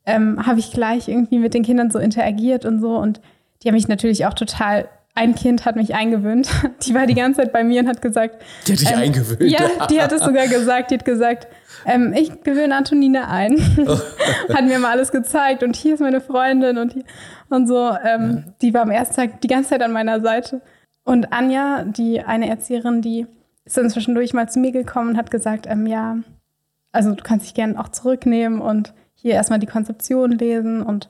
ähm, 0.06 0.46
habe 0.46 0.60
ich 0.60 0.72
gleich 0.72 1.10
irgendwie 1.10 1.40
mit 1.40 1.54
den 1.54 1.64
Kindern 1.64 1.92
so 1.92 2.00
interagiert 2.00 2.66
und 2.66 2.80
so. 2.80 2.96
Und 2.98 3.20
die 3.62 3.68
haben 3.68 3.76
mich 3.76 3.90
natürlich 3.90 4.26
auch 4.26 4.34
total. 4.34 4.88
Ein 5.16 5.36
Kind 5.36 5.66
hat 5.66 5.76
mich 5.76 5.96
eingewöhnt. 5.96 6.50
Die 6.84 6.94
war 6.94 7.06
die 7.06 7.16
ganze 7.16 7.42
Zeit 7.42 7.52
bei 7.52 7.64
mir 7.64 7.82
und 7.82 7.88
hat 7.88 8.02
gesagt. 8.02 8.42
Die 8.68 8.74
hat 8.74 8.82
dich 8.82 8.92
ähm, 8.92 9.00
eingewöhnt. 9.00 9.42
Ja, 9.52 9.88
die 9.88 10.02
hat 10.02 10.12
es 10.12 10.24
sogar 10.24 10.48
gesagt. 10.48 10.92
Die 10.92 10.96
hat 10.96 11.06
gesagt, 11.06 11.48
ähm, 11.86 12.14
ich 12.14 12.44
gewöhne 12.44 12.76
Antonina 12.76 13.28
ein. 13.28 13.58
hat 14.54 14.66
mir 14.66 14.80
mal 14.80 14.92
alles 14.92 15.12
gezeigt 15.12 15.64
und 15.64 15.76
hier 15.76 15.96
ist 15.96 16.00
meine 16.00 16.22
Freundin 16.22 16.78
und 16.78 16.94
hier 16.94 17.04
und 17.50 17.68
so. 17.68 17.90
Ähm, 18.04 18.44
ja. 18.46 18.54
Die 18.62 18.74
war 18.74 18.84
am 18.84 18.92
ersten 18.92 19.16
Tag 19.16 19.42
die 19.42 19.48
ganze 19.48 19.72
Zeit 19.72 19.82
an 19.82 19.92
meiner 19.92 20.22
Seite. 20.22 20.62
Und 21.04 21.34
Anja, 21.34 21.84
die 21.84 22.22
eine 22.22 22.50
Erzieherin, 22.50 23.02
die 23.02 23.26
ist 23.66 23.78
dann 23.78 23.90
zwischendurch 23.90 24.34
mal 24.34 24.50
zu 24.50 24.60
mir 24.60 24.72
gekommen 24.72 25.12
und 25.12 25.18
hat 25.18 25.32
gesagt, 25.32 25.66
ähm, 25.68 25.86
ja, 25.86 26.18
also 26.92 27.14
du 27.14 27.24
kannst 27.24 27.46
dich 27.46 27.54
gerne 27.54 27.80
auch 27.80 27.90
zurücknehmen 27.90 28.62
und 28.62 28.94
hier 29.16 29.34
erstmal 29.34 29.60
die 29.60 29.68
Konzeption 29.68 30.32
lesen 30.32 30.82
und 30.82 31.10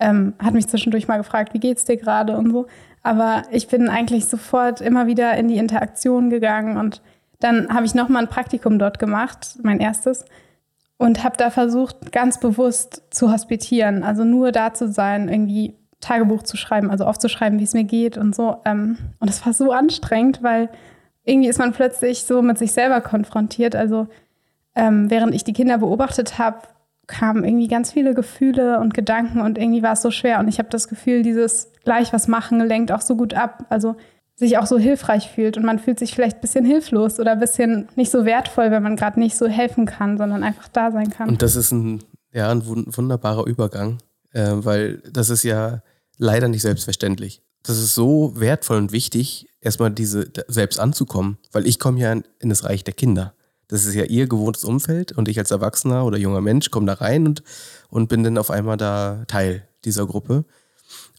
ähm, 0.00 0.34
hat 0.38 0.54
mich 0.54 0.68
zwischendurch 0.68 1.08
mal 1.08 1.16
gefragt, 1.16 1.54
wie 1.54 1.60
geht's 1.60 1.84
dir 1.84 1.96
gerade 1.96 2.36
und 2.36 2.50
so. 2.50 2.66
Aber 3.02 3.42
ich 3.50 3.68
bin 3.68 3.88
eigentlich 3.88 4.26
sofort 4.26 4.80
immer 4.80 5.06
wieder 5.06 5.36
in 5.36 5.48
die 5.48 5.58
Interaktion 5.58 6.30
gegangen 6.30 6.76
und 6.76 7.02
dann 7.40 7.72
habe 7.72 7.86
ich 7.86 7.94
nochmal 7.94 8.22
ein 8.22 8.28
Praktikum 8.28 8.78
dort 8.78 8.98
gemacht, 8.98 9.58
mein 9.62 9.78
erstes, 9.78 10.24
und 10.96 11.22
habe 11.22 11.36
da 11.36 11.50
versucht, 11.50 12.10
ganz 12.10 12.40
bewusst 12.40 13.02
zu 13.10 13.32
hospitieren, 13.32 14.02
also 14.02 14.24
nur 14.24 14.50
da 14.50 14.74
zu 14.74 14.88
sein, 14.90 15.28
irgendwie 15.28 15.74
Tagebuch 16.00 16.42
zu 16.42 16.56
schreiben, 16.56 16.90
also 16.90 17.04
aufzuschreiben, 17.04 17.58
wie 17.58 17.64
es 17.64 17.74
mir 17.74 17.84
geht 17.84 18.16
und 18.16 18.34
so. 18.34 18.56
Ähm, 18.64 18.98
und 19.20 19.30
es 19.30 19.44
war 19.44 19.52
so 19.52 19.72
anstrengend, 19.72 20.42
weil 20.42 20.68
irgendwie 21.24 21.48
ist 21.48 21.58
man 21.58 21.72
plötzlich 21.72 22.24
so 22.24 22.42
mit 22.42 22.58
sich 22.58 22.72
selber 22.72 23.00
konfrontiert. 23.00 23.76
Also 23.76 24.08
ähm, 24.74 25.10
während 25.10 25.34
ich 25.34 25.44
die 25.44 25.52
Kinder 25.52 25.78
beobachtet 25.78 26.38
habe, 26.38 26.58
kamen 27.08 27.42
irgendwie 27.42 27.66
ganz 27.66 27.92
viele 27.92 28.14
Gefühle 28.14 28.78
und 28.78 28.94
Gedanken 28.94 29.40
und 29.40 29.58
irgendwie 29.58 29.82
war 29.82 29.94
es 29.94 30.02
so 30.02 30.12
schwer. 30.12 30.38
Und 30.38 30.46
ich 30.46 30.58
habe 30.58 30.68
das 30.68 30.86
Gefühl, 30.86 31.22
dieses 31.22 31.72
gleich 31.82 32.12
was 32.12 32.28
machen 32.28 32.60
lenkt 32.60 32.92
auch 32.92 33.00
so 33.00 33.16
gut 33.16 33.34
ab. 33.34 33.64
Also 33.70 33.96
sich 34.36 34.56
auch 34.58 34.66
so 34.66 34.78
hilfreich 34.78 35.28
fühlt 35.28 35.56
und 35.56 35.64
man 35.64 35.80
fühlt 35.80 35.98
sich 35.98 36.14
vielleicht 36.14 36.36
ein 36.36 36.40
bisschen 36.40 36.64
hilflos 36.64 37.18
oder 37.18 37.32
ein 37.32 37.40
bisschen 37.40 37.88
nicht 37.96 38.12
so 38.12 38.24
wertvoll, 38.24 38.70
wenn 38.70 38.84
man 38.84 38.94
gerade 38.94 39.18
nicht 39.18 39.36
so 39.36 39.48
helfen 39.48 39.84
kann, 39.84 40.16
sondern 40.16 40.44
einfach 40.44 40.68
da 40.68 40.92
sein 40.92 41.10
kann. 41.10 41.28
Und 41.28 41.42
das 41.42 41.56
ist 41.56 41.72
ein, 41.72 42.04
ja, 42.32 42.48
ein 42.48 42.64
wunderbarer 42.64 43.46
Übergang, 43.46 43.98
äh, 44.32 44.52
weil 44.52 44.98
das 45.10 45.30
ist 45.30 45.42
ja 45.42 45.82
leider 46.18 46.46
nicht 46.46 46.62
selbstverständlich. 46.62 47.42
Das 47.64 47.78
ist 47.78 47.96
so 47.96 48.32
wertvoll 48.36 48.76
und 48.76 48.92
wichtig, 48.92 49.48
erstmal 49.60 49.90
diese 49.90 50.30
selbst 50.46 50.78
anzukommen, 50.78 51.38
weil 51.50 51.66
ich 51.66 51.80
komme 51.80 51.98
ja 51.98 52.12
in, 52.12 52.22
in 52.38 52.48
das 52.48 52.64
Reich 52.64 52.84
der 52.84 52.94
Kinder. 52.94 53.34
Das 53.68 53.84
ist 53.84 53.94
ja 53.94 54.04
ihr 54.04 54.26
gewohntes 54.26 54.64
Umfeld 54.64 55.12
und 55.12 55.28
ich 55.28 55.38
als 55.38 55.50
Erwachsener 55.50 56.04
oder 56.04 56.18
junger 56.18 56.40
Mensch 56.40 56.70
komme 56.70 56.86
da 56.86 56.94
rein 56.94 57.26
und, 57.26 57.42
und 57.90 58.08
bin 58.08 58.24
dann 58.24 58.38
auf 58.38 58.50
einmal 58.50 58.78
da 58.78 59.24
Teil 59.28 59.68
dieser 59.84 60.06
Gruppe. 60.06 60.44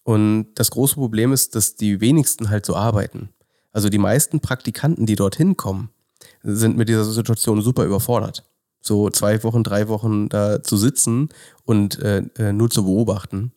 Und 0.03 0.47
das 0.55 0.71
große 0.71 0.95
Problem 0.95 1.31
ist, 1.31 1.55
dass 1.55 1.75
die 1.75 2.01
wenigsten 2.01 2.49
halt 2.49 2.65
so 2.65 2.75
arbeiten. 2.75 3.29
Also 3.71 3.89
die 3.89 3.99
meisten 3.99 4.39
Praktikanten, 4.39 5.05
die 5.05 5.15
dorthin 5.15 5.57
kommen, 5.57 5.89
sind 6.41 6.75
mit 6.75 6.89
dieser 6.89 7.05
Situation 7.05 7.62
super 7.62 7.85
überfordert. 7.85 8.43
So 8.81 9.09
zwei 9.12 9.43
Wochen, 9.43 9.63
drei 9.63 9.88
Wochen 9.88 10.29
da 10.29 10.63
zu 10.63 10.77
sitzen 10.77 11.29
und 11.65 11.99
äh, 11.99 12.23
äh 12.38 12.53
nur 12.53 12.71
zu 12.71 12.85
beobachten, 12.85 13.51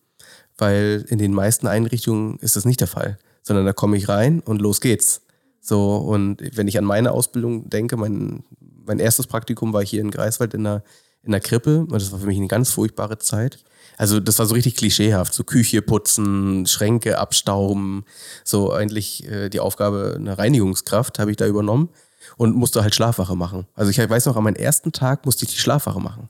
weil 0.59 1.07
in 1.09 1.19
den 1.19 1.33
meisten 1.33 1.67
Einrichtungen 1.67 2.39
ist 2.41 2.57
das 2.57 2.67
nicht 2.67 2.81
der 2.81 2.89
Fall, 2.89 3.19
sondern 3.43 3.65
da 3.65 3.73
komme 3.73 3.97
ich 3.97 4.09
rein 4.09 4.41
und 4.41 4.61
los 4.61 4.81
geht's. 4.81 5.23
So, 5.61 5.97
und 5.97 6.43
wenn 6.57 6.67
ich 6.67 6.77
an 6.77 6.85
meine 6.85 7.13
Ausbildung 7.13 7.71
denke, 7.71 7.97
mein, 7.97 8.43
mein 8.87 8.99
erstes 8.99 9.27
Praktikum 9.27 9.73
war 9.73 9.85
hier 9.85 10.01
in 10.01 10.11
Greifswald 10.11 10.55
in 10.55 10.65
der, 10.65 10.83
in 11.23 11.33
der 11.33 11.41
Krippe 11.41 11.81
und 11.81 11.93
das 11.93 12.13
war 12.13 12.19
für 12.19 12.27
mich 12.27 12.39
eine 12.39 12.49
ganz 12.49 12.71
furchtbare 12.71 13.19
Zeit. 13.19 13.65
Also 13.97 14.21
das 14.21 14.39
war 14.39 14.47
so 14.47 14.55
richtig 14.55 14.77
klischeehaft, 14.77 15.35
so 15.35 15.45
Küche 15.45 15.83
putzen, 15.83 16.67
Schränke 16.67 17.19
abstauben, 17.19 18.05
so 18.45 18.73
eigentlich 18.73 19.29
äh, 19.29 19.49
die 19.49 19.61
Aufgabe 19.61 20.15
eine 20.17 20.39
Reinigungskraft 20.39 21.19
habe 21.19 21.31
ich 21.31 21.37
da 21.37 21.47
übernommen 21.47 21.91
und 22.37 22.57
musste 22.57 22.83
halt 22.83 22.95
Schlafwache 22.95 23.37
machen. 23.37 23.67
Also 23.75 23.91
ich 23.91 23.99
weiß 23.99 24.27
noch, 24.27 24.37
an 24.37 24.45
meinem 24.45 24.57
ersten 24.57 24.93
Tag 24.93 25.27
musste 25.27 25.45
ich 25.45 25.53
die 25.53 25.59
Schlafwache 25.59 26.01
machen. 26.01 26.29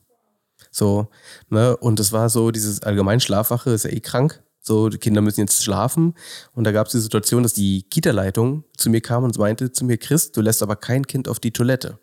So, 0.70 1.08
ne, 1.50 1.76
und 1.76 1.98
das 1.98 2.12
war 2.12 2.30
so 2.30 2.50
dieses 2.50 2.82
allgemein 2.82 3.20
Schlafwache 3.20 3.70
ist 3.70 3.84
ja 3.84 3.90
eh 3.90 4.00
krank. 4.00 4.42
So, 4.64 4.88
die 4.88 4.98
Kinder 4.98 5.20
müssen 5.20 5.40
jetzt 5.40 5.62
schlafen. 5.62 6.14
Und 6.54 6.64
da 6.64 6.72
gab 6.72 6.86
es 6.86 6.92
die 6.92 7.00
Situation, 7.00 7.42
dass 7.42 7.52
die 7.52 7.82
Kita-Leitung 7.82 8.64
zu 8.76 8.90
mir 8.90 9.00
kam 9.00 9.24
und 9.24 9.36
meinte 9.36 9.72
zu 9.72 9.84
mir, 9.84 9.98
Chris, 9.98 10.30
du 10.30 10.40
lässt 10.40 10.62
aber 10.62 10.76
kein 10.76 11.06
Kind 11.06 11.26
auf 11.26 11.40
die 11.40 11.50
Toilette. 11.50 11.98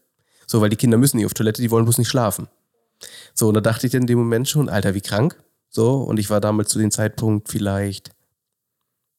So, 0.50 0.62
weil 0.62 0.70
die 0.70 0.78
Kinder 0.78 0.98
müssen 0.98 1.18
nicht 1.18 1.28
auf 1.28 1.36
Toilette, 1.36 1.62
die 1.62 1.70
wollen 1.70 1.86
bloß 1.86 2.00
nicht 2.00 2.08
schlafen. 2.08 2.48
So, 3.36 3.50
und 3.50 3.54
da 3.54 3.62
dachte 3.62 3.86
ich 3.86 3.92
dann 3.92 4.02
in 4.02 4.08
dem 4.08 4.18
Moment 4.18 4.50
schon, 4.50 4.68
Alter, 4.68 4.96
wie 4.96 5.02
krank. 5.02 5.40
So, 5.70 5.98
und 5.98 6.18
ich 6.18 6.32
war 6.32 6.42
damals 6.42 6.70
zu 6.70 6.80
dem 6.80 6.90
Zeitpunkt 6.90 7.50
vielleicht 7.50 8.10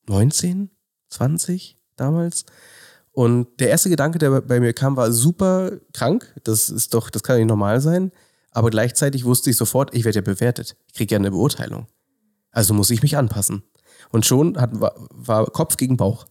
19, 0.08 0.70
20 1.08 1.78
damals. 1.94 2.46
Und 3.12 3.60
der 3.60 3.70
erste 3.70 3.90
Gedanke, 3.90 4.18
der 4.18 4.40
bei 4.40 4.58
mir 4.58 4.72
kam, 4.72 4.96
war 4.96 5.12
super 5.12 5.78
krank. 5.92 6.34
Das 6.42 6.68
ist 6.68 6.94
doch, 6.94 7.10
das 7.10 7.22
kann 7.22 7.36
nicht 7.36 7.46
normal 7.46 7.80
sein. 7.80 8.10
Aber 8.50 8.70
gleichzeitig 8.70 9.24
wusste 9.24 9.50
ich 9.50 9.56
sofort, 9.56 9.94
ich 9.94 10.04
werde 10.04 10.16
ja 10.16 10.22
bewertet. 10.22 10.74
Ich 10.88 10.94
kriege 10.94 11.14
ja 11.14 11.18
eine 11.20 11.30
Beurteilung. 11.30 11.86
Also 12.50 12.74
muss 12.74 12.90
ich 12.90 13.02
mich 13.02 13.16
anpassen. 13.16 13.62
Und 14.10 14.26
schon 14.26 14.60
hat, 14.60 14.80
war, 14.80 14.94
war 15.10 15.46
Kopf 15.46 15.76
gegen 15.76 15.96
Bauch. 15.96 16.26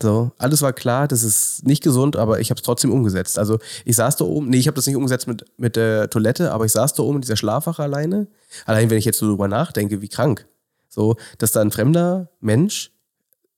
So, 0.00 0.30
alles 0.38 0.62
war 0.62 0.72
klar, 0.72 1.08
das 1.08 1.24
ist 1.24 1.66
nicht 1.66 1.82
gesund, 1.82 2.16
aber 2.16 2.38
ich 2.38 2.50
habe 2.50 2.58
es 2.58 2.62
trotzdem 2.62 2.92
umgesetzt. 2.92 3.36
Also 3.38 3.58
ich 3.84 3.96
saß 3.96 4.14
da 4.16 4.24
oben, 4.24 4.48
nee, 4.48 4.58
ich 4.58 4.68
habe 4.68 4.76
das 4.76 4.86
nicht 4.86 4.94
umgesetzt 4.94 5.26
mit, 5.26 5.44
mit 5.56 5.74
der 5.74 6.08
Toilette, 6.08 6.52
aber 6.52 6.64
ich 6.64 6.72
saß 6.72 6.94
da 6.94 7.02
oben 7.02 7.16
in 7.16 7.22
dieser 7.22 7.36
Schlafwache 7.36 7.82
alleine. 7.82 8.28
Allein 8.64 8.90
wenn 8.90 8.98
ich 8.98 9.04
jetzt 9.04 9.18
so 9.18 9.26
drüber 9.26 9.48
nachdenke, 9.48 10.00
wie 10.00 10.08
krank. 10.08 10.46
So, 10.88 11.16
dass 11.38 11.52
da 11.52 11.60
ein 11.60 11.72
fremder 11.72 12.30
Mensch 12.40 12.92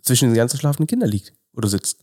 zwischen 0.03 0.31
den 0.31 0.37
ganzen 0.37 0.59
schlafenden 0.59 0.87
Kindern 0.87 1.11
liegt 1.11 1.35
oder 1.55 1.69
sitzt. 1.69 1.99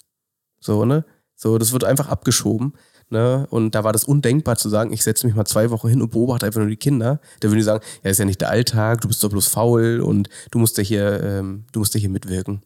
So, 0.60 0.86
ne? 0.86 1.04
So, 1.36 1.58
das 1.58 1.72
wird 1.72 1.84
einfach 1.84 2.08
abgeschoben. 2.08 2.74
Ne? 3.10 3.48
Und 3.50 3.74
da 3.74 3.84
war 3.84 3.94
das 3.94 4.04
undenkbar 4.04 4.58
zu 4.58 4.70
sagen, 4.70 4.92
ich 4.92 5.04
setze 5.04 5.26
mich 5.26 5.36
mal 5.36 5.46
zwei 5.46 5.70
Wochen 5.72 5.88
hin 5.88 6.02
und 6.02 6.12
beobachte 6.12 6.46
einfach 6.46 6.60
nur 6.60 6.70
die 6.70 6.78
Kinder. 6.78 7.20
Da 7.40 7.48
würden 7.48 7.58
die 7.58 7.64
sagen, 7.64 7.84
ja, 8.04 8.12
ist 8.12 8.18
ja 8.18 8.26
nicht 8.26 8.42
der 8.42 8.50
Alltag, 8.50 9.02
du 9.02 9.08
bist 9.08 9.24
doch 9.24 9.30
bloß 9.30 9.48
faul 9.48 10.02
und 10.02 10.30
du 10.52 10.60
musst 10.60 10.78
ja 10.78 10.84
hier, 10.84 11.24
ähm, 11.24 11.66
du 11.72 11.80
musst 11.80 11.94
ja 11.94 12.00
hier 12.00 12.10
mitwirken. 12.10 12.62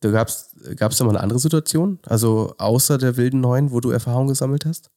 Gab 0.00 0.28
es 0.28 0.54
da 0.76 1.04
mal 1.04 1.10
eine 1.10 1.20
andere 1.20 1.38
Situation, 1.38 1.98
also 2.06 2.54
außer 2.58 2.98
der 2.98 3.16
wilden 3.16 3.40
Neuen, 3.40 3.72
wo 3.72 3.80
du 3.80 3.90
Erfahrung 3.90 4.28
gesammelt 4.28 4.64
hast? 4.64 4.90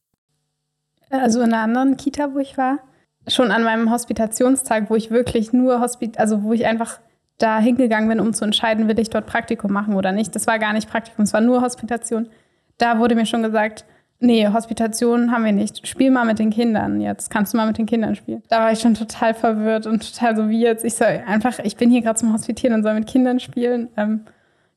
Also 1.09 1.41
in 1.41 1.53
einer 1.53 1.63
anderen 1.63 1.97
Kita, 1.97 2.33
wo 2.33 2.39
ich 2.39 2.57
war, 2.57 2.79
schon 3.27 3.51
an 3.51 3.63
meinem 3.63 3.91
Hospitationstag, 3.91 4.89
wo 4.89 4.95
ich 4.95 5.11
wirklich 5.11 5.53
nur 5.53 5.79
Hospit 5.79 6.19
also 6.19 6.43
wo 6.43 6.53
ich 6.53 6.65
einfach 6.65 6.99
da 7.37 7.59
hingegangen 7.59 8.09
bin, 8.09 8.19
um 8.19 8.33
zu 8.33 8.45
entscheiden, 8.45 8.87
will 8.87 8.99
ich 8.99 9.09
dort 9.09 9.25
Praktikum 9.25 9.71
machen 9.71 9.95
oder 9.95 10.11
nicht. 10.11 10.35
Das 10.35 10.47
war 10.47 10.59
gar 10.59 10.73
nicht 10.73 10.89
Praktikum, 10.89 11.23
es 11.23 11.33
war 11.33 11.41
nur 11.41 11.61
Hospitation. 11.61 12.29
Da 12.77 12.99
wurde 12.99 13.15
mir 13.15 13.25
schon 13.25 13.43
gesagt, 13.43 13.85
nee, 14.19 14.47
Hospitation 14.47 15.31
haben 15.31 15.43
wir 15.43 15.51
nicht. 15.51 15.87
Spiel 15.87 16.11
mal 16.11 16.25
mit 16.25 16.39
den 16.39 16.51
Kindern 16.51 17.01
jetzt. 17.01 17.29
Kannst 17.29 17.53
du 17.53 17.57
mal 17.57 17.67
mit 17.67 17.77
den 17.77 17.85
Kindern 17.85 18.15
spielen? 18.15 18.43
Da 18.49 18.59
war 18.59 18.71
ich 18.71 18.79
schon 18.79 18.93
total 18.93 19.33
verwirrt 19.33 19.87
und 19.87 20.13
total 20.13 20.35
so 20.35 20.49
wie 20.49 20.61
jetzt. 20.61 20.85
Ich 20.85 20.95
soll 20.95 21.23
einfach, 21.25 21.59
ich 21.59 21.75
bin 21.75 21.89
hier 21.89 22.01
gerade 22.01 22.19
zum 22.19 22.31
Hospitieren 22.33 22.75
und 22.75 22.83
soll 22.83 22.93
mit 22.93 23.07
Kindern 23.07 23.39
spielen. 23.39 23.89
Ähm, 23.97 24.21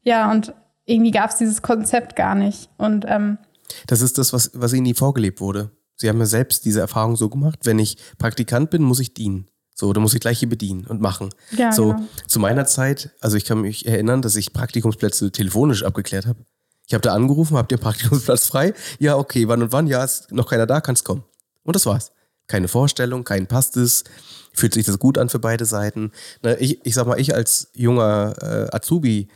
ja, 0.05 0.31
und 0.31 0.55
irgendwie 0.87 1.11
gab 1.11 1.31
es 1.31 1.37
dieses 1.37 1.63
Konzept 1.63 2.17
gar 2.17 2.35
nicht. 2.35 2.71
Und 2.77 3.05
ähm, 3.09 3.39
das 3.87 4.01
ist 4.01 4.19
das, 4.19 4.33
was, 4.33 4.51
was 4.55 4.73
Ihnen 4.73 4.85
nie 4.85 4.95
vorgelebt 4.95 5.41
wurde. 5.41 5.71
Sie 5.97 6.09
haben 6.09 6.19
ja 6.19 6.27
selbst 6.27 6.65
diese 6.65 6.81
Erfahrung 6.81 7.17
so 7.17 7.29
gemacht, 7.29 7.61
wenn 7.65 7.79
ich 7.79 7.97
Praktikant 8.19 8.71
bin, 8.71 8.83
muss 8.83 9.01
ich 9.01 9.15
dienen. 9.15 9.49
So, 9.75 9.93
da 9.93 10.01
muss 10.01 10.15
ich 10.15 10.21
gleich 10.21 10.39
hier 10.39 10.49
bedienen 10.49 10.87
und 10.87 11.01
machen. 11.01 11.31
Ja, 11.57 11.73
so, 11.73 11.95
genau. 11.95 12.03
zu 12.29 12.39
meiner 12.39 12.65
Zeit, 12.65 13.11
also 13.21 13.37
ich 13.37 13.45
kann 13.45 13.61
mich 13.61 13.87
erinnern, 13.87 14.23
dass 14.23 14.37
ich 14.37 14.53
Praktikumsplätze 14.53 15.33
telefonisch 15.33 15.83
abgeklärt 15.83 16.27
habe. 16.27 16.45
Ich 16.87 16.95
habe 16.95 17.03
da 17.03 17.13
angerufen, 17.13 17.57
habt 17.57 17.73
ihr 17.73 17.79
Praktikumsplatz 17.79 18.47
frei? 18.47 18.75
Ja, 18.99 19.17
okay, 19.17 19.49
wann 19.49 19.63
und 19.63 19.73
wann? 19.73 19.87
Ja, 19.87 20.05
ist 20.05 20.31
noch 20.31 20.49
keiner 20.49 20.67
da, 20.67 20.81
kannst 20.81 21.05
kommen. 21.05 21.25
Und 21.65 21.75
das 21.75 21.87
war's. 21.87 22.13
Keine 22.47 22.69
Vorstellung, 22.69 23.25
kein 23.25 23.47
passt 23.47 23.77
es, 23.77 24.05
fühlt 24.53 24.75
sich 24.75 24.85
das 24.85 24.99
gut 24.99 25.17
an 25.19 25.29
für 25.29 25.39
beide 25.39 25.65
Seiten. 25.65 26.13
Ne, 26.43 26.57
ich, 26.57 26.85
ich 26.85 26.95
sag 26.95 27.07
mal, 27.07 27.19
ich 27.19 27.35
als 27.35 27.71
junger 27.75 28.35
äh, 28.41 28.77
Azubi 28.77 29.29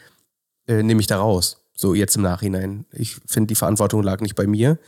äh, 0.68 0.82
nehme 0.82 1.00
ich 1.00 1.06
da 1.08 1.18
raus. 1.18 1.64
So 1.74 1.94
jetzt 1.94 2.16
im 2.16 2.22
Nachhinein. 2.22 2.86
Ich 2.92 3.16
finde, 3.26 3.48
die 3.48 3.54
Verantwortung 3.54 4.02
lag 4.02 4.20
nicht 4.20 4.36
bei 4.36 4.46
mir. 4.46 4.78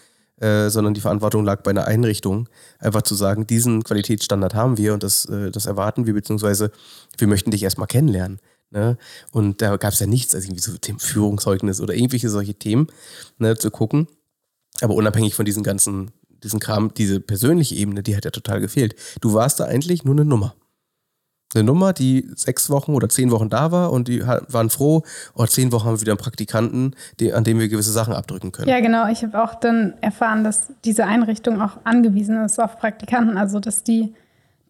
äh, 0.41 0.71
sondern 0.71 0.95
die 0.95 1.03
Verantwortung 1.03 1.45
lag 1.45 1.63
bei 1.63 1.71
einer 1.71 1.85
Einrichtung, 1.85 2.49
einfach 2.79 3.03
zu 3.03 3.15
sagen, 3.15 3.47
diesen 3.47 3.85
Qualitätsstandard 3.85 4.55
haben 4.55 4.79
wir 4.79 4.95
und 4.95 5.03
das, 5.03 5.27
äh, 5.27 5.51
das 5.51 5.67
erwarten 5.67 6.07
wir, 6.07 6.15
beziehungsweise 6.15 6.73
wir 7.19 7.29
möchten 7.29 7.51
dich 7.51 7.63
erstmal 7.63 7.87
kennenlernen. 7.87 8.41
Ne? 8.71 8.97
Und 9.33 9.61
da 9.61 9.77
gab 9.77 9.93
es 9.93 10.01
ja 10.01 10.07
nichts, 10.07 10.35
also 10.35 10.47
irgendwie 10.47 10.63
so 10.63 10.77
Themen 10.79 10.99
Führungszeugnis 10.99 11.81
oder 11.81 11.95
irgendwelche 11.95 12.31
solche 12.31 12.55
Themen 12.55 12.87
ne, 13.37 13.57
zu 13.57 13.71
gucken. 13.71 14.09
Aber 14.81 14.95
unabhängig 14.95 15.35
von 15.35 15.45
diesen 15.45 15.63
ganzen, 15.63 16.13
diesen 16.43 16.59
Kram, 16.59 16.95
diese 16.95 17.21
persönliche 17.21 17.75
Ebene, 17.75 18.03
die 18.03 18.17
hat 18.17 18.25
ja 18.25 18.31
total 18.31 18.61
gefehlt. 18.61 18.95
Du 19.21 19.35
warst 19.35 19.61
da 19.61 19.65
eigentlich 19.65 20.05
nur 20.05 20.15
eine 20.15 20.25
Nummer 20.25 20.55
eine 21.55 21.65
Nummer, 21.65 21.93
die 21.93 22.29
sechs 22.35 22.71
Wochen 22.71 22.95
oder 22.95 23.09
zehn 23.09 23.31
Wochen 23.31 23.49
da 23.49 23.73
war 23.73 23.93
und 23.93 24.09
die 24.09 24.25
waren 24.25 24.71
froh, 24.71 25.03
oh, 25.35 25.47
zehn 25.47 25.73
Wochen 25.73 25.87
haben 25.87 25.97
wir 25.97 26.01
wieder 26.01 26.13
einen 26.13 26.19
Praktikanten, 26.19 26.95
die, 27.19 27.33
an 27.33 27.45
dem 27.45 27.59
wir 27.59 27.69
gewisse 27.69 27.91
Sachen 27.91 28.15
abdrücken 28.15 28.53
können. 28.53 28.69
Ja, 28.69 28.81
genau. 28.81 29.09
Ich 29.09 29.23
habe 29.23 29.43
auch 29.43 29.55
dann 29.55 29.95
erfahren, 30.01 30.45
dass 30.45 30.73
diese 30.85 31.07
Einrichtung 31.07 31.61
auch 31.61 31.79
angewiesen 31.85 32.45
ist 32.45 32.61
auf 32.61 32.79
Praktikanten, 32.79 33.37
also 33.37 33.59
dass 33.59 33.83
die, 33.83 34.15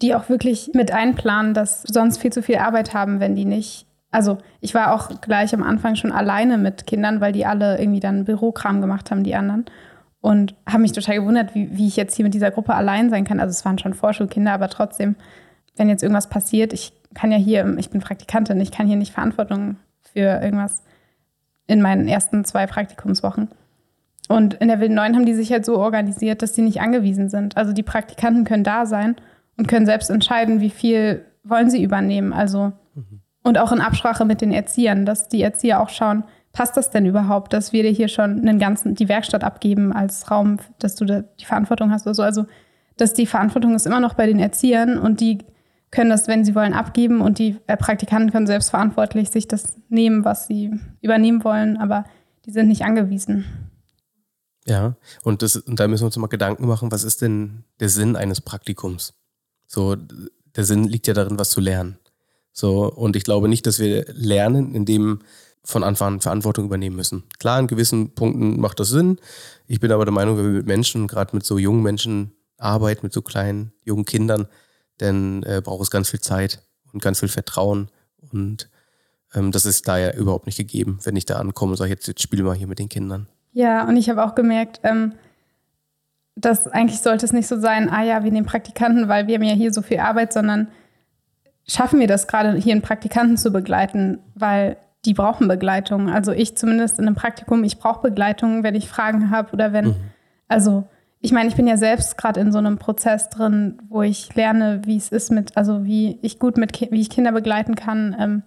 die 0.01 0.15
auch 0.15 0.29
wirklich 0.29 0.71
mit 0.75 0.91
einplanen, 0.91 1.53
dass 1.53 1.83
sonst 1.83 2.19
viel 2.19 2.33
zu 2.33 2.43
viel 2.43 2.57
Arbeit 2.57 2.95
haben, 2.95 3.21
wenn 3.21 3.37
die 3.37 3.45
nicht. 3.45 3.87
Also 4.11 4.39
ich 4.61 4.75
war 4.75 4.95
auch 4.95 5.21
gleich 5.21 5.55
am 5.55 5.63
Anfang 5.63 5.97
schon 5.97 6.13
alleine 6.13 6.57
mit 6.59 6.87
Kindern, 6.87 7.21
weil 7.21 7.33
die 7.33 7.47
alle 7.47 7.79
irgendwie 7.79 8.01
dann 8.01 8.25
Bürokram 8.25 8.81
gemacht 8.81 9.11
haben, 9.11 9.23
die 9.23 9.35
anderen. 9.35 9.67
Und 10.23 10.55
habe 10.67 10.83
mich 10.83 10.93
total 10.93 11.17
gewundert, 11.17 11.55
wie, 11.55 11.77
wie 11.77 11.87
ich 11.87 11.97
jetzt 11.97 12.17
hier 12.17 12.25
mit 12.25 12.35
dieser 12.35 12.51
Gruppe 12.51 12.75
allein 12.75 13.09
sein 13.09 13.25
kann. 13.25 13.41
Also 13.41 13.53
es 13.53 13.65
waren 13.65 13.79
schon 13.79 13.95
Vorschulkinder, 13.95 14.53
aber 14.53 14.69
trotzdem 14.69 15.15
wenn 15.81 15.89
jetzt 15.89 16.03
irgendwas 16.03 16.29
passiert, 16.29 16.75
ich 16.75 16.93
kann 17.15 17.33
ja 17.33 17.39
hier, 17.39 17.67
ich 17.79 17.89
bin 17.89 18.03
Praktikantin, 18.03 18.61
ich 18.61 18.71
kann 18.71 18.87
hier 18.87 18.97
nicht 18.97 19.15
Verantwortung 19.15 19.77
für 20.13 20.21
irgendwas 20.43 20.83
in 21.67 21.81
meinen 21.81 22.07
ersten 22.07 22.45
zwei 22.45 22.67
Praktikumswochen. 22.67 23.49
Und 24.29 24.55
in 24.55 24.69
der 24.69 24.79
Wilden 24.79 24.95
Neuen 24.95 25.17
haben 25.17 25.25
die 25.25 25.33
sich 25.33 25.51
halt 25.51 25.65
so 25.65 25.79
organisiert, 25.79 26.43
dass 26.43 26.55
sie 26.55 26.61
nicht 26.61 26.83
angewiesen 26.83 27.31
sind. 27.31 27.57
Also 27.57 27.73
die 27.73 27.83
Praktikanten 27.83 28.45
können 28.45 28.63
da 28.63 28.85
sein 28.85 29.17
und 29.57 29.69
können 29.69 29.87
selbst 29.87 30.11
entscheiden, 30.11 30.61
wie 30.61 30.69
viel 30.69 31.25
wollen 31.45 31.71
sie 31.71 31.83
übernehmen. 31.83 32.35
Also 32.35 32.73
mhm. 32.95 33.23
und 33.43 33.57
auch 33.57 33.73
in 33.73 33.81
Absprache 33.81 34.27
mit 34.27 34.43
den 34.43 34.53
Erziehern, 34.53 35.07
dass 35.07 35.29
die 35.29 35.43
Erzieher 35.43 35.81
auch 35.81 35.89
schauen, 35.89 36.25
passt 36.53 36.77
das 36.77 36.91
denn 36.91 37.07
überhaupt, 37.07 37.55
dass 37.55 37.73
wir 37.73 37.85
dir 37.85 37.91
hier 37.91 38.09
schon 38.09 38.41
einen 38.41 38.59
ganzen 38.59 38.97
die 38.97 39.09
Werkstatt 39.09 39.45
abgeben 39.45 39.95
als 39.95 40.31
Raum, 40.31 40.59
dass 40.79 40.95
du 40.95 41.07
da 41.07 41.23
die 41.41 41.47
Verantwortung 41.47 41.91
hast 41.91 42.07
oder 42.07 42.15
so. 42.15 42.23
Also 42.23 42.45
dass 42.99 43.15
die 43.15 43.25
Verantwortung 43.25 43.75
ist 43.75 43.87
immer 43.87 44.01
noch 44.01 44.13
bei 44.13 44.27
den 44.27 44.39
Erziehern 44.39 44.99
und 44.99 45.21
die 45.21 45.39
können 45.91 46.11
das, 46.11 46.29
wenn 46.29 46.45
sie 46.45 46.55
wollen, 46.55 46.73
abgeben 46.73 47.21
und 47.21 47.39
die 47.39 47.57
äh, 47.67 47.77
Praktikanten 47.77 48.31
können 48.31 48.47
selbstverantwortlich 48.47 49.31
sich 49.31 49.49
das 49.49 49.75
nehmen, 49.89 50.25
was 50.25 50.47
sie 50.47 50.71
übernehmen 51.01 51.43
wollen, 51.45 51.77
aber 51.77 52.05
die 52.47 52.53
sind 52.53 52.69
nicht 52.69 52.85
angewiesen. 52.85 53.45
Ja, 54.67 54.97
und, 55.25 55.43
das, 55.43 55.57
und 55.57 55.81
da 55.81 55.89
müssen 55.89 56.03
wir 56.03 56.07
uns 56.07 56.17
mal 56.17 56.29
Gedanken 56.29 56.67
machen, 56.67 56.93
was 56.93 57.03
ist 57.03 57.23
denn 57.23 57.65
der 57.81 57.89
Sinn 57.89 58.15
eines 58.15 58.41
Praktikums? 58.41 59.15
So, 59.67 59.97
der 59.97 60.65
Sinn 60.65 60.85
liegt 60.85 61.07
ja 61.07 61.15
darin, 61.15 61.39
was 61.39 61.51
zu 61.51 61.61
lernen. 61.61 61.99
So, 62.53 62.93
und 62.93 63.17
ich 63.17 63.25
glaube 63.25 63.49
nicht, 63.49 63.67
dass 63.67 63.79
wir 63.79 64.05
lernen, 64.13 64.75
indem 64.75 65.21
von 65.65 65.85
Anfang 65.85 66.15
an 66.15 66.21
Verantwortung 66.21 66.67
übernehmen 66.67 66.97
müssen. 66.97 67.25
Klar, 67.39 67.61
in 67.61 67.67
gewissen 67.67 68.15
Punkten 68.15 68.61
macht 68.61 68.81
das 68.81 68.89
Sinn. 68.89 69.19
Ich 69.67 69.81
bin 69.81 69.93
aber 69.93 70.05
der 70.05 70.13
Meinung, 70.15 70.37
wenn 70.37 70.45
wir 70.45 70.53
mit 70.53 70.67
Menschen, 70.67 71.07
gerade 71.07 71.35
mit 71.35 71.45
so 71.45 71.59
jungen 71.59 71.83
Menschen 71.83 72.33
arbeiten, 72.57 73.05
mit 73.05 73.13
so 73.13 73.23
kleinen, 73.23 73.73
jungen 73.85 74.05
Kindern, 74.05 74.49
denn 75.01 75.43
äh, 75.45 75.61
braucht 75.63 75.83
es 75.83 75.91
ganz 75.91 76.11
viel 76.11 76.21
Zeit 76.21 76.63
und 76.93 77.03
ganz 77.03 77.21
viel 77.21 77.29
Vertrauen. 77.29 77.91
Und 78.33 78.69
ähm, 79.35 79.53
das 79.53 79.67
ist 79.67 79.89
da 79.89 79.99
ja 79.99 80.13
überhaupt 80.13 80.47
nicht 80.47 80.59
gegeben, 80.59 80.99
wenn 81.05 81.17
ich 81.17 81.27
da 81.27 81.37
ankomme 81.37 81.73
und 81.73 81.77
sage, 81.77 81.91
jetzt, 81.91 82.07
jetzt 82.07 82.23
spiel 82.23 82.43
mal 82.43 82.55
hier 82.55 82.67
mit 82.67 82.79
den 82.79 82.89
Kindern. 82.89 83.27
Ja, 83.53 83.87
und 83.87 83.97
ich 83.97 84.09
habe 84.09 84.25
auch 84.25 84.35
gemerkt, 84.35 84.81
ähm, 84.85 85.15
dass 86.37 86.67
eigentlich 86.69 87.01
sollte 87.01 87.27
es 87.27 87.33
nicht 87.33 87.49
so 87.49 87.59
sein, 87.59 87.89
ah 87.91 88.03
ja, 88.03 88.25
wir 88.25 88.31
nehmen 88.31 88.47
Praktikanten, 88.47 89.09
weil 89.09 89.27
wir 89.27 89.35
haben 89.35 89.43
ja 89.43 89.55
hier 89.55 89.73
so 89.73 89.83
viel 89.83 89.99
Arbeit, 89.99 90.33
sondern 90.33 90.69
schaffen 91.67 92.01
wir 92.01 92.07
das 92.07 92.27
gerade, 92.27 92.55
hier 92.57 92.73
einen 92.73 92.83
Praktikanten 92.83 93.37
zu 93.37 93.51
begleiten, 93.51 94.19
weil 94.35 94.77
die 95.05 95.15
brauchen 95.15 95.49
Begleitung. 95.49 96.09
Also 96.09 96.33
ich 96.33 96.57
zumindest 96.57 96.99
in 96.99 97.07
einem 97.07 97.17
Praktikum, 97.17 97.65
ich 97.65 97.79
brauche 97.79 98.03
Begleitung, 98.03 98.63
wenn 98.63 98.75
ich 98.75 98.89
Fragen 98.89 99.31
habe 99.31 99.53
oder 99.53 99.73
wenn, 99.73 99.89
mhm. 99.89 99.97
also 100.49 100.89
ich 101.23 101.33
meine, 101.33 101.49
ich 101.49 101.57
bin 101.57 101.67
ja 101.67 101.77
selbst 101.77 102.17
gerade 102.17 102.41
in 102.41 102.51
so 102.51 102.59
einem 102.59 102.79
Prozess 102.79 103.29
drin, 103.29 103.79
wo 103.89 104.03
ich 104.03 104.35
lerne, 104.35 104.81
wie 104.85 104.97
es 104.97 105.11
ist 105.11 105.31
mit, 105.31 105.57
also 105.57 105.85
wie 105.85 106.19
ich 106.23 106.39
gut 106.39 106.57
mit, 106.57 106.81
wie 106.91 107.01
ich 107.01 107.11
Kinder 107.11 107.33
begleiten 107.33 107.75
kann. 107.75 108.17
Ähm, 108.19 108.43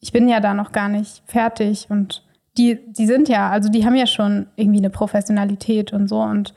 ich 0.00 0.12
bin 0.12 0.28
ja 0.28 0.40
da 0.40 0.52
noch 0.52 0.72
gar 0.72 0.88
nicht 0.88 1.22
fertig 1.26 1.86
und 1.88 2.22
die, 2.58 2.78
die 2.86 3.06
sind 3.06 3.28
ja, 3.28 3.48
also 3.50 3.70
die 3.70 3.86
haben 3.86 3.94
ja 3.94 4.06
schon 4.06 4.46
irgendwie 4.56 4.78
eine 4.78 4.90
Professionalität 4.90 5.92
und 5.94 6.08
so 6.08 6.20
und 6.20 6.52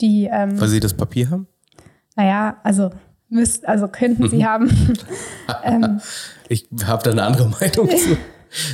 die. 0.00 0.28
Ähm, 0.30 0.60
Weil 0.60 0.68
sie 0.68 0.78
das 0.78 0.94
Papier 0.94 1.30
haben? 1.30 1.48
Naja, 2.14 2.58
also 2.62 2.90
müsst, 3.28 3.66
also 3.66 3.88
könnten 3.88 4.28
sie 4.28 4.46
haben. 4.46 4.70
ähm, 5.64 6.00
ich 6.48 6.68
habe 6.84 7.02
da 7.02 7.10
eine 7.10 7.24
andere 7.24 7.48
Meinung 7.48 7.88
zu, 7.96 8.16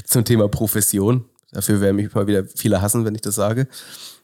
zum 0.05 0.25
Thema 0.25 0.49
Profession. 0.49 1.25
Dafür 1.53 1.81
werden 1.81 1.97
mich 1.97 2.15
mal 2.15 2.27
wieder 2.27 2.45
viele 2.45 2.83
hassen, 2.83 3.07
wenn 3.07 3.15
ich 3.15 3.23
das 3.23 3.37
sage. 3.37 3.69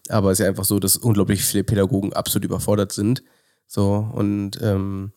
Aber 0.09 0.31
es 0.31 0.39
ist 0.39 0.45
ja 0.45 0.49
einfach 0.49 0.65
so, 0.65 0.79
dass 0.79 0.97
unglaublich 0.97 1.45
viele 1.45 1.65
Pädagogen 1.65 2.13
absolut 2.13 2.45
überfordert 2.45 2.93
sind. 2.93 3.23
So, 3.67 4.09
und 4.13 4.61
ähm, 4.63 5.13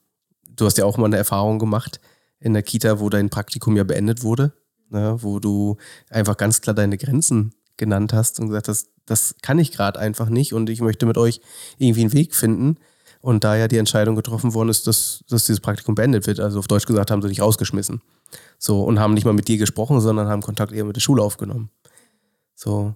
du 0.56 0.66
hast 0.66 0.78
ja 0.78 0.86
auch 0.86 0.98
mal 0.98 1.06
eine 1.06 1.18
Erfahrung 1.18 1.60
gemacht 1.60 2.00
in 2.40 2.54
der 2.54 2.64
Kita, 2.64 3.00
wo 3.00 3.10
dein 3.10 3.30
Praktikum 3.30 3.76
ja 3.76 3.84
beendet 3.84 4.24
wurde, 4.24 4.54
ne, 4.90 5.18
wo 5.20 5.40
du 5.40 5.78
einfach 6.10 6.38
ganz 6.38 6.62
klar 6.62 6.74
deine 6.74 6.98
Grenzen 6.98 7.54
genannt 7.78 8.14
hast 8.14 8.40
und 8.40 8.48
gesagt 8.48 8.68
hast, 8.68 8.90
das 9.06 9.36
kann 9.42 9.60
ich 9.60 9.72
gerade 9.72 10.00
einfach 10.00 10.30
nicht 10.30 10.54
und 10.54 10.70
ich 10.70 10.82
möchte 10.82 11.06
mit 11.06 11.18
euch 11.18 11.42
irgendwie 11.78 12.02
einen 12.02 12.14
Weg 12.14 12.36
finden. 12.36 12.78
Und 13.20 13.44
da 13.44 13.56
ja 13.56 13.68
die 13.68 13.78
Entscheidung 13.78 14.16
getroffen 14.16 14.54
worden 14.54 14.70
ist, 14.70 14.86
dass, 14.88 15.24
dass 15.28 15.46
dieses 15.46 15.60
Praktikum 15.60 15.96
beendet 15.96 16.28
wird, 16.28 16.40
also 16.40 16.60
auf 16.60 16.68
Deutsch 16.68 16.86
gesagt, 16.86 17.10
haben 17.10 17.22
sie 17.22 17.30
dich 17.30 17.42
rausgeschmissen. 17.42 18.02
So, 18.60 18.84
und 18.84 19.00
haben 19.00 19.14
nicht 19.14 19.26
mal 19.26 19.34
mit 19.34 19.48
dir 19.48 19.58
gesprochen, 19.58 20.00
sondern 20.02 20.28
haben 20.28 20.42
Kontakt 20.42 20.72
eher 20.72 20.86
mit 20.86 20.96
der 20.96 21.02
Schule 21.02 21.24
aufgenommen. 21.24 21.70
So, 22.56 22.96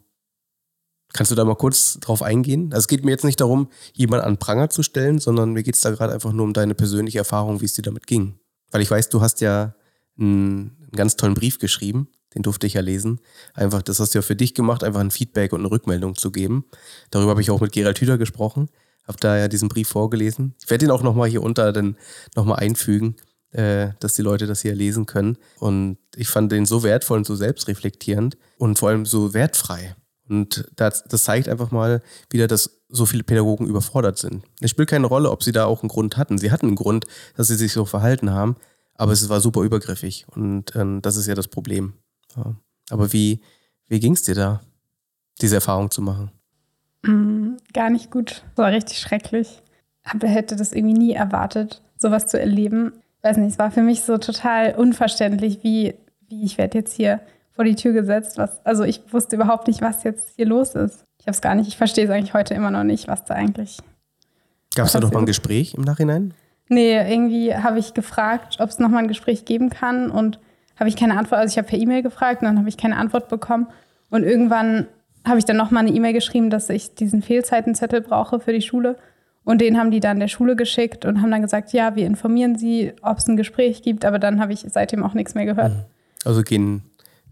Kannst 1.13 1.31
du 1.31 1.35
da 1.35 1.43
mal 1.43 1.55
kurz 1.55 1.99
drauf 1.99 2.21
eingehen? 2.21 2.69
Also 2.71 2.83
es 2.83 2.87
geht 2.87 3.03
mir 3.03 3.11
jetzt 3.11 3.25
nicht 3.25 3.41
darum, 3.41 3.69
jemanden 3.93 4.25
an 4.25 4.37
Pranger 4.37 4.69
zu 4.69 4.83
stellen, 4.83 5.19
sondern 5.19 5.51
mir 5.53 5.63
geht 5.63 5.75
es 5.75 5.81
da 5.81 5.91
gerade 5.91 6.13
einfach 6.13 6.31
nur 6.31 6.45
um 6.45 6.53
deine 6.53 6.75
persönliche 6.75 7.19
Erfahrung, 7.19 7.61
wie 7.61 7.65
es 7.65 7.73
dir 7.73 7.81
damit 7.81 8.07
ging. 8.07 8.39
Weil 8.71 8.81
ich 8.81 8.89
weiß, 8.89 9.09
du 9.09 9.21
hast 9.21 9.41
ja 9.41 9.75
einen, 10.17 10.77
einen 10.79 10.91
ganz 10.95 11.17
tollen 11.17 11.33
Brief 11.33 11.59
geschrieben, 11.59 12.07
den 12.33 12.43
durfte 12.43 12.67
ich 12.67 12.73
ja 12.73 12.81
lesen. 12.81 13.19
Einfach, 13.53 13.81
das 13.81 13.99
hast 13.99 14.13
du 14.13 14.19
ja 14.19 14.21
für 14.21 14.35
dich 14.35 14.53
gemacht, 14.53 14.83
einfach 14.83 15.01
ein 15.01 15.11
Feedback 15.11 15.51
und 15.53 15.59
eine 15.59 15.71
Rückmeldung 15.71 16.15
zu 16.15 16.31
geben. 16.31 16.65
Darüber 17.09 17.31
habe 17.31 17.41
ich 17.41 17.51
auch 17.51 17.61
mit 17.61 17.73
Gerald 17.73 17.99
Hüder 17.99 18.17
gesprochen, 18.17 18.69
habe 19.05 19.17
da 19.19 19.37
ja 19.37 19.47
diesen 19.49 19.67
Brief 19.67 19.89
vorgelesen. 19.89 20.55
Ich 20.63 20.69
werde 20.69 20.85
ihn 20.85 20.91
auch 20.91 21.03
nochmal 21.03 21.27
hier 21.27 21.43
unter 21.43 21.73
dann 21.73 21.97
nochmal 22.35 22.59
einfügen, 22.59 23.17
äh, 23.51 23.89
dass 23.99 24.13
die 24.13 24.21
Leute 24.21 24.47
das 24.47 24.61
hier 24.61 24.73
lesen 24.73 25.05
können. 25.05 25.37
Und 25.59 25.97
ich 26.15 26.29
fand 26.29 26.51
den 26.53 26.65
so 26.65 26.83
wertvoll 26.83 27.17
und 27.17 27.25
so 27.25 27.35
selbstreflektierend 27.35 28.37
und 28.57 28.79
vor 28.79 28.89
allem 28.89 29.05
so 29.05 29.33
wertfrei. 29.33 29.95
Und 30.31 30.63
das, 30.77 31.03
das 31.03 31.25
zeigt 31.25 31.49
einfach 31.49 31.71
mal 31.71 32.01
wieder, 32.29 32.47
dass 32.47 32.79
so 32.87 33.05
viele 33.05 33.23
Pädagogen 33.23 33.67
überfordert 33.67 34.17
sind. 34.17 34.45
Es 34.61 34.71
spielt 34.71 34.89
keine 34.89 35.07
Rolle, 35.07 35.29
ob 35.29 35.43
sie 35.43 35.51
da 35.51 35.65
auch 35.65 35.83
einen 35.83 35.89
Grund 35.89 36.15
hatten. 36.15 36.37
Sie 36.37 36.51
hatten 36.51 36.67
einen 36.67 36.75
Grund, 36.77 37.05
dass 37.35 37.49
sie 37.49 37.57
sich 37.57 37.73
so 37.73 37.83
verhalten 37.83 38.31
haben, 38.31 38.55
aber 38.95 39.11
es 39.11 39.27
war 39.27 39.41
super 39.41 39.61
übergriffig. 39.63 40.25
Und 40.33 40.73
ähm, 40.73 41.01
das 41.01 41.17
ist 41.17 41.27
ja 41.27 41.35
das 41.35 41.49
Problem. 41.49 41.95
Ja. 42.37 42.55
Aber 42.89 43.11
wie, 43.11 43.41
wie 43.89 43.99
ging 43.99 44.13
es 44.13 44.23
dir 44.23 44.33
da, 44.33 44.61
diese 45.41 45.55
Erfahrung 45.55 45.91
zu 45.91 46.01
machen? 46.01 46.31
Mm, 47.03 47.57
gar 47.73 47.89
nicht 47.89 48.09
gut. 48.09 48.43
Das 48.55 48.63
war 48.63 48.71
richtig 48.71 48.99
schrecklich. 48.99 49.61
Aber 50.05 50.29
hätte 50.29 50.55
das 50.55 50.71
irgendwie 50.71 50.97
nie 50.97 51.11
erwartet, 51.11 51.81
sowas 51.97 52.27
zu 52.27 52.39
erleben. 52.39 52.93
Weiß 53.21 53.35
nicht, 53.35 53.51
es 53.51 53.59
war 53.59 53.71
für 53.71 53.83
mich 53.83 54.03
so 54.03 54.17
total 54.17 54.75
unverständlich, 54.75 55.59
wie, 55.61 55.95
wie 56.29 56.45
ich 56.45 56.57
werde 56.57 56.77
jetzt 56.77 56.93
hier 56.93 57.19
vor 57.53 57.65
die 57.65 57.75
Tür 57.75 57.93
gesetzt. 57.93 58.37
Was, 58.37 58.65
also 58.65 58.83
ich 58.83 59.01
wusste 59.11 59.35
überhaupt 59.35 59.67
nicht, 59.67 59.81
was 59.81 60.03
jetzt 60.03 60.29
hier 60.35 60.45
los 60.45 60.75
ist. 60.75 61.05
Ich 61.19 61.27
habe 61.27 61.35
es 61.35 61.41
gar 61.41 61.55
nicht, 61.55 61.67
ich 61.67 61.77
verstehe 61.77 62.05
es 62.05 62.09
eigentlich 62.09 62.33
heute 62.33 62.53
immer 62.53 62.71
noch 62.71 62.83
nicht, 62.83 63.07
was 63.07 63.25
da 63.25 63.35
eigentlich. 63.35 63.77
Gab 64.75 64.85
es 64.87 64.93
da 64.93 64.99
noch 64.99 65.11
mal 65.11 65.19
ein 65.19 65.25
Gespräch 65.25 65.73
im 65.75 65.83
Nachhinein? 65.83 66.33
Nee, 66.69 66.95
irgendwie 66.95 67.53
habe 67.53 67.79
ich 67.79 67.93
gefragt, 67.93 68.57
ob 68.59 68.69
es 68.69 68.79
noch 68.79 68.89
mal 68.89 68.99
ein 68.99 69.09
Gespräch 69.09 69.43
geben 69.43 69.69
kann 69.69 70.09
und 70.09 70.39
habe 70.79 70.89
ich 70.89 70.95
keine 70.95 71.17
Antwort. 71.17 71.41
Also 71.41 71.51
ich 71.51 71.57
habe 71.57 71.67
per 71.67 71.77
E-Mail 71.77 72.01
gefragt 72.01 72.41
und 72.41 72.47
dann 72.47 72.57
habe 72.57 72.69
ich 72.69 72.77
keine 72.77 72.95
Antwort 72.95 73.27
bekommen. 73.27 73.67
Und 74.09 74.23
irgendwann 74.23 74.87
habe 75.27 75.37
ich 75.37 75.45
dann 75.45 75.57
noch 75.57 75.69
mal 75.69 75.81
eine 75.81 75.91
E-Mail 75.91 76.13
geschrieben, 76.13 76.49
dass 76.49 76.69
ich 76.69 76.95
diesen 76.95 77.21
Fehlzeitenzettel 77.21 78.01
brauche 78.01 78.39
für 78.39 78.53
die 78.53 78.61
Schule. 78.61 78.97
Und 79.43 79.59
den 79.61 79.77
haben 79.77 79.91
die 79.91 79.99
dann 79.99 80.19
der 80.19 80.27
Schule 80.27 80.55
geschickt 80.55 81.05
und 81.05 81.21
haben 81.21 81.31
dann 81.31 81.41
gesagt, 81.41 81.73
ja, 81.73 81.95
wir 81.95 82.05
informieren 82.05 82.57
sie, 82.57 82.93
ob 83.01 83.17
es 83.17 83.27
ein 83.27 83.37
Gespräch 83.37 83.81
gibt. 83.81 84.05
Aber 84.05 84.17
dann 84.17 84.39
habe 84.39 84.53
ich 84.53 84.65
seitdem 84.69 85.03
auch 85.03 85.13
nichts 85.13 85.35
mehr 85.35 85.45
gehört. 85.45 85.73
Mhm. 85.73 85.83
Also 86.23 86.43
gehen 86.43 86.83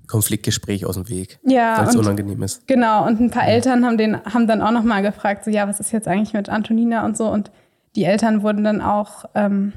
Konfliktgespräch 0.10 0.86
aus 0.86 0.96
dem 0.96 1.08
Weg, 1.08 1.40
ja, 1.44 1.78
weil 1.78 1.88
es 1.88 1.96
unangenehm 1.96 2.42
ist. 2.42 2.68
Genau, 2.68 3.06
und 3.06 3.22
ein 3.22 3.30
paar 3.30 3.48
ja. 3.48 3.54
Eltern 3.54 3.86
haben, 3.86 3.98
den, 3.98 4.18
haben 4.26 4.48
dann 4.48 4.62
auch 4.62 4.72
nochmal 4.72 5.02
gefragt, 5.04 5.46
so 5.46 5.52
ja, 5.52 5.68
was 5.68 5.80
ist 5.80 5.92
jetzt 5.92 6.08
eigentlich 6.08 6.34
mit 6.34 6.50
Antonina 6.50 7.06
und 7.06 7.16
so. 7.16 7.30
Und 7.30 7.52
die 7.96 8.04
Eltern 8.04 8.42
wurden 8.42 8.64
dann 8.64 8.82
auch 8.82 9.26
ähm, 9.36 9.72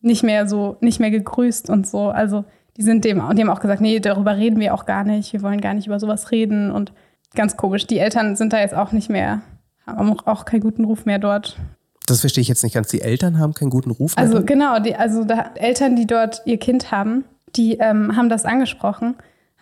nicht 0.00 0.22
mehr 0.22 0.48
so, 0.48 0.76
nicht 0.80 0.98
mehr 0.98 1.10
gegrüßt 1.10 1.68
und 1.68 1.86
so. 1.86 2.08
Also 2.08 2.44
die 2.76 2.82
sind 2.82 3.04
dem, 3.04 3.20
und 3.20 3.36
die 3.36 3.42
haben 3.42 3.50
auch 3.50 3.60
gesagt, 3.60 3.80
nee, 3.80 4.00
darüber 4.00 4.36
reden 4.36 4.60
wir 4.60 4.74
auch 4.74 4.86
gar 4.86 5.04
nicht, 5.04 5.32
wir 5.32 5.42
wollen 5.42 5.60
gar 5.60 5.74
nicht 5.74 5.86
über 5.86 6.00
sowas 6.00 6.30
reden. 6.30 6.70
Und 6.70 6.92
ganz 7.34 7.56
komisch, 7.56 7.86
die 7.86 7.98
Eltern 7.98 8.34
sind 8.34 8.52
da 8.52 8.60
jetzt 8.60 8.74
auch 8.74 8.92
nicht 8.92 9.10
mehr, 9.10 9.42
haben 9.86 10.18
auch 10.20 10.44
keinen 10.46 10.60
guten 10.60 10.84
Ruf 10.84 11.04
mehr 11.04 11.18
dort. 11.18 11.58
Das 12.06 12.20
verstehe 12.20 12.42
ich 12.42 12.48
jetzt 12.48 12.62
nicht 12.62 12.74
ganz. 12.74 12.88
Die 12.88 13.02
Eltern 13.02 13.38
haben 13.38 13.52
keinen 13.52 13.70
guten 13.70 13.90
Ruf 13.90 14.16
mehr. 14.16 14.24
Also 14.24 14.34
dort? 14.34 14.46
genau, 14.46 14.78
die, 14.78 14.94
also 14.94 15.24
da, 15.24 15.50
Eltern, 15.54 15.96
die 15.96 16.06
dort 16.06 16.42
ihr 16.46 16.58
Kind 16.58 16.92
haben, 16.92 17.24
die 17.56 17.78
ähm, 17.78 18.16
haben 18.16 18.28
das 18.28 18.44
angesprochen, 18.44 19.16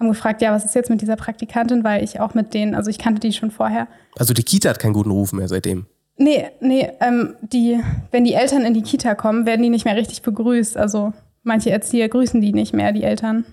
haben 0.04 0.12
gefragt, 0.12 0.40
ja, 0.42 0.52
was 0.52 0.64
ist 0.64 0.74
jetzt 0.74 0.90
mit 0.90 1.00
dieser 1.00 1.16
Praktikantin, 1.16 1.82
weil 1.84 2.04
ich 2.04 2.20
auch 2.20 2.34
mit 2.34 2.54
denen, 2.54 2.74
also 2.74 2.90
ich 2.90 2.98
kannte 2.98 3.20
die 3.20 3.32
schon 3.32 3.50
vorher. 3.50 3.88
also 4.16 4.32
die 4.34 4.42
Kita 4.42 4.68
hat 4.70 4.78
keinen 4.78 4.92
guten 4.94 5.10
Ruf 5.10 5.32
mehr 5.32 5.48
seitdem. 5.48 5.86
Nee, 6.16 6.48
nee, 6.60 6.88
ähm, 7.00 7.34
die, 7.42 7.80
wenn 8.12 8.24
die 8.24 8.34
Eltern 8.34 8.64
in 8.64 8.72
die 8.74 8.82
Kita 8.82 9.14
kommen, 9.16 9.46
werden 9.46 9.62
die 9.62 9.68
nicht 9.70 9.84
mehr 9.84 9.96
richtig 9.96 10.22
begrüßt. 10.22 10.76
Also 10.76 11.12
manche 11.42 11.70
Erzieher 11.70 12.08
grüßen 12.08 12.40
die 12.40 12.52
nicht 12.52 12.72
mehr, 12.72 12.92
die 12.92 13.02
Eltern. 13.02 13.44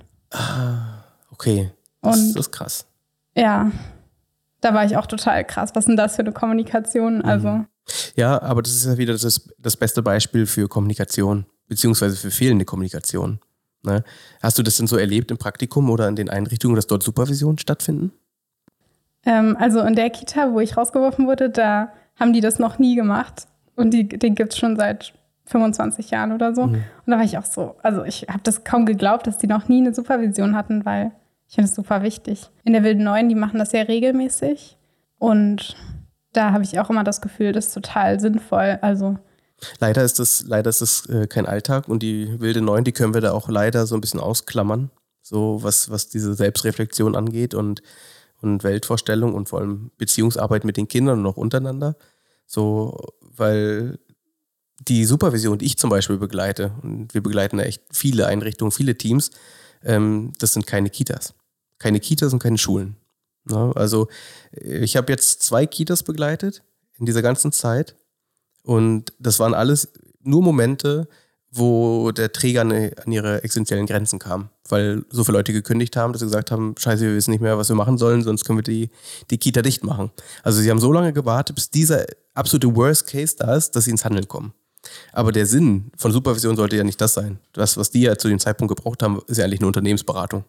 Okay. 1.32 1.72
Das, 2.02 2.18
Und- 2.18 2.36
das 2.36 2.48
ist 2.48 2.52
krass. 2.52 2.86
Ja, 3.36 3.72
da 4.60 4.74
war 4.74 4.86
ich 4.86 4.98
auch 4.98 5.06
total 5.08 5.44
krass. 5.46 5.72
Was 5.74 5.84
ist 5.84 5.88
denn 5.88 5.98
das 5.98 6.16
für 6.18 6.22
eine 6.22 6.34
Kommunikation? 6.34 7.22
Also, 7.22 7.66
Ja, 8.16 8.42
aber 8.42 8.62
das 8.62 8.74
ist 8.74 8.86
ja 8.86 8.98
wieder 8.98 9.14
das, 9.14 9.50
das 9.58 9.78
beste 9.78 10.04
Beispiel 10.04 10.46
für 10.46 10.68
Kommunikation, 10.68 11.46
beziehungsweise 11.68 12.16
für 12.18 12.30
fehlende 12.30 12.66
Kommunikation. 12.66 13.40
Ne? 13.84 14.04
Hast 14.42 14.58
du 14.58 14.64
das 14.64 14.78
denn 14.78 14.88
so 14.88 14.98
erlebt 14.98 15.32
im 15.32 15.38
Praktikum 15.38 15.90
oder 15.90 16.08
in 16.08 16.16
den 16.16 16.30
Einrichtungen, 16.30 16.76
dass 16.76 16.88
dort 16.88 17.04
Supervisionen 17.04 17.58
stattfinden? 17.58 18.12
ähm, 19.26 19.56
also 19.60 19.82
in 19.82 19.96
der 19.96 20.10
Kita, 20.10 20.54
wo 20.54 20.60
ich 20.60 20.78
rausgeworfen 20.78 21.28
wurde, 21.28 21.50
da 21.50 21.92
haben 22.20 22.34
die 22.34 22.42
das 22.42 22.60
noch 22.60 22.80
nie 22.80 22.96
gemacht. 22.96 23.48
Und 23.76 23.92
die, 23.92 24.08
den 24.08 24.36
gibt 24.36 24.54
es 24.54 24.60
schon 24.60 24.76
seit 24.76 25.14
25 25.46 26.12
Jahren 26.12 26.32
oder 26.32 26.54
so. 26.54 26.64
Und 26.64 26.84
da 27.06 27.18
war 27.18 27.24
ich 27.24 27.38
auch 27.38 27.46
so, 27.46 27.76
also 27.84 28.04
ich 28.04 28.28
habe 28.30 28.42
das 28.44 28.64
kaum 28.64 28.86
geglaubt, 28.86 29.28
dass 29.28 29.38
die 29.38 29.48
noch 29.48 29.68
nie 29.68 29.80
eine 29.80 29.94
Supervision 29.94 30.56
hatten, 30.56 30.86
weil 30.86 31.12
ich 31.48 31.56
finde 31.56 31.70
es 31.70 31.76
super 31.76 32.04
wichtig. 32.04 32.50
In 32.64 32.74
der 32.74 32.84
Wilden 32.84 33.04
Neuen, 33.04 33.28
die 33.30 33.36
machen 33.36 33.60
das 33.60 33.72
sehr 33.72 33.88
regelmäßig. 33.88 34.78
Und 35.18 35.76
da 36.34 36.52
habe 36.52 36.64
ich 36.64 36.80
auch 36.80 36.90
immer 36.90 37.04
das 37.04 37.22
Gefühl, 37.22 37.52
das 37.52 37.68
ist 37.68 37.74
total 37.74 38.20
sinnvoll. 38.20 38.80
Also 38.82 39.18
Leider 39.80 40.04
ist 40.04 40.20
das, 40.20 40.44
leider 40.48 40.70
ist 40.70 40.82
das 40.82 41.06
äh, 41.08 41.28
kein 41.28 41.46
Alltag 41.46 41.88
und 41.88 42.02
die 42.02 42.40
wilde 42.40 42.62
Neun, 42.62 42.84
die 42.84 42.92
können 42.92 43.14
wir 43.14 43.22
da 43.22 43.32
auch 43.32 43.50
leider 43.50 43.86
so 43.86 43.96
ein 43.96 44.02
bisschen 44.02 44.20
ausklammern, 44.20 44.90
so 45.22 45.60
was, 45.62 45.90
was 45.90 46.10
diese 46.10 46.34
Selbstreflexion 46.34 47.16
angeht 47.16 47.54
und, 47.54 47.82
und 48.42 48.64
Weltvorstellung 48.64 49.34
und 49.34 49.50
vor 49.50 49.60
allem 49.60 49.92
Beziehungsarbeit 49.98 50.64
mit 50.64 50.78
den 50.78 50.88
Kindern 50.88 51.20
und 51.20 51.26
auch 51.28 51.38
untereinander. 51.38 51.96
So, 52.48 52.98
weil 53.22 54.00
die 54.80 55.06
Supervision, 55.06 55.60
die 55.60 55.66
ich 55.66 55.78
zum 55.78 55.90
Beispiel 55.90 56.18
begleite, 56.18 56.72
und 56.82 57.14
wir 57.14 57.22
begleiten 57.22 57.58
da 57.58 57.64
echt 57.64 57.84
viele 57.92 58.28
Einrichtungen, 58.28 58.72
viele 58.72 58.98
Teams, 58.98 59.32
ähm, 59.84 60.34
das 60.40 60.54
sind 60.54 60.66
keine 60.66 60.90
Kitas. 60.90 61.34
Keine 61.78 62.00
Kitas 62.00 62.34
und 62.34 62.40
keine 62.40 62.58
Schulen. 62.58 62.96
Ne? 63.46 63.72
Also 63.76 64.08
äh, 64.52 64.80
ich 64.80 64.98
habe 64.98 65.12
jetzt 65.12 65.44
zwei 65.44 65.66
Kitas 65.66 66.04
begleitet 66.04 66.64
in 66.98 67.06
dieser 67.06 67.22
ganzen 67.22 67.52
Zeit 67.52 67.96
und 68.64 69.14
das 69.20 69.40
waren 69.40 69.54
alles 69.54 69.90
nur 70.24 70.42
Momente, 70.42 71.08
wo 71.52 72.12
der 72.12 72.32
Träger 72.32 72.62
an, 72.62 73.12
ihre 73.12 73.44
essentiellen 73.44 73.86
Grenzen 73.86 74.20
kam, 74.20 74.50
weil 74.70 75.04
so 75.10 75.24
viele 75.24 75.38
Leute 75.38 75.52
gekündigt 75.52 75.98
haben, 75.98 76.14
dass 76.14 76.22
sie 76.22 76.26
gesagt 76.26 76.50
haben, 76.50 76.76
scheiße, 76.78 77.04
wir 77.04 77.16
wissen 77.16 77.32
nicht 77.32 77.42
mehr, 77.42 77.58
was 77.58 77.68
wir 77.68 77.76
machen 77.76 77.98
sollen, 77.98 78.24
sonst 78.24 78.46
können 78.46 78.60
wir 78.60 78.64
die, 78.64 78.90
die 79.30 79.38
Kita 79.38 79.62
dicht 79.62 79.84
machen. 79.84 80.12
Also 80.44 80.62
sie 80.62 80.70
haben 80.70 80.80
so 80.80 80.94
lange 80.94 81.12
gewartet, 81.12 81.56
bis 81.56 81.70
dieser 81.70 82.06
absolute 82.34 82.74
Worst 82.74 83.08
Case 83.08 83.36
da 83.38 83.56
ist, 83.56 83.76
dass 83.76 83.84
sie 83.84 83.92
ins 83.92 84.06
Handeln 84.06 84.28
kommen. 84.28 84.54
Aber 85.12 85.32
der 85.32 85.46
Sinn 85.46 85.92
von 85.98 86.12
Supervision 86.12 86.56
sollte 86.56 86.78
ja 86.78 86.84
nicht 86.84 87.02
das 87.02 87.14
sein. 87.14 87.40
Das, 87.54 87.78
was 87.78 87.92
die 87.92 88.02
ja 88.02 88.18
zu 88.18 88.30
dem 88.30 88.40
Zeitpunkt 88.40 88.76
gebraucht 88.76 89.04
haben, 89.04 89.22
ist 89.28 89.38
ja 89.38 89.44
eigentlich 89.46 89.60
eine 89.60 89.68
Unternehmensberatung. 89.68 90.46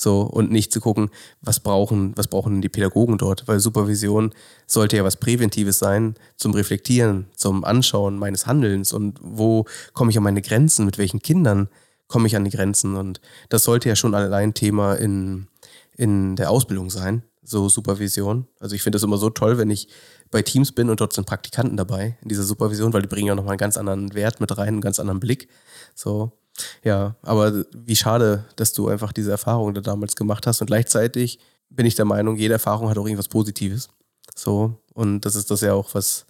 So, 0.00 0.22
und 0.22 0.52
nicht 0.52 0.72
zu 0.72 0.80
gucken, 0.80 1.10
was 1.40 1.58
brauchen, 1.58 2.12
was 2.16 2.28
brauchen 2.28 2.62
die 2.62 2.68
Pädagogen 2.68 3.18
dort? 3.18 3.48
Weil 3.48 3.58
Supervision 3.58 4.32
sollte 4.68 4.96
ja 4.96 5.02
was 5.02 5.16
Präventives 5.16 5.80
sein 5.80 6.14
zum 6.36 6.54
Reflektieren, 6.54 7.26
zum 7.34 7.64
Anschauen 7.64 8.16
meines 8.16 8.46
Handelns 8.46 8.92
und 8.92 9.18
wo 9.20 9.64
komme 9.94 10.12
ich 10.12 10.16
an 10.16 10.22
meine 10.22 10.40
Grenzen, 10.40 10.86
mit 10.86 10.98
welchen 10.98 11.20
Kindern 11.20 11.68
komme 12.06 12.28
ich 12.28 12.36
an 12.36 12.44
die 12.44 12.50
Grenzen. 12.50 12.94
Und 12.94 13.20
das 13.48 13.64
sollte 13.64 13.88
ja 13.88 13.96
schon 13.96 14.14
allein 14.14 14.54
Thema 14.54 14.94
in, 14.94 15.48
in 15.96 16.36
der 16.36 16.52
Ausbildung 16.52 16.90
sein, 16.90 17.24
so 17.42 17.68
Supervision. 17.68 18.46
Also 18.60 18.76
ich 18.76 18.82
finde 18.82 18.96
das 18.96 19.02
immer 19.02 19.18
so 19.18 19.30
toll, 19.30 19.58
wenn 19.58 19.68
ich 19.68 19.88
bei 20.30 20.42
Teams 20.42 20.70
bin 20.70 20.90
und 20.90 21.00
dort 21.00 21.12
sind 21.12 21.26
Praktikanten 21.26 21.76
dabei 21.76 22.16
in 22.22 22.28
dieser 22.28 22.44
Supervision, 22.44 22.92
weil 22.92 23.02
die 23.02 23.08
bringen 23.08 23.26
ja 23.26 23.34
nochmal 23.34 23.52
einen 23.52 23.58
ganz 23.58 23.76
anderen 23.76 24.14
Wert 24.14 24.40
mit 24.40 24.56
rein, 24.56 24.68
einen 24.68 24.80
ganz 24.80 25.00
anderen 25.00 25.18
Blick. 25.18 25.48
So, 25.96 26.32
ja, 26.82 27.16
aber 27.22 27.64
wie 27.72 27.96
schade, 27.96 28.44
dass 28.56 28.72
du 28.72 28.88
einfach 28.88 29.12
diese 29.12 29.30
Erfahrung 29.30 29.74
da 29.74 29.80
damals 29.80 30.16
gemacht 30.16 30.46
hast. 30.46 30.60
Und 30.60 30.66
gleichzeitig 30.66 31.38
bin 31.70 31.86
ich 31.86 31.94
der 31.94 32.04
Meinung, 32.04 32.36
jede 32.36 32.54
Erfahrung 32.54 32.88
hat 32.88 32.98
auch 32.98 33.04
irgendwas 33.04 33.28
Positives. 33.28 33.88
So, 34.34 34.78
und 34.94 35.20
das 35.20 35.36
ist 35.36 35.50
das 35.50 35.60
ja 35.60 35.74
auch, 35.74 35.94
was, 35.94 36.26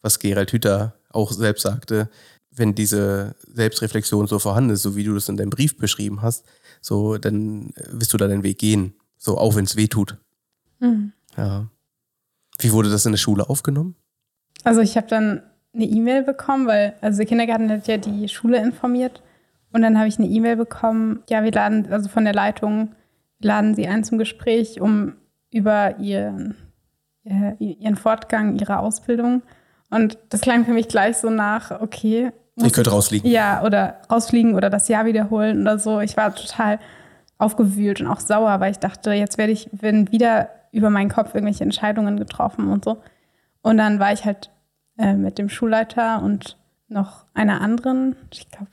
was 0.00 0.18
Gerald 0.18 0.52
Hüther 0.52 0.94
auch 1.10 1.32
selbst 1.32 1.62
sagte, 1.62 2.08
wenn 2.50 2.74
diese 2.74 3.34
Selbstreflexion 3.52 4.26
so 4.26 4.38
vorhanden 4.38 4.70
ist, 4.70 4.82
so 4.82 4.94
wie 4.96 5.04
du 5.04 5.14
das 5.14 5.28
in 5.28 5.36
deinem 5.36 5.50
Brief 5.50 5.78
beschrieben 5.78 6.22
hast, 6.22 6.44
so, 6.80 7.16
dann 7.16 7.72
wirst 7.90 8.12
du 8.12 8.18
da 8.18 8.26
den 8.26 8.42
Weg 8.42 8.58
gehen. 8.58 8.94
So, 9.16 9.38
auch 9.38 9.54
wenn 9.54 9.64
es 9.64 9.76
weh 9.76 9.86
tut. 9.86 10.16
Ja. 11.36 11.68
Wie 12.58 12.72
wurde 12.72 12.90
das 12.90 13.06
in 13.06 13.12
der 13.12 13.18
Schule 13.18 13.48
aufgenommen? 13.48 13.94
Also 14.64 14.80
ich 14.80 14.96
habe 14.96 15.06
dann 15.06 15.42
eine 15.74 15.84
E-Mail 15.84 16.24
bekommen, 16.24 16.66
weil 16.66 16.94
also 17.00 17.18
der 17.18 17.26
Kindergarten 17.26 17.70
hat 17.70 17.86
ja 17.86 17.96
die 17.96 18.28
Schule 18.28 18.60
informiert 18.60 19.22
und 19.72 19.82
dann 19.82 19.98
habe 19.98 20.08
ich 20.08 20.18
eine 20.18 20.28
E-Mail 20.28 20.56
bekommen, 20.56 21.22
ja, 21.30 21.42
wir 21.44 21.52
laden 21.52 21.90
also 21.92 22.08
von 22.08 22.24
der 22.24 22.34
Leitung 22.34 22.92
wir 23.38 23.48
laden 23.48 23.74
sie 23.74 23.88
ein 23.88 24.04
zum 24.04 24.18
Gespräch, 24.18 24.80
um 24.80 25.14
über 25.50 25.98
ihren, 25.98 26.56
ihr- 27.24 27.56
ihren 27.58 27.96
Fortgang, 27.96 28.56
ihre 28.56 28.78
Ausbildung 28.78 29.42
und 29.90 30.16
das 30.30 30.40
klang 30.42 30.64
für 30.64 30.72
mich 30.72 30.88
gleich 30.88 31.16
so 31.18 31.28
nach, 31.30 31.80
okay, 31.80 32.30
Ich 32.56 32.72
könnte 32.72 32.90
rausfliegen. 32.90 33.28
ja, 33.30 33.62
oder 33.64 33.96
rausfliegen 34.10 34.54
oder 34.54 34.70
das 34.70 34.88
Jahr 34.88 35.04
wiederholen 35.06 35.62
oder 35.62 35.78
so. 35.78 36.00
Ich 36.00 36.16
war 36.16 36.34
total 36.34 36.78
aufgewühlt 37.38 38.00
und 38.00 38.06
auch 38.06 38.20
sauer, 38.20 38.60
weil 38.60 38.70
ich 38.70 38.78
dachte, 38.78 39.12
jetzt 39.12 39.36
werde 39.38 39.52
ich, 39.52 39.68
werden 39.72 40.10
wieder 40.12 40.48
über 40.70 40.88
meinen 40.90 41.10
Kopf 41.10 41.34
irgendwelche 41.34 41.64
Entscheidungen 41.64 42.16
getroffen 42.16 42.68
und 42.68 42.84
so. 42.84 42.98
Und 43.62 43.76
dann 43.78 43.98
war 43.98 44.12
ich 44.12 44.24
halt 44.24 44.50
äh, 44.98 45.14
mit 45.14 45.38
dem 45.38 45.48
Schulleiter 45.48 46.22
und 46.22 46.56
noch 46.88 47.26
einer 47.34 47.60
anderen, 47.60 48.16
ich 48.32 48.48
glaube, 48.50 48.68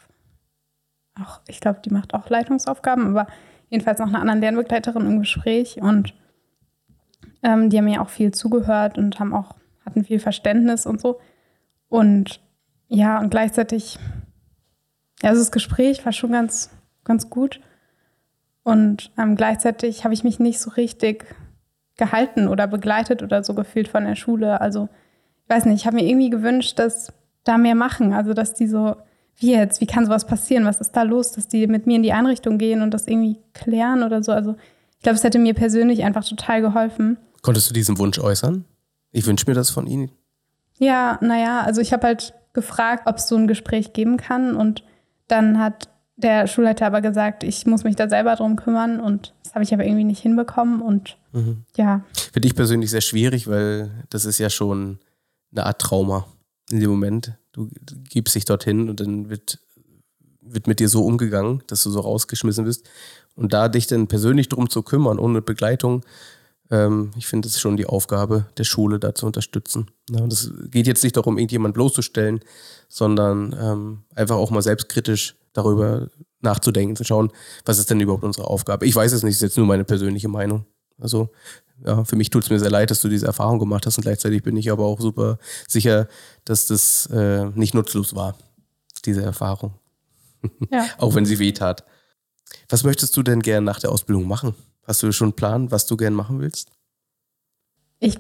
auch, 1.22 1.42
ich 1.48 1.60
glaube, 1.60 1.80
die 1.84 1.92
macht 1.92 2.14
auch 2.14 2.30
Leitungsaufgaben, 2.30 3.08
aber 3.08 3.28
jedenfalls 3.70 4.00
noch 4.00 4.08
einer 4.08 4.22
anderen 4.22 4.42
Lernbegleiterin 4.42 5.06
im 5.06 5.20
Gespräch 5.20 5.82
und 5.82 6.14
ähm, 7.44 7.70
die 7.70 7.78
haben 7.78 7.86
mir 7.86 8.02
auch 8.02 8.10
viel 8.10 8.32
zugehört 8.34 8.98
und 8.98 9.20
haben 9.20 9.34
auch, 9.34 9.56
hatten 9.86 10.04
viel 10.04 10.20
Verständnis 10.20 10.86
und 10.86 11.00
so. 11.00 11.20
Und 11.88 12.42
ja, 12.88 13.20
und 13.20 13.30
gleichzeitig, 13.30 14.00
also 15.22 15.40
das 15.40 15.52
Gespräch 15.52 16.06
war 16.06 16.12
schon 16.12 16.32
ganz, 16.32 16.70
ganz 17.04 17.30
gut. 17.30 17.62
Und 18.64 19.12
ähm, 19.18 19.36
gleichzeitig 19.36 20.04
habe 20.04 20.14
ich 20.14 20.24
mich 20.24 20.40
nicht 20.40 20.60
so 20.60 20.72
richtig 20.72 21.26
gehalten 21.98 22.48
oder 22.48 22.68
begleitet 22.68 23.24
oder 23.24 23.44
so 23.44 23.54
gefühlt 23.54 23.88
von 23.88 24.06
der 24.06 24.16
Schule. 24.16 24.62
Also, 24.62 24.90
ich 25.44 25.50
weiß 25.50 25.66
nicht, 25.66 25.82
ich 25.82 25.86
habe 25.86 25.98
mir 25.98 26.06
irgendwie 26.06 26.30
gewünscht, 26.30 26.78
dass 26.80 27.14
da 27.44 27.58
mehr 27.58 27.76
machen. 27.76 28.14
Also, 28.14 28.34
dass 28.34 28.54
die 28.54 28.68
so, 28.68 28.96
wie 29.40 29.52
jetzt, 29.54 29.82
wie 29.82 29.86
kann 29.86 30.06
sowas 30.06 30.26
passieren? 30.26 30.66
Was 30.66 30.82
ist 30.82 30.92
da 30.92 31.04
los? 31.04 31.32
Dass 31.32 31.48
die 31.48 31.66
mit 31.68 31.88
mir 31.88 31.96
in 31.96 32.04
die 32.04 32.14
Einrichtung 32.14 32.58
gehen 32.58 32.82
und 32.82 32.94
das 32.94 33.08
irgendwie 33.08 33.38
klären 33.54 34.04
oder 34.04 34.22
so. 34.22 34.32
Also, 34.32 34.56
ich 34.98 35.04
glaube, 35.04 35.16
es 35.16 35.24
hätte 35.24 35.40
mir 35.40 35.54
persönlich 35.54 36.04
einfach 36.04 36.26
total 36.26 36.62
geholfen. 36.62 37.18
Konntest 37.42 37.70
du 37.70 37.74
diesen 37.74 37.98
Wunsch 37.98 38.20
äußern? 38.20 38.66
Ich 39.12 39.26
wünsche 39.26 39.46
mir 39.48 39.56
das 39.56 39.70
von 39.70 39.88
Ihnen. 39.88 40.12
Ja, 40.78 41.18
naja, 41.22 41.62
also 41.62 41.82
ich 41.82 41.94
habe 41.94 42.08
halt 42.08 42.34
gefragt, 42.54 43.04
ob 43.06 43.18
es 43.18 43.28
so 43.28 43.36
ein 43.36 43.48
Gespräch 43.48 43.94
geben 43.94 44.18
kann. 44.18 44.56
Und 44.56 44.84
dann 45.28 45.58
hat 45.58 45.90
der 46.18 46.48
Schulleiter 46.48 46.86
aber 46.86 47.00
gesagt, 47.00 47.44
ich 47.44 47.66
muss 47.66 47.86
mich 47.86 47.96
da 47.96 48.10
selber 48.10 48.36
drum 48.36 48.58
kümmern. 48.58 49.00
Und 49.00 49.34
das 49.44 49.56
habe 49.56 49.64
ich 49.64 49.74
aber 49.74 49.86
irgendwie 49.86 50.04
nicht 50.04 50.22
hinbekommen. 50.22 50.82
Und 50.82 51.18
ja, 51.78 52.02
Finde 52.34 52.48
ich 52.48 52.56
persönlich 52.56 52.90
sehr 52.90 53.02
schwierig, 53.02 53.48
weil 53.48 53.92
das 54.10 54.26
ist 54.26 54.40
ja 54.40 54.50
schon 54.50 55.00
eine 55.52 55.66
Art 55.66 55.80
Trauma 55.80 56.26
in 56.72 56.80
dem 56.80 56.90
Moment. 56.90 57.34
Du 57.68 57.96
gibst 58.10 58.36
dich 58.36 58.46
dorthin 58.46 58.90
und 58.90 59.00
dann 59.00 59.30
wird, 59.30 59.60
wird 60.42 60.68
mit 60.68 60.80
dir 60.80 60.90
so 60.90 61.06
umgegangen, 61.06 61.64
dass 61.68 61.84
du 61.84 61.90
so 61.90 62.00
rausgeschmissen 62.00 62.66
bist. 62.66 62.88
Und 63.36 63.54
da 63.54 63.70
dich 63.70 63.88
dann 63.88 64.08
persönlich 64.08 64.50
drum 64.50 64.70
zu 64.70 64.84
kümmern, 64.84 65.20
ohne 65.20 65.42
Begleitung, 65.42 66.04
ähm, 66.72 67.12
ich 67.18 67.28
finde, 67.28 67.48
es 67.48 67.56
ist 67.56 67.62
schon 67.62 67.78
die 67.78 67.86
Aufgabe 67.86 68.46
der 68.58 68.64
Schule, 68.64 69.00
da 69.00 69.16
zu 69.16 69.26
unterstützen. 69.26 69.90
Ja, 70.10 70.22
und 70.22 70.32
es 70.32 70.52
geht 70.70 70.88
jetzt 70.88 71.04
nicht 71.04 71.18
darum, 71.18 71.38
irgendjemand 71.38 71.74
bloßzustellen, 71.74 72.42
sondern 72.88 73.56
ähm, 73.60 74.04
einfach 74.16 74.36
auch 74.36 74.52
mal 74.52 74.62
selbstkritisch 74.62 75.36
darüber 75.54 76.10
nachzudenken, 76.42 76.96
zu 76.96 77.04
schauen, 77.04 77.32
was 77.66 77.80
ist 77.80 77.90
denn 77.90 78.00
überhaupt 78.00 78.24
unsere 78.24 78.48
Aufgabe. 78.48 78.86
Ich 78.86 78.96
weiß 78.96 79.12
es 79.12 79.24
nicht, 79.24 79.36
das 79.36 79.38
ist 79.38 79.50
jetzt 79.50 79.58
nur 79.58 79.66
meine 79.66 79.84
persönliche 79.84 80.30
Meinung. 80.30 80.66
Also 81.00 81.30
ja, 81.86 82.04
für 82.04 82.16
mich 82.16 82.30
tut 82.30 82.44
es 82.44 82.50
mir 82.50 82.60
sehr 82.60 82.70
leid, 82.70 82.92
dass 82.92 83.02
du 83.02 83.10
diese 83.10 83.26
Erfahrung 83.26 83.60
gemacht 83.60 83.86
hast 83.86 83.98
und 83.98 84.04
gleichzeitig 84.04 84.44
bin 84.44 84.58
ich 84.58 84.72
aber 84.72 84.86
auch 84.86 85.00
super 85.00 85.38
sicher, 85.68 86.08
dass 86.46 86.68
das 86.68 87.06
äh, 87.08 87.46
nicht 87.56 87.74
nutzlos 87.74 88.16
war, 88.16 88.36
diese 89.06 89.24
Erfahrung, 89.24 89.74
ja. 90.72 90.86
auch 90.98 91.16
wenn 91.16 91.26
sie 91.26 91.40
weh 91.40 91.52
tat. 91.52 91.86
Was 92.68 92.84
möchtest 92.84 93.16
du 93.16 93.24
denn 93.24 93.42
gern 93.42 93.64
nach 93.64 93.80
der 93.80 93.92
Ausbildung 93.92 94.28
machen? 94.28 94.56
Hast 94.84 95.04
du 95.04 95.12
schon 95.12 95.28
einen 95.28 95.36
Plan, 95.36 95.72
was 95.72 95.86
du 95.86 95.98
gern 95.98 96.14
machen 96.14 96.40
willst? 96.40 96.72
Ich 98.00 98.18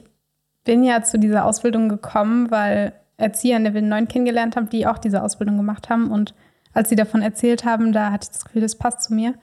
bin 0.63 0.83
ja 0.83 1.01
zu 1.01 1.17
dieser 1.17 1.45
Ausbildung 1.45 1.89
gekommen, 1.89 2.51
weil 2.51 2.93
Erzieher 3.17 3.57
in 3.57 3.63
der 3.63 3.73
Willen 3.73 3.89
9 3.89 4.07
kennengelernt 4.07 4.55
habe, 4.55 4.67
die 4.67 4.85
auch 4.87 4.97
diese 4.97 5.23
Ausbildung 5.23 5.57
gemacht 5.57 5.89
haben. 5.89 6.11
Und 6.11 6.33
als 6.73 6.89
sie 6.89 6.95
davon 6.95 7.21
erzählt 7.21 7.65
haben, 7.65 7.91
da 7.91 8.11
hatte 8.11 8.27
ich 8.29 8.37
das 8.37 8.45
Gefühl, 8.45 8.61
das 8.61 8.75
passt 8.75 9.03
zu 9.03 9.13
mir. 9.13 9.33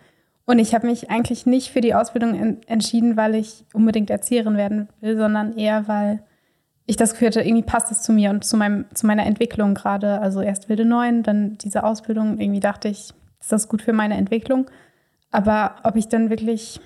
Und 0.47 0.61
ich 0.61 0.75
habe 0.75 0.87
mich 0.87 1.11
eigentlich 1.11 1.45
nicht 1.45 1.71
für 1.71 1.81
die 1.81 1.95
Ausbildung 1.95 2.35
en 2.35 2.63
entschieden, 2.67 3.17
weil 3.17 3.35
ich 3.35 3.65
unbedingt 3.73 4.11
Erzieherin 4.11 4.57
werden 4.57 4.89
will, 5.01 5.17
sondern 5.17 5.57
eher, 5.57 5.89
weil 5.89 6.23
ich 6.87 6.97
das 6.97 7.13
Gefühl 7.13 7.29
hatte, 7.29 7.43
irgendwie 7.43 7.65
passt 7.65 7.91
es 7.91 8.03
zu 8.03 8.13
mir 8.13 8.31
und 8.31 8.45
zu, 8.45 8.57
meinem, 8.57 8.87
zu 8.95 9.07
meiner 9.07 9.27
Entwicklung 9.27 9.75
gerade. 9.75 10.21
Also 10.21 10.41
erst 10.41 10.69
Wilde 10.69 10.85
Neun, 10.85 11.25
dann 11.25 11.59
diese 11.59 11.83
Ausbildung. 11.83 12.39
Irgendwie 12.39 12.61
dachte 12.61 12.89
ich, 12.89 13.13
ist 13.41 13.53
das 13.53 13.69
gut 13.69 13.83
für 13.83 13.93
meine 13.93 14.17
Entwicklung. 14.17 14.71
Aber 15.33 15.77
ob 15.83 15.97
ich 15.97 16.09
dann 16.09 16.31
wirklich 16.31 16.81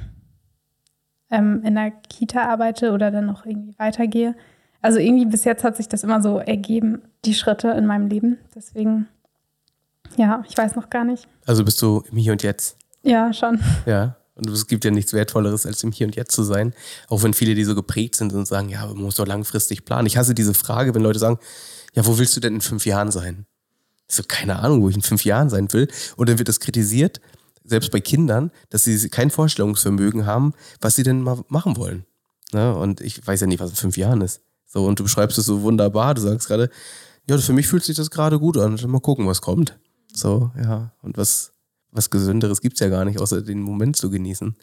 ähm, 1.31 1.63
in 1.63 1.75
der 1.75 1.91
Kita 1.91 2.49
arbeite 2.49 2.93
oder 2.93 3.11
dann 3.11 3.27
noch 3.27 3.45
irgendwie 3.45 3.79
weitergehe, 3.79 4.35
also 4.83 4.99
irgendwie 4.99 5.27
bis 5.27 5.45
jetzt 5.45 5.63
hat 5.63 5.77
sich 5.77 5.89
das 5.89 6.05
immer 6.05 6.23
so 6.23 6.39
ergeben, 6.39 7.03
die 7.27 7.35
Schritte 7.35 7.69
in 7.69 7.85
meinem 7.85 8.07
Leben. 8.07 8.39
Deswegen, 8.55 9.09
ja, 10.17 10.43
ich 10.49 10.57
weiß 10.57 10.75
noch 10.75 10.89
gar 10.89 11.05
nicht. 11.05 11.29
Also 11.47 11.63
bist 11.65 11.83
du 11.83 12.03
im 12.11 12.17
Hier 12.17 12.33
und 12.33 12.43
Jetzt? 12.43 12.80
Ja, 13.03 13.33
schon. 13.33 13.61
Ja. 13.87 14.17
Und 14.35 14.49
es 14.49 14.67
gibt 14.67 14.85
ja 14.85 14.91
nichts 14.91 15.13
Wertvolleres, 15.13 15.67
als 15.67 15.83
im 15.83 15.93
Hier 15.93 16.07
und 16.07 16.17
Jetzt 16.17 16.33
zu 16.33 16.43
sein. 16.43 16.73
Auch 17.09 17.23
wenn 17.23 17.35
viele, 17.35 17.55
die 17.55 17.65
so 17.65 17.75
geprägt 17.75 18.17
sind 18.17 18.33
und 18.33 18.47
sagen, 18.47 18.71
ja, 18.71 18.87
man 18.87 18.97
muss 18.97 19.17
doch 19.17 19.27
langfristig 19.27 19.85
planen. 19.85 20.07
Ich 20.07 20.17
hasse 20.17 20.35
diese 20.35 20.55
Frage, 20.55 20.95
wenn 20.95 21.03
Leute 21.03 21.19
sagen, 21.19 21.39
ja, 21.95 22.07
wo 22.07 22.19
willst 22.19 22.37
du 22.37 22.41
denn 22.41 22.55
in 22.55 22.61
fünf 22.61 22.87
Jahren 22.87 23.11
sein? 23.11 23.47
Ich 24.09 24.15
so, 24.17 24.23
keine 24.27 24.61
Ahnung, 24.61 24.83
wo 24.83 24.89
ich 24.89 24.97
in 24.97 25.03
fünf 25.03 25.25
Jahren 25.25 25.51
sein 25.51 25.71
will. 25.73 25.89
Und 26.17 26.29
dann 26.29 26.39
wird 26.39 26.49
das 26.49 26.61
kritisiert, 26.61 27.21
selbst 27.65 27.91
bei 27.91 28.01
Kindern, 28.01 28.51
dass 28.71 28.85
sie 28.85 29.09
kein 29.11 29.31
Vorstellungsvermögen 29.31 30.27
haben, 30.27 30.55
was 30.81 30.95
sie 30.95 31.03
denn 31.03 31.23
mal 31.23 31.43
machen 31.49 31.77
wollen. 31.77 32.07
Ne? 32.53 32.75
Und 32.75 33.01
ich 33.01 33.27
weiß 33.27 33.43
ja 33.43 33.47
nicht, 33.47 33.61
was 33.61 33.71
in 33.71 33.77
fünf 33.77 33.97
Jahren 33.97 34.23
ist. 34.23 34.41
So, 34.67 34.87
und 34.87 34.99
du 34.99 35.05
beschreibst 35.05 35.37
es 35.39 35.47
so 35.47 35.63
wunderbar. 35.63 36.15
Du 36.15 36.23
sagst 36.23 36.49
gerade, 36.49 36.71
ja, 37.29 37.37
für 37.39 37.53
mich 37.53 37.67
fühlt 37.67 37.85
sich 37.85 37.97
das 37.97 38.11
gerade 38.11 38.39
gut 38.39 38.57
an. 38.57 38.81
Mal 38.87 39.01
gucken, 39.01 39.27
was 39.27 39.41
kommt. 39.41 39.79
So, 40.13 40.51
ja. 40.57 40.93
Und 41.03 41.17
was, 41.17 41.53
was 41.93 42.11
Gesünderes 42.11 42.61
gibt 42.61 42.75
es 42.75 42.81
ja 42.81 42.89
gar 42.89 43.05
nicht, 43.05 43.21
außer 43.21 43.43
den 43.43 43.63
Moment 43.63 43.97
zu 43.97 44.11
genießen. 44.11 44.57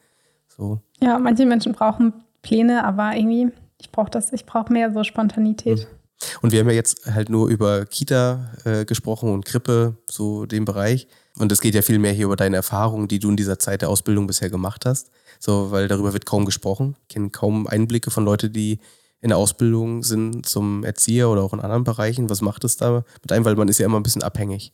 So. 0.47 0.81
Ja, 1.01 1.19
manche 1.19 1.45
Menschen 1.45 1.73
brauchen 1.73 2.13
Pläne, 2.41 2.83
aber 2.85 3.15
irgendwie, 3.15 3.51
ich 3.79 3.91
brauche 3.91 4.09
das, 4.09 4.33
ich 4.33 4.45
brauche 4.45 4.71
mehr 4.71 4.91
so 4.91 5.03
Spontanität. 5.03 5.79
Mhm. 5.79 5.97
Und 6.41 6.51
wir 6.51 6.59
haben 6.59 6.69
ja 6.69 6.73
jetzt 6.73 7.05
halt 7.13 7.29
nur 7.29 7.47
über 7.47 7.85
Kita 7.85 8.51
äh, 8.65 8.85
gesprochen 8.85 9.31
und 9.31 9.45
Krippe, 9.45 9.97
so 10.09 10.45
den 10.45 10.65
Bereich. 10.65 11.07
Und 11.37 11.51
es 11.51 11.61
geht 11.61 11.75
ja 11.75 11.83
viel 11.83 11.99
mehr 11.99 12.13
hier 12.13 12.25
über 12.25 12.35
deine 12.35 12.55
Erfahrungen, 12.55 13.07
die 13.07 13.19
du 13.19 13.29
in 13.29 13.37
dieser 13.37 13.59
Zeit 13.59 13.81
der 13.81 13.89
Ausbildung 13.89 14.25
bisher 14.25 14.49
gemacht 14.49 14.85
hast. 14.85 15.11
So, 15.39 15.69
weil 15.69 15.87
darüber 15.87 16.13
wird 16.13 16.25
kaum 16.25 16.45
gesprochen. 16.45 16.95
Ich 17.03 17.09
kenne 17.09 17.29
kaum 17.29 17.67
Einblicke 17.67 18.09
von 18.09 18.25
Leuten, 18.25 18.51
die 18.51 18.79
in 19.21 19.29
der 19.29 19.37
Ausbildung 19.37 20.03
sind 20.03 20.45
zum 20.47 20.83
Erzieher 20.83 21.29
oder 21.29 21.43
auch 21.43 21.53
in 21.53 21.59
anderen 21.59 21.83
Bereichen. 21.83 22.29
Was 22.29 22.41
macht 22.41 22.63
es 22.63 22.77
da 22.77 23.03
mit 23.21 23.31
einem? 23.31 23.45
Weil 23.45 23.55
man 23.55 23.67
ist 23.67 23.77
ja 23.77 23.85
immer 23.85 23.99
ein 23.99 24.03
bisschen 24.03 24.23
abhängig 24.23 24.73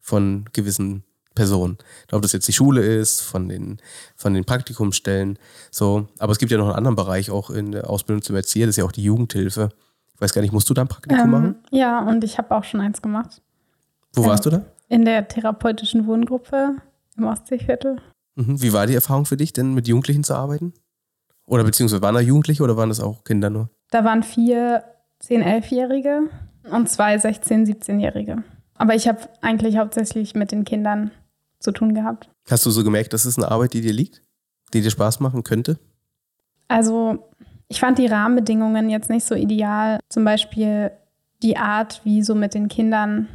von 0.00 0.44
gewissen 0.52 1.04
Person. 1.34 1.78
Ob 2.10 2.22
das 2.22 2.32
jetzt 2.32 2.46
die 2.48 2.52
Schule 2.52 2.82
ist, 2.82 3.20
von 3.20 3.48
den, 3.48 3.78
von 4.16 4.34
den 4.34 4.44
Praktikumsstellen. 4.44 5.38
So. 5.70 6.08
Aber 6.18 6.32
es 6.32 6.38
gibt 6.38 6.52
ja 6.52 6.58
noch 6.58 6.66
einen 6.66 6.76
anderen 6.76 6.96
Bereich 6.96 7.30
auch 7.30 7.50
in 7.50 7.72
der 7.72 7.88
Ausbildung 7.90 8.22
zum 8.22 8.36
Erzieher, 8.36 8.66
das 8.66 8.74
ist 8.74 8.78
ja 8.78 8.84
auch 8.84 8.92
die 8.92 9.02
Jugendhilfe. 9.04 9.70
Ich 10.14 10.20
weiß 10.20 10.32
gar 10.32 10.42
nicht, 10.42 10.52
musst 10.52 10.68
du 10.70 10.74
da 10.74 10.82
ein 10.82 10.88
Praktikum 10.88 11.18
Ähm, 11.18 11.30
machen? 11.30 11.54
ja, 11.70 12.00
und 12.06 12.22
ich 12.24 12.38
habe 12.38 12.54
auch 12.54 12.64
schon 12.64 12.80
eins 12.80 13.02
gemacht. 13.02 13.42
Wo 14.12 14.22
ähm, 14.22 14.28
warst 14.28 14.46
du 14.46 14.50
da? 14.50 14.62
In 14.88 15.04
der 15.04 15.26
therapeutischen 15.26 16.06
Wohngruppe 16.06 16.76
im 17.16 17.24
Ostseeviertel. 17.24 17.96
Mhm. 18.36 18.60
Wie 18.62 18.72
war 18.72 18.86
die 18.86 18.94
Erfahrung 18.94 19.26
für 19.26 19.36
dich 19.36 19.52
denn, 19.52 19.74
mit 19.74 19.88
Jugendlichen 19.88 20.24
zu 20.24 20.34
arbeiten? 20.34 20.72
Oder 21.46 21.64
beziehungsweise 21.64 22.02
waren 22.02 22.14
da 22.14 22.20
Jugendliche 22.20 22.62
oder 22.62 22.76
waren 22.76 22.88
das 22.88 23.00
auch 23.00 23.24
Kinder 23.24 23.50
nur? 23.50 23.68
Da 23.90 24.04
waren 24.04 24.22
vier 24.22 24.84
10-, 25.24 25.42
11-Jährige 25.44 26.22
und 26.70 26.88
zwei 26.88 27.16
16-, 27.16 27.66
17-Jährige. 27.66 28.42
Aber 28.76 28.94
ich 28.94 29.08
habe 29.08 29.18
eigentlich 29.40 29.76
hauptsächlich 29.76 30.34
mit 30.34 30.52
den 30.52 30.64
Kindern 30.64 31.10
zu 31.62 31.72
tun 31.72 31.94
gehabt. 31.94 32.28
Hast 32.50 32.66
du 32.66 32.70
so 32.70 32.84
gemerkt, 32.84 33.12
das 33.12 33.26
ist 33.26 33.38
eine 33.38 33.50
Arbeit, 33.50 33.74
die 33.74 33.80
dir 33.80 33.92
liegt? 33.92 34.22
Die 34.74 34.80
dir 34.80 34.90
Spaß 34.90 35.20
machen 35.20 35.44
könnte? 35.44 35.78
Also 36.68 37.30
ich 37.68 37.80
fand 37.80 37.98
die 37.98 38.06
Rahmenbedingungen 38.06 38.90
jetzt 38.90 39.10
nicht 39.10 39.24
so 39.24 39.34
ideal. 39.34 39.98
Zum 40.08 40.24
Beispiel 40.24 40.90
die 41.42 41.56
Art, 41.56 42.00
wie 42.04 42.22
so 42.22 42.34
mit 42.34 42.54
den 42.54 42.68
Kindern 42.68 43.28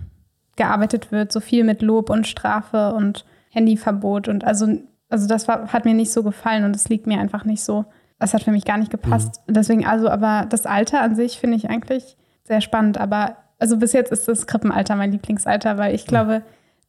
gearbeitet 0.55 1.11
wird, 1.11 1.31
so 1.31 1.39
viel 1.39 1.63
mit 1.63 1.81
Lob 1.81 2.09
und 2.09 2.27
Strafe 2.27 2.93
und 2.93 3.25
Handyverbot 3.49 4.27
und 4.27 4.43
also, 4.43 4.67
also 5.09 5.27
das 5.27 5.47
war, 5.47 5.71
hat 5.71 5.85
mir 5.85 5.93
nicht 5.93 6.11
so 6.11 6.23
gefallen 6.23 6.63
und 6.63 6.75
es 6.75 6.89
liegt 6.89 7.07
mir 7.07 7.19
einfach 7.19 7.45
nicht 7.45 7.63
so. 7.63 7.85
Das 8.19 8.33
hat 8.33 8.43
für 8.43 8.51
mich 8.51 8.65
gar 8.65 8.77
nicht 8.77 8.91
gepasst. 8.91 9.41
Deswegen 9.47 9.85
also, 9.85 10.09
aber 10.09 10.47
das 10.49 10.65
Alter 10.65 11.01
an 11.01 11.15
sich 11.15 11.39
finde 11.39 11.55
ich 11.57 11.69
eigentlich 11.69 12.17
sehr 12.43 12.61
spannend. 12.61 12.97
Aber 12.97 13.37
also 13.59 13.77
bis 13.77 13.93
jetzt 13.93 14.11
ist 14.11 14.27
das 14.27 14.47
Krippenalter 14.47 14.95
mein 14.95 15.11
Lieblingsalter, 15.11 15.77
weil 15.77 15.93
ich 15.93 16.05
glaube, 16.05 16.41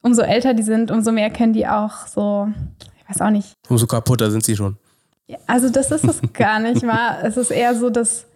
umso 0.03 0.23
älter 0.23 0.55
die 0.55 0.63
sind, 0.63 0.91
umso 0.91 1.13
mehr 1.13 1.31
können 1.31 1.53
die 1.53 1.67
auch 1.67 2.07
so, 2.07 2.49
ich 3.01 3.09
weiß 3.09 3.21
auch 3.23 3.31
nicht, 3.31 3.55
Umso 3.69 3.87
kaputter 3.87 4.31
sind 4.31 4.45
sie 4.45 4.57
schon. 4.57 4.77
ja, 5.27 5.39
Also 5.47 5.69
das 5.71 5.91
ist 5.91 6.05
es 6.05 6.21
gar 6.33 6.61
nicht 6.61 6.83
mal. 6.83 7.19
Es 7.23 7.37
ist 7.37 7.51
eher 7.51 7.75
so, 7.75 7.91
dass 7.91 8.27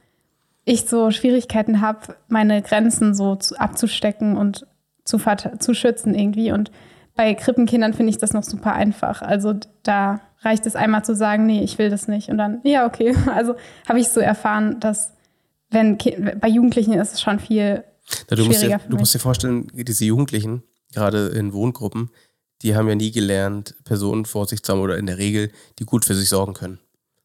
ich 0.65 0.87
so 0.87 1.11
Schwierigkeiten 1.11 1.81
habe, 1.81 2.17
meine 2.29 2.63
Grenzen 2.63 3.15
so 3.15 3.37
zu, 3.37 3.59
abzustecken 3.59 4.37
und 4.37 4.67
zu, 5.05 5.19
zu 5.59 5.75
schützen 5.75 6.15
irgendwie. 6.15 6.53
Und 6.53 6.71
bei 7.15 7.35
Krippenkindern 7.35 7.95
finde 7.95 8.11
ich 8.11 8.19
das 8.19 8.33
noch 8.33 8.45
super 8.45 8.73
einfach. 8.73 9.23
Also 9.23 9.55
da 9.83 10.21
reicht 10.41 10.67
es 10.67 10.77
einmal 10.77 11.05
zu 11.05 11.15
sagen, 11.15 11.47
nee, 11.47 11.63
ich 11.63 11.79
will 11.79 11.91
das 11.91 12.09
nicht. 12.09 12.29
Und 12.29 12.39
dann, 12.39 12.61
ja, 12.65 12.87
okay. 12.87 13.15
Also 13.33 13.55
habe 13.89 14.01
ich 14.01 14.09
so 14.09 14.21
erfahren, 14.21 14.79
dass 14.81 15.13
wenn 15.71 15.99
Ki 15.99 16.17
bei 16.41 16.49
Jugendlichen 16.49 16.93
ist 16.95 17.15
es 17.15 17.21
schon 17.21 17.41
viel 17.41 17.83
Na, 18.31 18.37
du, 18.37 18.45
musst 18.45 18.61
schwieriger 18.61 18.79
dir, 18.79 18.89
du 18.89 18.97
musst 18.97 19.15
dir 19.15 19.19
vorstellen, 19.19 19.69
diese 19.75 20.05
Jugendlichen, 20.05 20.63
gerade 20.93 21.29
in 21.29 21.53
Wohngruppen, 21.53 22.11
die 22.63 22.77
haben 22.77 22.89
ja 22.89 22.95
nie 22.95 23.11
gelernt, 23.11 23.75
Personen 23.85 24.25
vor 24.25 24.47
sich 24.47 24.63
zu 24.63 24.73
haben 24.73 24.81
oder 24.81 24.97
in 24.97 25.07
der 25.07 25.19
Regel, 25.19 25.51
die 25.79 25.85
gut 25.85 26.05
für 26.05 26.15
sich 26.15 26.29
sorgen 26.29 26.55
können. 26.55 26.79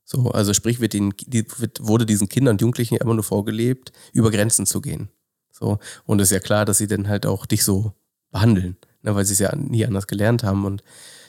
So, 0.03 0.31
also 0.31 0.53
sprich, 0.53 0.79
wird 0.79 0.93
wird, 0.93 1.85
wurde 1.85 2.05
diesen 2.05 2.29
Kindern 2.29 2.53
und 2.53 2.61
Jugendlichen 2.61 2.95
immer 2.95 3.13
nur 3.13 3.23
vorgelebt, 3.23 3.91
über 4.13 4.31
Grenzen 4.31 4.65
zu 4.65 4.81
gehen. 4.81 5.09
So, 5.51 5.79
und 6.05 6.21
es 6.21 6.29
ist 6.29 6.33
ja 6.33 6.39
klar, 6.39 6.65
dass 6.65 6.77
sie 6.77 6.87
dann 6.87 7.07
halt 7.07 7.25
auch 7.25 7.45
dich 7.45 7.63
so 7.63 7.93
behandeln, 8.31 8.77
ne, 9.01 9.15
weil 9.15 9.25
sie 9.25 9.33
es 9.33 9.39
ja 9.39 9.55
nie 9.55 9.85
anders 9.85 10.07
gelernt 10.07 10.43
haben. 10.43 10.65
Und 10.65 10.83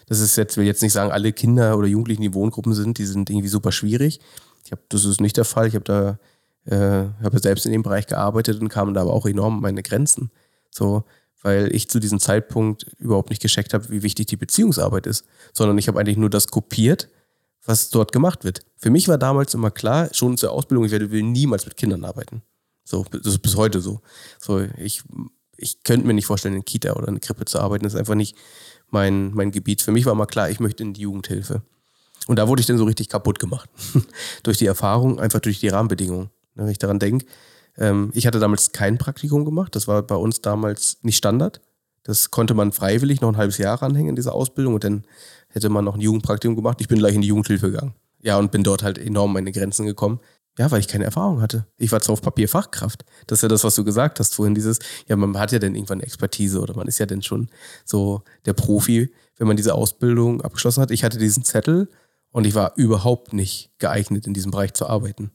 das 0.06 0.20
ist 0.20 0.36
jetzt, 0.36 0.56
will 0.56 0.64
jetzt 0.64 0.82
nicht 0.82 0.92
sagen, 0.92 1.10
alle 1.10 1.32
Kinder 1.32 1.76
oder 1.76 1.86
Jugendlichen, 1.86 2.22
die 2.22 2.34
Wohngruppen 2.34 2.72
sind, 2.74 2.98
die 2.98 3.06
sind 3.06 3.28
irgendwie 3.30 3.48
super 3.48 3.72
schwierig. 3.72 4.20
Ich 4.64 4.72
habe, 4.72 4.82
das 4.90 5.04
ist 5.04 5.20
nicht 5.20 5.36
der 5.36 5.44
Fall. 5.44 5.66
Ich 5.66 5.74
habe 5.74 5.84
da, 5.84 6.18
äh, 6.66 7.08
habe 7.22 7.38
selbst 7.38 7.66
in 7.66 7.72
dem 7.72 7.82
Bereich 7.82 8.06
gearbeitet 8.06 8.60
und 8.60 8.68
kam 8.68 8.94
da 8.94 9.02
aber 9.02 9.12
auch 9.12 9.26
enorm 9.26 9.56
an 9.56 9.62
meine 9.62 9.82
Grenzen. 9.82 10.30
So, 10.70 11.04
weil 11.42 11.74
ich 11.74 11.88
zu 11.88 12.00
diesem 12.00 12.20
Zeitpunkt 12.20 12.86
überhaupt 12.98 13.30
nicht 13.30 13.42
gescheckt 13.42 13.74
habe, 13.74 13.88
wie 13.90 14.02
wichtig 14.02 14.26
die 14.26 14.36
Beziehungsarbeit 14.36 15.06
ist, 15.06 15.24
sondern 15.52 15.78
ich 15.78 15.88
habe 15.88 16.00
eigentlich 16.00 16.16
nur 16.16 16.30
das 16.30 16.48
kopiert, 16.48 17.08
was 17.64 17.90
dort 17.90 18.12
gemacht 18.12 18.44
wird. 18.44 18.60
Für 18.76 18.90
mich 18.90 19.08
war 19.08 19.18
damals 19.18 19.54
immer 19.54 19.70
klar, 19.70 20.08
schon 20.12 20.36
zur 20.36 20.52
Ausbildung, 20.52 20.84
ich 20.84 20.92
werde 20.92 21.10
will 21.10 21.22
niemals 21.22 21.66
mit 21.66 21.76
Kindern 21.76 22.04
arbeiten. 22.04 22.42
So, 22.84 23.04
das 23.10 23.26
ist 23.26 23.40
bis 23.40 23.56
heute 23.56 23.80
so. 23.80 24.00
So, 24.40 24.66
ich, 24.78 25.02
ich 25.58 25.82
könnte 25.82 26.06
mir 26.06 26.14
nicht 26.14 26.26
vorstellen, 26.26 26.54
in 26.54 26.64
Kita 26.64 26.94
oder 26.94 27.08
in 27.08 27.20
Krippe 27.20 27.44
zu 27.44 27.60
arbeiten. 27.60 27.84
Das 27.84 27.92
ist 27.92 27.98
einfach 27.98 28.14
nicht 28.14 28.36
mein, 28.88 29.34
mein 29.34 29.50
Gebiet. 29.50 29.82
Für 29.82 29.92
mich 29.92 30.06
war 30.06 30.14
mal 30.14 30.26
klar, 30.26 30.48
ich 30.48 30.60
möchte 30.60 30.82
in 30.82 30.94
die 30.94 31.02
Jugendhilfe. 31.02 31.62
Und 32.26 32.36
da 32.36 32.48
wurde 32.48 32.60
ich 32.60 32.66
dann 32.66 32.78
so 32.78 32.84
richtig 32.84 33.08
kaputt 33.08 33.38
gemacht. 33.38 33.68
durch 34.42 34.56
die 34.56 34.66
Erfahrung, 34.66 35.20
einfach 35.20 35.40
durch 35.40 35.60
die 35.60 35.68
Rahmenbedingungen. 35.68 36.30
Wenn 36.54 36.68
ich 36.68 36.78
daran 36.78 36.98
denke, 36.98 37.26
ähm, 37.78 38.10
ich 38.12 38.26
hatte 38.26 38.40
damals 38.40 38.72
kein 38.72 38.98
Praktikum 38.98 39.44
gemacht. 39.44 39.74
Das 39.74 39.88
war 39.88 40.02
bei 40.02 40.16
uns 40.16 40.42
damals 40.42 40.98
nicht 41.02 41.16
Standard. 41.16 41.60
Das 42.02 42.30
konnte 42.30 42.54
man 42.54 42.72
freiwillig 42.72 43.20
noch 43.20 43.28
ein 43.28 43.36
halbes 43.36 43.58
Jahr 43.58 43.80
ranhängen 43.82 44.10
in 44.10 44.16
dieser 44.16 44.34
Ausbildung 44.34 44.74
und 44.74 44.84
dann 44.84 45.04
hätte 45.48 45.68
man 45.68 45.84
noch 45.84 45.94
ein 45.94 46.00
Jugendpraktikum 46.00 46.56
gemacht. 46.56 46.80
Ich 46.80 46.88
bin 46.88 46.98
gleich 46.98 47.14
in 47.14 47.20
die 47.20 47.28
Jugendhilfe 47.28 47.70
gegangen. 47.70 47.94
Ja, 48.20 48.38
und 48.38 48.50
bin 48.50 48.64
dort 48.64 48.82
halt 48.82 48.98
enorm 48.98 49.30
an 49.30 49.34
meine 49.34 49.52
Grenzen 49.52 49.86
gekommen. 49.86 50.20
Ja, 50.58 50.70
weil 50.72 50.80
ich 50.80 50.88
keine 50.88 51.04
Erfahrung 51.04 51.40
hatte. 51.40 51.66
Ich 51.76 51.92
war 51.92 52.00
zwar 52.00 52.14
auf 52.14 52.22
Papier 52.22 52.48
Fachkraft. 52.48 53.04
Das 53.28 53.38
ist 53.38 53.42
ja 53.42 53.48
das, 53.48 53.62
was 53.62 53.76
du 53.76 53.84
gesagt 53.84 54.18
hast 54.18 54.34
vorhin, 54.34 54.56
dieses, 54.56 54.80
ja, 55.06 55.14
man 55.14 55.38
hat 55.38 55.52
ja 55.52 55.60
dann 55.60 55.76
irgendwann 55.76 56.00
Expertise 56.00 56.60
oder 56.60 56.74
man 56.74 56.88
ist 56.88 56.98
ja 56.98 57.06
dann 57.06 57.22
schon 57.22 57.48
so 57.84 58.22
der 58.44 58.54
Profi, 58.54 59.12
wenn 59.36 59.46
man 59.46 59.56
diese 59.56 59.74
Ausbildung 59.74 60.40
abgeschlossen 60.40 60.80
hat. 60.80 60.90
Ich 60.90 61.04
hatte 61.04 61.18
diesen 61.18 61.44
Zettel 61.44 61.88
und 62.32 62.44
ich 62.44 62.56
war 62.56 62.72
überhaupt 62.76 63.32
nicht 63.32 63.70
geeignet, 63.78 64.26
in 64.26 64.34
diesem 64.34 64.50
Bereich 64.50 64.74
zu 64.74 64.88
arbeiten. 64.88 65.30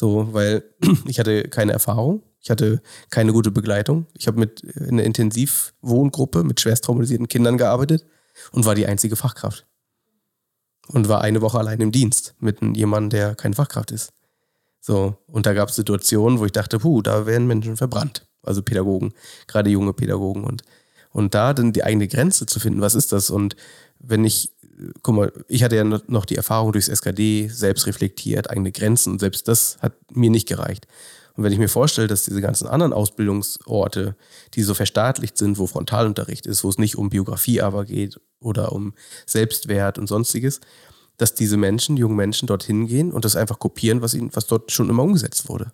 So, 0.00 0.32
weil 0.32 0.64
ich 1.04 1.20
hatte 1.20 1.42
keine 1.48 1.72
Erfahrung, 1.72 2.22
ich 2.40 2.48
hatte 2.48 2.80
keine 3.10 3.34
gute 3.34 3.50
Begleitung. 3.50 4.06
Ich 4.16 4.28
habe 4.28 4.40
mit 4.40 4.62
in 4.62 4.92
einer 4.92 5.04
Intensivwohngruppe 5.04 6.42
mit 6.42 6.58
schwerst 6.58 6.84
traumatisierten 6.84 7.28
Kindern 7.28 7.58
gearbeitet 7.58 8.06
und 8.50 8.64
war 8.64 8.74
die 8.74 8.86
einzige 8.86 9.14
Fachkraft. 9.14 9.66
Und 10.88 11.10
war 11.10 11.20
eine 11.20 11.42
Woche 11.42 11.58
allein 11.58 11.82
im 11.82 11.92
Dienst 11.92 12.34
mit 12.38 12.62
jemandem, 12.74 13.10
der 13.10 13.34
keine 13.34 13.54
Fachkraft 13.54 13.90
ist. 13.90 14.14
So, 14.80 15.18
und 15.26 15.44
da 15.44 15.52
gab 15.52 15.68
es 15.68 15.76
Situationen, 15.76 16.38
wo 16.38 16.46
ich 16.46 16.52
dachte, 16.52 16.78
puh, 16.78 17.02
da 17.02 17.26
werden 17.26 17.46
Menschen 17.46 17.76
verbrannt. 17.76 18.26
Also 18.42 18.62
Pädagogen, 18.62 19.12
gerade 19.48 19.68
junge 19.68 19.92
Pädagogen. 19.92 20.44
Und, 20.44 20.62
und 21.10 21.34
da 21.34 21.52
dann 21.52 21.74
die 21.74 21.84
eigene 21.84 22.08
Grenze 22.08 22.46
zu 22.46 22.58
finden, 22.58 22.80
was 22.80 22.94
ist 22.94 23.12
das? 23.12 23.28
Und 23.28 23.54
wenn 23.98 24.24
ich, 24.24 24.54
guck 25.02 25.14
mal, 25.14 25.32
ich 25.48 25.62
hatte 25.62 25.76
ja 25.76 25.84
noch 25.84 26.24
die 26.24 26.36
Erfahrung 26.36 26.72
durchs 26.72 26.88
SKD, 26.88 27.48
selbst 27.48 27.86
reflektiert, 27.86 28.50
eigene 28.50 28.72
Grenzen. 28.72 29.12
Und 29.12 29.18
selbst 29.20 29.48
das 29.48 29.78
hat 29.80 29.94
mir 30.12 30.30
nicht 30.30 30.48
gereicht. 30.48 30.86
Und 31.36 31.44
wenn 31.44 31.52
ich 31.52 31.58
mir 31.58 31.68
vorstelle, 31.68 32.08
dass 32.08 32.24
diese 32.24 32.40
ganzen 32.40 32.66
anderen 32.66 32.92
Ausbildungsorte, 32.92 34.16
die 34.54 34.62
so 34.62 34.74
verstaatlicht 34.74 35.38
sind, 35.38 35.58
wo 35.58 35.66
Frontalunterricht 35.66 36.46
ist, 36.46 36.64
wo 36.64 36.68
es 36.68 36.78
nicht 36.78 36.96
um 36.96 37.10
Biografie 37.10 37.62
aber 37.62 37.84
geht 37.84 38.20
oder 38.40 38.72
um 38.72 38.94
Selbstwert 39.26 39.98
und 39.98 40.06
sonstiges, 40.06 40.60
dass 41.16 41.34
diese 41.34 41.56
Menschen, 41.56 41.96
jungen 41.96 42.16
Menschen 42.16 42.46
dorthin 42.46 42.86
gehen 42.86 43.12
und 43.12 43.24
das 43.24 43.36
einfach 43.36 43.58
kopieren, 43.58 44.02
was 44.02 44.14
ihnen, 44.14 44.30
was 44.34 44.46
dort 44.46 44.72
schon 44.72 44.88
immer 44.88 45.02
umgesetzt 45.02 45.48
wurde. 45.48 45.72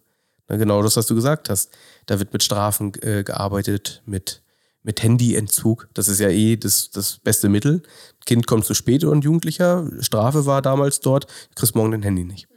Na, 0.49 0.57
genau 0.57 0.83
das, 0.83 0.97
was 0.97 1.07
du 1.07 1.15
gesagt 1.15 1.49
hast. 1.49 1.71
Da 2.07 2.19
wird 2.19 2.33
mit 2.33 2.43
Strafen 2.43 2.93
äh, 3.03 3.25
gearbeitet, 3.25 4.03
mit, 4.07 4.43
mit 4.87 5.03
Handyentzug. 5.03 5.89
Das 5.95 6.07
ist 6.07 6.21
ja 6.21 6.29
eh 6.29 6.57
das, 6.57 6.91
das 6.91 7.19
beste 7.19 7.49
Mittel. 7.49 7.83
Kind 8.25 8.47
kommt 8.47 8.65
zu 8.65 8.73
spät 8.73 9.03
und 9.03 9.25
Jugendlicher, 9.25 9.91
Strafe 9.99 10.47
war 10.47 10.63
damals 10.63 11.01
dort, 11.01 11.27
kriegst 11.57 11.75
morgen 11.75 11.91
dein 11.91 12.05
Handy 12.05 12.25
nicht. 12.25 12.49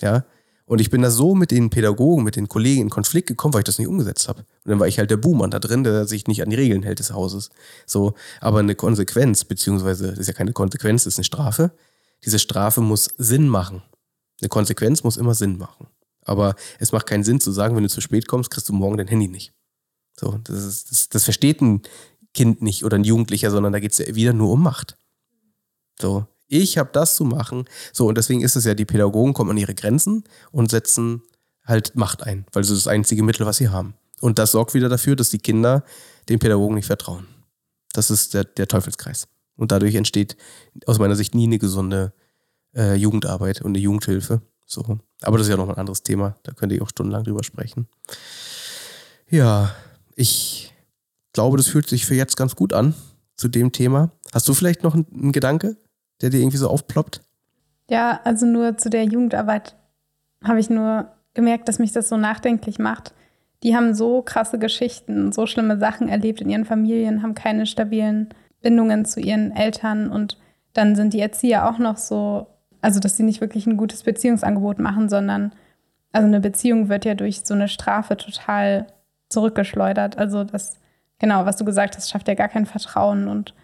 Ja. 0.00 0.24
Und 0.66 0.80
ich 0.80 0.90
bin 0.90 1.00
da 1.00 1.10
so 1.10 1.36
mit 1.36 1.52
den 1.52 1.70
Pädagogen, 1.70 2.24
mit 2.24 2.36
den 2.36 2.48
Kollegen 2.48 2.82
in 2.82 2.90
Konflikt 2.90 3.28
gekommen, 3.28 3.54
weil 3.54 3.60
ich 3.60 3.64
das 3.64 3.78
nicht 3.78 3.86
umgesetzt 3.86 4.28
habe. 4.28 4.40
Und 4.40 4.70
dann 4.70 4.80
war 4.80 4.88
ich 4.88 4.98
halt 4.98 5.10
der 5.10 5.16
Buhmann 5.16 5.52
da 5.52 5.60
drin, 5.60 5.84
der 5.84 6.04
sich 6.06 6.26
nicht 6.26 6.42
an 6.42 6.50
die 6.50 6.56
Regeln 6.56 6.82
hält 6.82 6.98
des 6.98 7.12
Hauses. 7.12 7.48
So, 7.86 8.14
aber 8.40 8.58
eine 8.58 8.74
Konsequenz, 8.74 9.44
beziehungsweise 9.44 10.08
das 10.08 10.18
ist 10.18 10.26
ja 10.26 10.34
keine 10.34 10.52
Konsequenz, 10.52 11.04
das 11.04 11.14
ist 11.14 11.18
eine 11.18 11.24
Strafe. 11.24 11.70
Diese 12.24 12.40
Strafe 12.40 12.80
muss 12.80 13.08
Sinn 13.16 13.48
machen. 13.48 13.82
Eine 14.40 14.48
Konsequenz 14.48 15.04
muss 15.04 15.16
immer 15.16 15.34
Sinn 15.34 15.58
machen. 15.58 15.86
Aber 16.24 16.56
es 16.80 16.90
macht 16.90 17.06
keinen 17.06 17.24
Sinn 17.24 17.40
zu 17.40 17.52
sagen, 17.52 17.76
wenn 17.76 17.84
du 17.84 17.88
zu 17.88 18.00
spät 18.00 18.26
kommst, 18.26 18.50
kriegst 18.50 18.68
du 18.68 18.72
morgen 18.72 18.98
dein 18.98 19.08
Handy 19.08 19.28
nicht. 19.28 19.54
So, 20.18 20.38
das, 20.44 20.64
ist, 20.64 20.90
das, 20.90 21.08
das 21.08 21.24
versteht 21.24 21.60
ein 21.60 21.82
Kind 22.34 22.60
nicht 22.60 22.84
oder 22.84 22.96
ein 22.96 23.04
Jugendlicher, 23.04 23.50
sondern 23.50 23.72
da 23.72 23.80
geht 23.80 23.92
es 23.92 23.98
ja 23.98 24.14
wieder 24.14 24.32
nur 24.32 24.50
um 24.50 24.62
Macht. 24.62 24.96
So, 26.00 26.26
ich 26.48 26.78
habe 26.78 26.90
das 26.92 27.14
zu 27.14 27.24
machen. 27.24 27.64
So, 27.92 28.08
und 28.08 28.16
deswegen 28.18 28.40
ist 28.40 28.56
es 28.56 28.64
ja, 28.64 28.74
die 28.74 28.84
Pädagogen 28.84 29.32
kommen 29.32 29.50
an 29.50 29.56
ihre 29.56 29.74
Grenzen 29.74 30.24
und 30.50 30.70
setzen 30.70 31.22
halt 31.64 31.94
Macht 31.94 32.22
ein, 32.22 32.46
weil 32.52 32.62
das 32.62 32.70
ist 32.70 32.86
das 32.86 32.92
einzige 32.92 33.22
Mittel, 33.22 33.46
was 33.46 33.58
sie 33.58 33.68
haben. 33.68 33.94
Und 34.20 34.38
das 34.38 34.52
sorgt 34.52 34.74
wieder 34.74 34.88
dafür, 34.88 35.14
dass 35.14 35.30
die 35.30 35.38
Kinder 35.38 35.84
den 36.28 36.38
Pädagogen 36.38 36.74
nicht 36.74 36.86
vertrauen. 36.86 37.26
Das 37.92 38.10
ist 38.10 38.34
der, 38.34 38.44
der 38.44 38.66
Teufelskreis. 38.66 39.28
Und 39.56 39.70
dadurch 39.70 39.94
entsteht 39.94 40.36
aus 40.86 40.98
meiner 40.98 41.16
Sicht 41.16 41.34
nie 41.34 41.46
eine 41.46 41.58
gesunde 41.58 42.12
äh, 42.74 42.94
Jugendarbeit 42.94 43.62
und 43.62 43.70
eine 43.70 43.78
Jugendhilfe. 43.78 44.42
So. 44.66 44.98
Aber 45.22 45.38
das 45.38 45.46
ist 45.46 45.50
ja 45.50 45.56
noch 45.56 45.68
ein 45.68 45.76
anderes 45.76 46.02
Thema. 46.02 46.36
Da 46.42 46.52
könnt 46.52 46.72
ihr 46.72 46.82
auch 46.82 46.88
stundenlang 46.88 47.24
drüber 47.24 47.44
sprechen. 47.44 47.88
Ja, 49.30 49.74
ich 50.18 50.74
glaube, 51.32 51.56
das 51.56 51.68
fühlt 51.68 51.88
sich 51.88 52.04
für 52.04 52.16
jetzt 52.16 52.36
ganz 52.36 52.56
gut 52.56 52.72
an 52.72 52.94
zu 53.36 53.48
dem 53.48 53.70
Thema. 53.70 54.10
Hast 54.34 54.48
du 54.48 54.54
vielleicht 54.54 54.82
noch 54.82 54.94
einen, 54.94 55.32
Gedanke? 55.32 55.76
der 56.20 56.30
dir 56.30 56.40
irgendwie 56.40 56.56
so 56.56 56.68
aufploppt? 56.68 57.20
Ja, 57.88 58.18
also 58.24 58.44
nur 58.44 58.76
zu 58.76 58.90
der 58.90 59.04
Jugendarbeit 59.04 59.76
habe 60.42 60.58
ich 60.58 60.68
nur 60.68 61.12
gemerkt, 61.32 61.68
dass 61.68 61.78
mich 61.78 61.92
das 61.92 62.08
so 62.08 62.16
nachdenklich 62.16 62.80
macht. 62.80 63.14
Die 63.62 63.76
haben 63.76 63.94
so 63.94 64.22
krasse 64.22 64.58
Geschichten, 64.58 65.30
so 65.30 65.46
schlimme 65.46 65.78
Sachen 65.78 66.08
erlebt 66.08 66.40
in 66.40 66.50
ihren 66.50 66.64
Familien, 66.64 67.22
haben 67.22 67.34
keine 67.34 67.66
stabilen 67.66 68.30
Bindungen 68.60 69.04
zu 69.04 69.20
ihren 69.20 69.52
Eltern 69.52 70.10
und 70.10 70.38
dann 70.72 70.96
sind 70.96 71.12
die 71.12 71.20
Erzieher 71.20 71.70
auch 71.70 71.78
noch 71.78 71.96
so, 71.96 72.48
also 72.80 72.98
dass 72.98 73.16
sie 73.16 73.22
nicht 73.22 73.40
wirklich 73.40 73.68
ein 73.68 73.76
gutes 73.76 74.02
Beziehungsangebot 74.02 74.80
machen, 74.80 75.08
sondern 75.08 75.52
also 76.10 76.26
eine 76.26 76.40
Beziehung 76.40 76.88
wird 76.88 77.04
ja 77.04 77.14
durch 77.14 77.42
so 77.44 77.54
eine 77.54 77.68
Strafe 77.68 78.16
total 78.16 78.88
zurückgeschleudert. 79.28 80.18
Also 80.18 80.44
das, 80.44 80.74
genau, 81.18 81.46
was 81.46 81.56
du 81.56 81.64
gesagt 81.64 81.96
hast, 81.96 82.10
schafft 82.10 82.28
ja 82.28 82.34
gar 82.34 82.48
kein 82.48 82.66
Vertrauen 82.66 83.28
und 83.28 83.54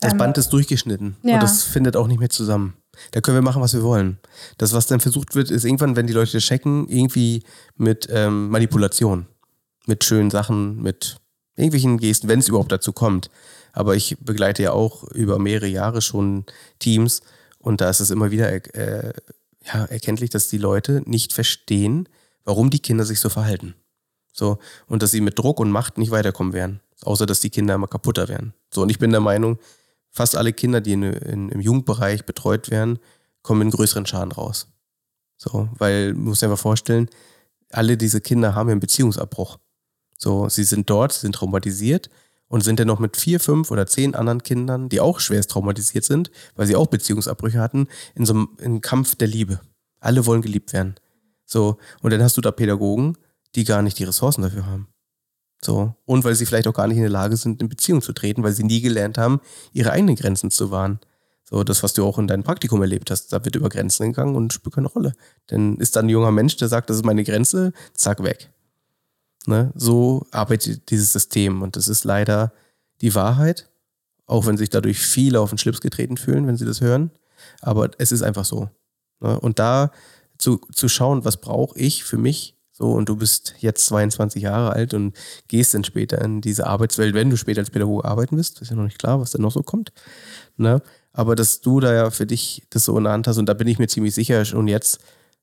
das 0.00 0.12
ähm, 0.12 0.18
Band 0.18 0.38
ist 0.38 0.52
durchgeschnitten 0.52 1.16
ja. 1.22 1.34
und 1.34 1.42
das 1.42 1.62
findet 1.62 1.96
auch 1.96 2.06
nicht 2.06 2.18
mehr 2.18 2.30
zusammen. 2.30 2.76
Da 3.10 3.20
können 3.20 3.36
wir 3.36 3.42
machen, 3.42 3.62
was 3.62 3.74
wir 3.74 3.82
wollen. 3.82 4.18
Das, 4.58 4.72
was 4.72 4.86
dann 4.86 5.00
versucht 5.00 5.34
wird, 5.34 5.50
ist 5.50 5.64
irgendwann, 5.64 5.96
wenn 5.96 6.06
die 6.06 6.12
Leute 6.12 6.38
checken, 6.38 6.88
irgendwie 6.88 7.42
mit 7.76 8.08
ähm, 8.10 8.48
Manipulation, 8.50 9.26
mit 9.86 10.04
schönen 10.04 10.30
Sachen, 10.30 10.82
mit 10.82 11.16
irgendwelchen 11.56 11.98
Gesten, 11.98 12.28
wenn 12.28 12.38
es 12.38 12.48
überhaupt 12.48 12.72
dazu 12.72 12.92
kommt. 12.92 13.30
Aber 13.72 13.96
ich 13.96 14.16
begleite 14.20 14.62
ja 14.62 14.72
auch 14.72 15.04
über 15.04 15.38
mehrere 15.38 15.66
Jahre 15.66 16.02
schon 16.02 16.44
Teams 16.78 17.22
und 17.58 17.80
da 17.80 17.90
ist 17.90 18.00
es 18.00 18.10
immer 18.10 18.30
wieder 18.30 18.52
äh, 18.74 19.12
ja, 19.64 19.84
erkenntlich, 19.86 20.30
dass 20.30 20.48
die 20.48 20.58
Leute 20.58 21.02
nicht 21.06 21.32
verstehen, 21.32 22.08
warum 22.44 22.70
die 22.70 22.80
Kinder 22.80 23.04
sich 23.04 23.20
so 23.20 23.28
verhalten. 23.28 23.74
So, 24.36 24.58
und 24.88 25.02
dass 25.02 25.12
sie 25.12 25.20
mit 25.20 25.38
Druck 25.38 25.60
und 25.60 25.70
Macht 25.70 25.96
nicht 25.96 26.10
weiterkommen 26.10 26.52
werden. 26.52 26.80
Außer 27.02 27.24
dass 27.24 27.40
die 27.40 27.50
Kinder 27.50 27.74
immer 27.74 27.86
kaputter 27.86 28.28
werden. 28.28 28.52
So, 28.72 28.82
und 28.82 28.90
ich 28.90 28.98
bin 28.98 29.12
der 29.12 29.20
Meinung, 29.20 29.58
fast 30.10 30.36
alle 30.36 30.52
Kinder, 30.52 30.80
die 30.80 30.92
in, 30.92 31.02
in, 31.04 31.48
im 31.50 31.60
Jugendbereich 31.60 32.26
betreut 32.26 32.70
werden, 32.70 32.98
kommen 33.42 33.62
in 33.62 33.70
größeren 33.70 34.06
Schaden 34.06 34.32
raus. 34.32 34.66
So, 35.36 35.68
weil, 35.78 36.14
muss 36.14 36.40
sich 36.40 36.48
einfach 36.48 36.60
vorstellen, 36.60 37.08
alle 37.70 37.96
diese 37.96 38.20
Kinder 38.20 38.54
haben 38.54 38.70
einen 38.70 38.80
Beziehungsabbruch. 38.80 39.58
So, 40.18 40.48
sie 40.48 40.64
sind 40.64 40.90
dort, 40.90 41.12
sind 41.12 41.34
traumatisiert 41.36 42.10
und 42.48 42.62
sind 42.62 42.80
dann 42.80 42.88
noch 42.88 42.98
mit 42.98 43.16
vier, 43.16 43.38
fünf 43.38 43.70
oder 43.70 43.86
zehn 43.86 44.14
anderen 44.14 44.42
Kindern, 44.42 44.88
die 44.88 45.00
auch 45.00 45.20
schwerst 45.20 45.50
traumatisiert 45.50 46.04
sind, 46.04 46.30
weil 46.56 46.66
sie 46.66 46.76
auch 46.76 46.88
Beziehungsabbrüche 46.88 47.60
hatten, 47.60 47.88
in 48.14 48.26
so 48.26 48.34
einem, 48.34 48.48
in 48.58 48.80
Kampf 48.80 49.14
der 49.14 49.28
Liebe. 49.28 49.60
Alle 50.00 50.26
wollen 50.26 50.42
geliebt 50.42 50.72
werden. 50.72 50.96
So, 51.44 51.78
und 52.00 52.12
dann 52.12 52.22
hast 52.22 52.36
du 52.36 52.40
da 52.40 52.50
Pädagogen, 52.50 53.16
die 53.54 53.64
gar 53.64 53.82
nicht 53.82 53.98
die 53.98 54.04
Ressourcen 54.04 54.42
dafür 54.42 54.66
haben. 54.66 54.88
So. 55.62 55.94
Und 56.04 56.24
weil 56.24 56.34
sie 56.34 56.46
vielleicht 56.46 56.66
auch 56.66 56.74
gar 56.74 56.86
nicht 56.86 56.96
in 56.96 57.02
der 57.02 57.10
Lage 57.10 57.36
sind, 57.36 57.62
in 57.62 57.68
Beziehung 57.68 58.02
zu 58.02 58.12
treten, 58.12 58.42
weil 58.42 58.52
sie 58.52 58.64
nie 58.64 58.80
gelernt 58.80 59.18
haben, 59.18 59.40
ihre 59.72 59.92
eigenen 59.92 60.16
Grenzen 60.16 60.50
zu 60.50 60.70
wahren. 60.70 61.00
So, 61.44 61.62
das, 61.62 61.82
was 61.82 61.92
du 61.92 62.04
auch 62.04 62.18
in 62.18 62.26
deinem 62.26 62.42
Praktikum 62.42 62.80
erlebt 62.80 63.10
hast, 63.10 63.32
da 63.32 63.44
wird 63.44 63.56
über 63.56 63.68
Grenzen 63.68 64.08
gegangen 64.08 64.34
und 64.34 64.52
spielt 64.52 64.74
keine 64.74 64.88
Rolle. 64.88 65.14
Denn 65.50 65.76
ist 65.76 65.96
da 65.96 66.00
ein 66.00 66.08
junger 66.08 66.30
Mensch, 66.30 66.56
der 66.56 66.68
sagt, 66.68 66.88
das 66.90 66.96
ist 66.96 67.04
meine 67.04 67.24
Grenze, 67.24 67.72
zack, 67.92 68.22
weg. 68.22 68.50
Ne? 69.46 69.70
So 69.74 70.26
arbeitet 70.30 70.90
dieses 70.90 71.12
System 71.12 71.62
und 71.62 71.76
das 71.76 71.88
ist 71.88 72.04
leider 72.04 72.52
die 73.02 73.14
Wahrheit, 73.14 73.68
auch 74.26 74.46
wenn 74.46 74.56
sich 74.56 74.70
dadurch 74.70 74.98
viele 74.98 75.40
auf 75.40 75.50
den 75.50 75.58
Schlips 75.58 75.80
getreten 75.80 76.16
fühlen, 76.16 76.46
wenn 76.46 76.56
sie 76.56 76.64
das 76.64 76.80
hören. 76.80 77.10
Aber 77.60 77.90
es 77.98 78.10
ist 78.10 78.22
einfach 78.22 78.46
so. 78.46 78.70
Ne? 79.20 79.38
Und 79.38 79.58
da 79.58 79.90
zu, 80.38 80.60
zu 80.72 80.88
schauen, 80.88 81.24
was 81.24 81.36
brauche 81.40 81.78
ich 81.78 82.04
für 82.04 82.16
mich, 82.16 82.56
so, 82.76 82.90
und 82.90 83.08
du 83.08 83.14
bist 83.14 83.54
jetzt 83.60 83.86
22 83.86 84.42
Jahre 84.42 84.72
alt 84.72 84.94
und 84.94 85.16
gehst 85.46 85.74
dann 85.74 85.84
später 85.84 86.20
in 86.20 86.40
diese 86.40 86.66
Arbeitswelt, 86.66 87.14
wenn 87.14 87.30
du 87.30 87.36
später 87.36 87.60
als 87.60 87.70
Pädagoge 87.70 88.04
arbeiten 88.04 88.36
wirst. 88.36 88.60
ist 88.60 88.70
ja 88.70 88.76
noch 88.76 88.82
nicht 88.82 88.98
klar, 88.98 89.20
was 89.20 89.30
dann 89.30 89.42
noch 89.42 89.52
so 89.52 89.62
kommt. 89.62 89.92
Ne? 90.56 90.82
Aber 91.12 91.36
dass 91.36 91.60
du 91.60 91.78
da 91.78 91.94
ja 91.94 92.10
für 92.10 92.26
dich 92.26 92.64
das 92.70 92.84
so 92.84 92.98
in 92.98 93.04
der 93.04 93.12
Hand 93.12 93.28
hast, 93.28 93.38
und 93.38 93.46
da 93.46 93.54
bin 93.54 93.68
ich 93.68 93.78
mir 93.78 93.86
ziemlich 93.86 94.12
sicher 94.12 94.44
schon 94.44 94.66
jetzt, 94.66 94.98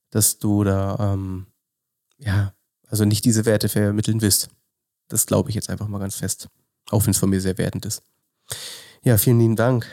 dass 0.10 0.40
du 0.40 0.66
da, 0.66 1.14
ähm, 1.14 1.48
ja, 2.18 2.54
also 2.90 3.06
nicht 3.06 3.24
diese 3.24 3.46
Werte 3.46 3.70
vermitteln 3.70 4.22
wirst. 4.22 4.50
Das 5.08 5.26
glaube 5.26 5.50
ich 5.50 5.56
jetzt 5.56 5.70
einfach 5.70 5.88
mal 5.88 6.00
ganz 6.00 6.16
fest. 6.16 6.50
Auch 6.90 7.06
wenn 7.06 7.12
es 7.12 7.18
von 7.18 7.30
mir 7.30 7.40
sehr 7.40 7.58
wertend 7.58 7.86
ist. 7.86 8.04
Ja, 9.04 9.18
vielen 9.18 9.40
lieben 9.40 9.56
Dank, 9.56 9.88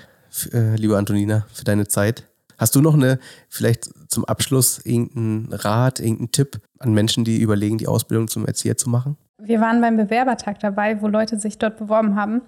äh, 0.53 0.75
liebe 0.75 0.99
Antonina, 0.99 1.47
für 1.53 1.63
deine 1.63 1.87
Zeit. 1.87 2.28
Hast 2.59 2.75
du 2.75 2.81
noch 2.81 2.95
eine, 2.95 3.19
vielleicht 3.49 3.89
zum 4.11 4.25
Abschluss, 4.25 4.85
irgendeinen 4.85 5.53
Rat, 5.53 6.01
irgendeinen 6.01 6.33
Tipp 6.33 6.61
an 6.81 6.93
Menschen, 6.93 7.25
die 7.25 7.41
überlegen, 7.41 7.79
die 7.79 7.87
Ausbildung 7.87 8.29
zum 8.29 8.47
Erzieher 8.47 8.77
zu 8.77 8.91
machen? 8.91 9.17
Wir 9.41 9.61
waren 9.61 9.81
beim 9.81 9.97
Bewerbertag 9.97 10.59
dabei, 10.59 11.01
wo 11.01 11.07
Leute 11.07 11.39
sich 11.39 11.59
dort 11.59 11.79
beworben 11.79 12.17
haben. 12.17 12.43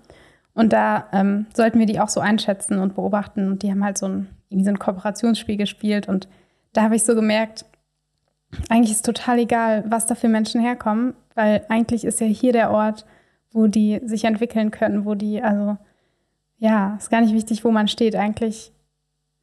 Und 0.52 0.72
da 0.72 1.06
ähm, 1.12 1.46
sollten 1.54 1.78
wir 1.78 1.86
die 1.86 2.00
auch 2.00 2.08
so 2.08 2.20
einschätzen 2.20 2.80
und 2.80 2.96
beobachten. 2.96 3.48
Und 3.48 3.62
die 3.62 3.70
haben 3.70 3.84
halt 3.84 3.98
so 3.98 4.06
ein, 4.06 4.26
irgendwie 4.48 4.64
so 4.64 4.70
ein 4.70 4.78
Kooperationsspiel 4.80 5.56
gespielt. 5.56 6.08
Und 6.08 6.28
da 6.72 6.82
habe 6.82 6.96
ich 6.96 7.04
so 7.04 7.14
gemerkt, 7.14 7.64
eigentlich 8.68 8.92
ist 8.92 9.06
total 9.06 9.38
egal, 9.38 9.84
was 9.86 10.06
da 10.06 10.16
für 10.16 10.28
Menschen 10.28 10.60
herkommen, 10.60 11.14
weil 11.36 11.64
eigentlich 11.68 12.04
ist 12.04 12.20
ja 12.20 12.26
hier 12.26 12.52
der 12.52 12.72
Ort, 12.72 13.06
wo 13.52 13.68
die 13.68 14.00
sich 14.04 14.24
entwickeln 14.24 14.72
können, 14.72 15.04
wo 15.04 15.14
die, 15.14 15.40
also 15.40 15.78
ja, 16.58 16.96
ist 16.96 17.10
gar 17.10 17.20
nicht 17.20 17.32
wichtig, 17.34 17.64
wo 17.64 17.70
man 17.70 17.86
steht. 17.86 18.16
Eigentlich 18.16 18.72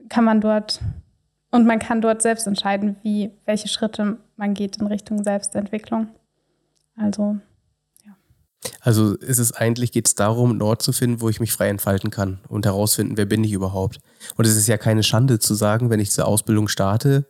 kann 0.10 0.24
man 0.24 0.42
dort 0.42 0.82
und 1.52 1.66
man 1.66 1.80
kann 1.80 2.02
dort 2.02 2.22
selbst 2.22 2.48
entscheiden, 2.48 2.98
wie, 3.04 3.32
welche 3.46 3.68
Schritte 3.68 4.18
man 4.36 4.54
geht 4.54 4.78
in 4.78 4.88
Richtung 4.88 5.24
Selbstentwicklung. 5.24 6.08
Also, 6.96 7.38
ja. 8.06 8.16
Also 8.82 9.16
ist 9.16 9.40
es 9.40 9.54
eigentlich, 9.54 9.92
geht 9.92 10.08
es 10.08 10.16
darum, 10.16 10.52
einen 10.52 10.62
Ort 10.62 10.82
zu 10.82 10.92
finden, 10.92 11.22
wo 11.22 11.30
ich 11.30 11.40
mich 11.40 11.54
frei 11.54 11.70
entfalten 11.70 12.12
kann 12.12 12.40
und 12.50 12.66
herausfinden, 12.66 13.18
wer 13.18 13.26
bin 13.26 13.44
ich 13.44 13.54
überhaupt. 13.54 14.00
Und 14.36 14.46
es 14.46 14.58
ist 14.58 14.68
ja 14.68 14.78
keine 14.78 15.04
Schande 15.04 15.40
zu 15.40 15.54
sagen, 15.54 15.90
wenn 15.90 16.00
ich 16.00 16.10
diese 16.10 16.26
Ausbildung 16.26 16.68
starte, 16.68 17.26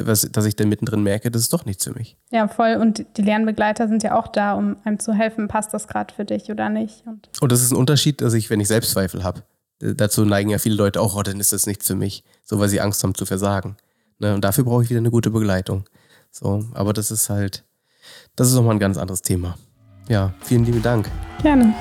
was, 0.00 0.22
dass 0.32 0.44
ich 0.44 0.56
dann 0.56 0.68
mittendrin 0.68 1.02
merke, 1.02 1.30
das 1.30 1.42
ist 1.42 1.52
doch 1.52 1.64
nichts 1.64 1.84
für 1.84 1.92
mich. 1.92 2.16
Ja, 2.30 2.48
voll. 2.48 2.76
Und 2.80 3.06
die 3.16 3.22
Lernbegleiter 3.22 3.88
sind 3.88 4.02
ja 4.02 4.18
auch 4.18 4.28
da, 4.28 4.54
um 4.54 4.76
einem 4.84 4.98
zu 4.98 5.12
helfen, 5.12 5.48
passt 5.48 5.72
das 5.72 5.88
gerade 5.88 6.12
für 6.12 6.24
dich 6.24 6.50
oder 6.50 6.68
nicht. 6.68 7.06
Und, 7.06 7.28
und 7.40 7.52
das 7.52 7.62
ist 7.62 7.70
ein 7.70 7.76
Unterschied, 7.76 8.20
dass 8.20 8.34
ich, 8.34 8.50
wenn 8.50 8.60
ich 8.60 8.68
Selbstzweifel 8.68 9.24
habe, 9.24 9.42
dazu 9.80 10.24
neigen 10.24 10.50
ja 10.50 10.58
viele 10.58 10.76
Leute 10.76 11.00
auch, 11.00 11.16
oh, 11.16 11.22
dann 11.22 11.40
ist 11.40 11.52
das 11.52 11.66
nichts 11.66 11.86
für 11.86 11.94
mich. 11.94 12.24
So, 12.44 12.58
weil 12.58 12.68
sie 12.68 12.80
Angst 12.80 13.02
haben 13.02 13.14
zu 13.14 13.26
versagen. 13.26 13.76
Ne? 14.18 14.34
Und 14.34 14.42
dafür 14.42 14.64
brauche 14.64 14.82
ich 14.82 14.90
wieder 14.90 14.98
eine 14.98 15.10
gute 15.10 15.30
Begleitung. 15.30 15.84
So, 16.30 16.64
aber 16.74 16.92
das 16.92 17.10
ist 17.10 17.30
halt, 17.30 17.64
das 18.36 18.48
ist 18.48 18.54
nochmal 18.54 18.76
ein 18.76 18.80
ganz 18.80 18.96
anderes 18.96 19.22
Thema. 19.22 19.56
Ja, 20.08 20.34
vielen 20.40 20.64
lieben 20.64 20.82
Dank. 20.82 21.10
Gerne. 21.42 21.74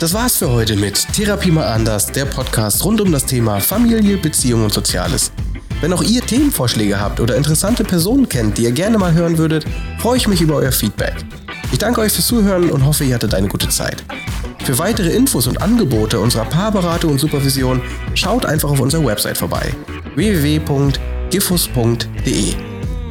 Das 0.00 0.14
war's 0.14 0.36
für 0.36 0.48
heute 0.50 0.76
mit 0.76 1.12
Therapie 1.12 1.50
mal 1.50 1.66
anders, 1.66 2.06
der 2.06 2.24
Podcast 2.24 2.84
rund 2.84 3.00
um 3.00 3.10
das 3.12 3.26
Thema 3.26 3.60
Familie, 3.60 4.16
Beziehung 4.16 4.64
und 4.64 4.72
Soziales. 4.72 5.32
Wenn 5.80 5.92
auch 5.92 6.02
ihr 6.02 6.22
Themenvorschläge 6.22 7.00
habt 7.00 7.20
oder 7.20 7.36
interessante 7.36 7.84
Personen 7.84 8.28
kennt, 8.28 8.58
die 8.58 8.62
ihr 8.62 8.72
gerne 8.72 8.98
mal 8.98 9.12
hören 9.12 9.38
würdet, 9.38 9.64
freue 9.98 10.16
ich 10.16 10.26
mich 10.26 10.40
über 10.40 10.56
euer 10.56 10.72
Feedback. 10.72 11.24
Ich 11.70 11.78
danke 11.78 12.00
euch 12.00 12.12
fürs 12.12 12.26
Zuhören 12.26 12.70
und 12.70 12.84
hoffe, 12.86 13.04
ihr 13.04 13.14
hattet 13.14 13.34
eine 13.34 13.48
gute 13.48 13.68
Zeit. 13.68 14.02
Für 14.64 14.78
weitere 14.78 15.10
Infos 15.10 15.46
und 15.46 15.60
Angebote 15.62 16.18
unserer 16.18 16.44
Paarberatung 16.46 17.12
und 17.12 17.18
Supervision 17.18 17.82
schaut 18.14 18.46
einfach 18.46 18.70
auf 18.70 18.80
unserer 18.80 19.04
Website 19.04 19.38
vorbei 19.38 19.74
www.gifus.de. 20.14 20.94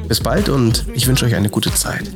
Bis 0.08 0.20
bald 0.22 0.50
und 0.50 0.86
ich 0.94 1.08
wünsche 1.08 1.26
euch 1.26 1.36
eine 1.36 1.50
gute 1.50 1.74
Zeit. 1.74 2.12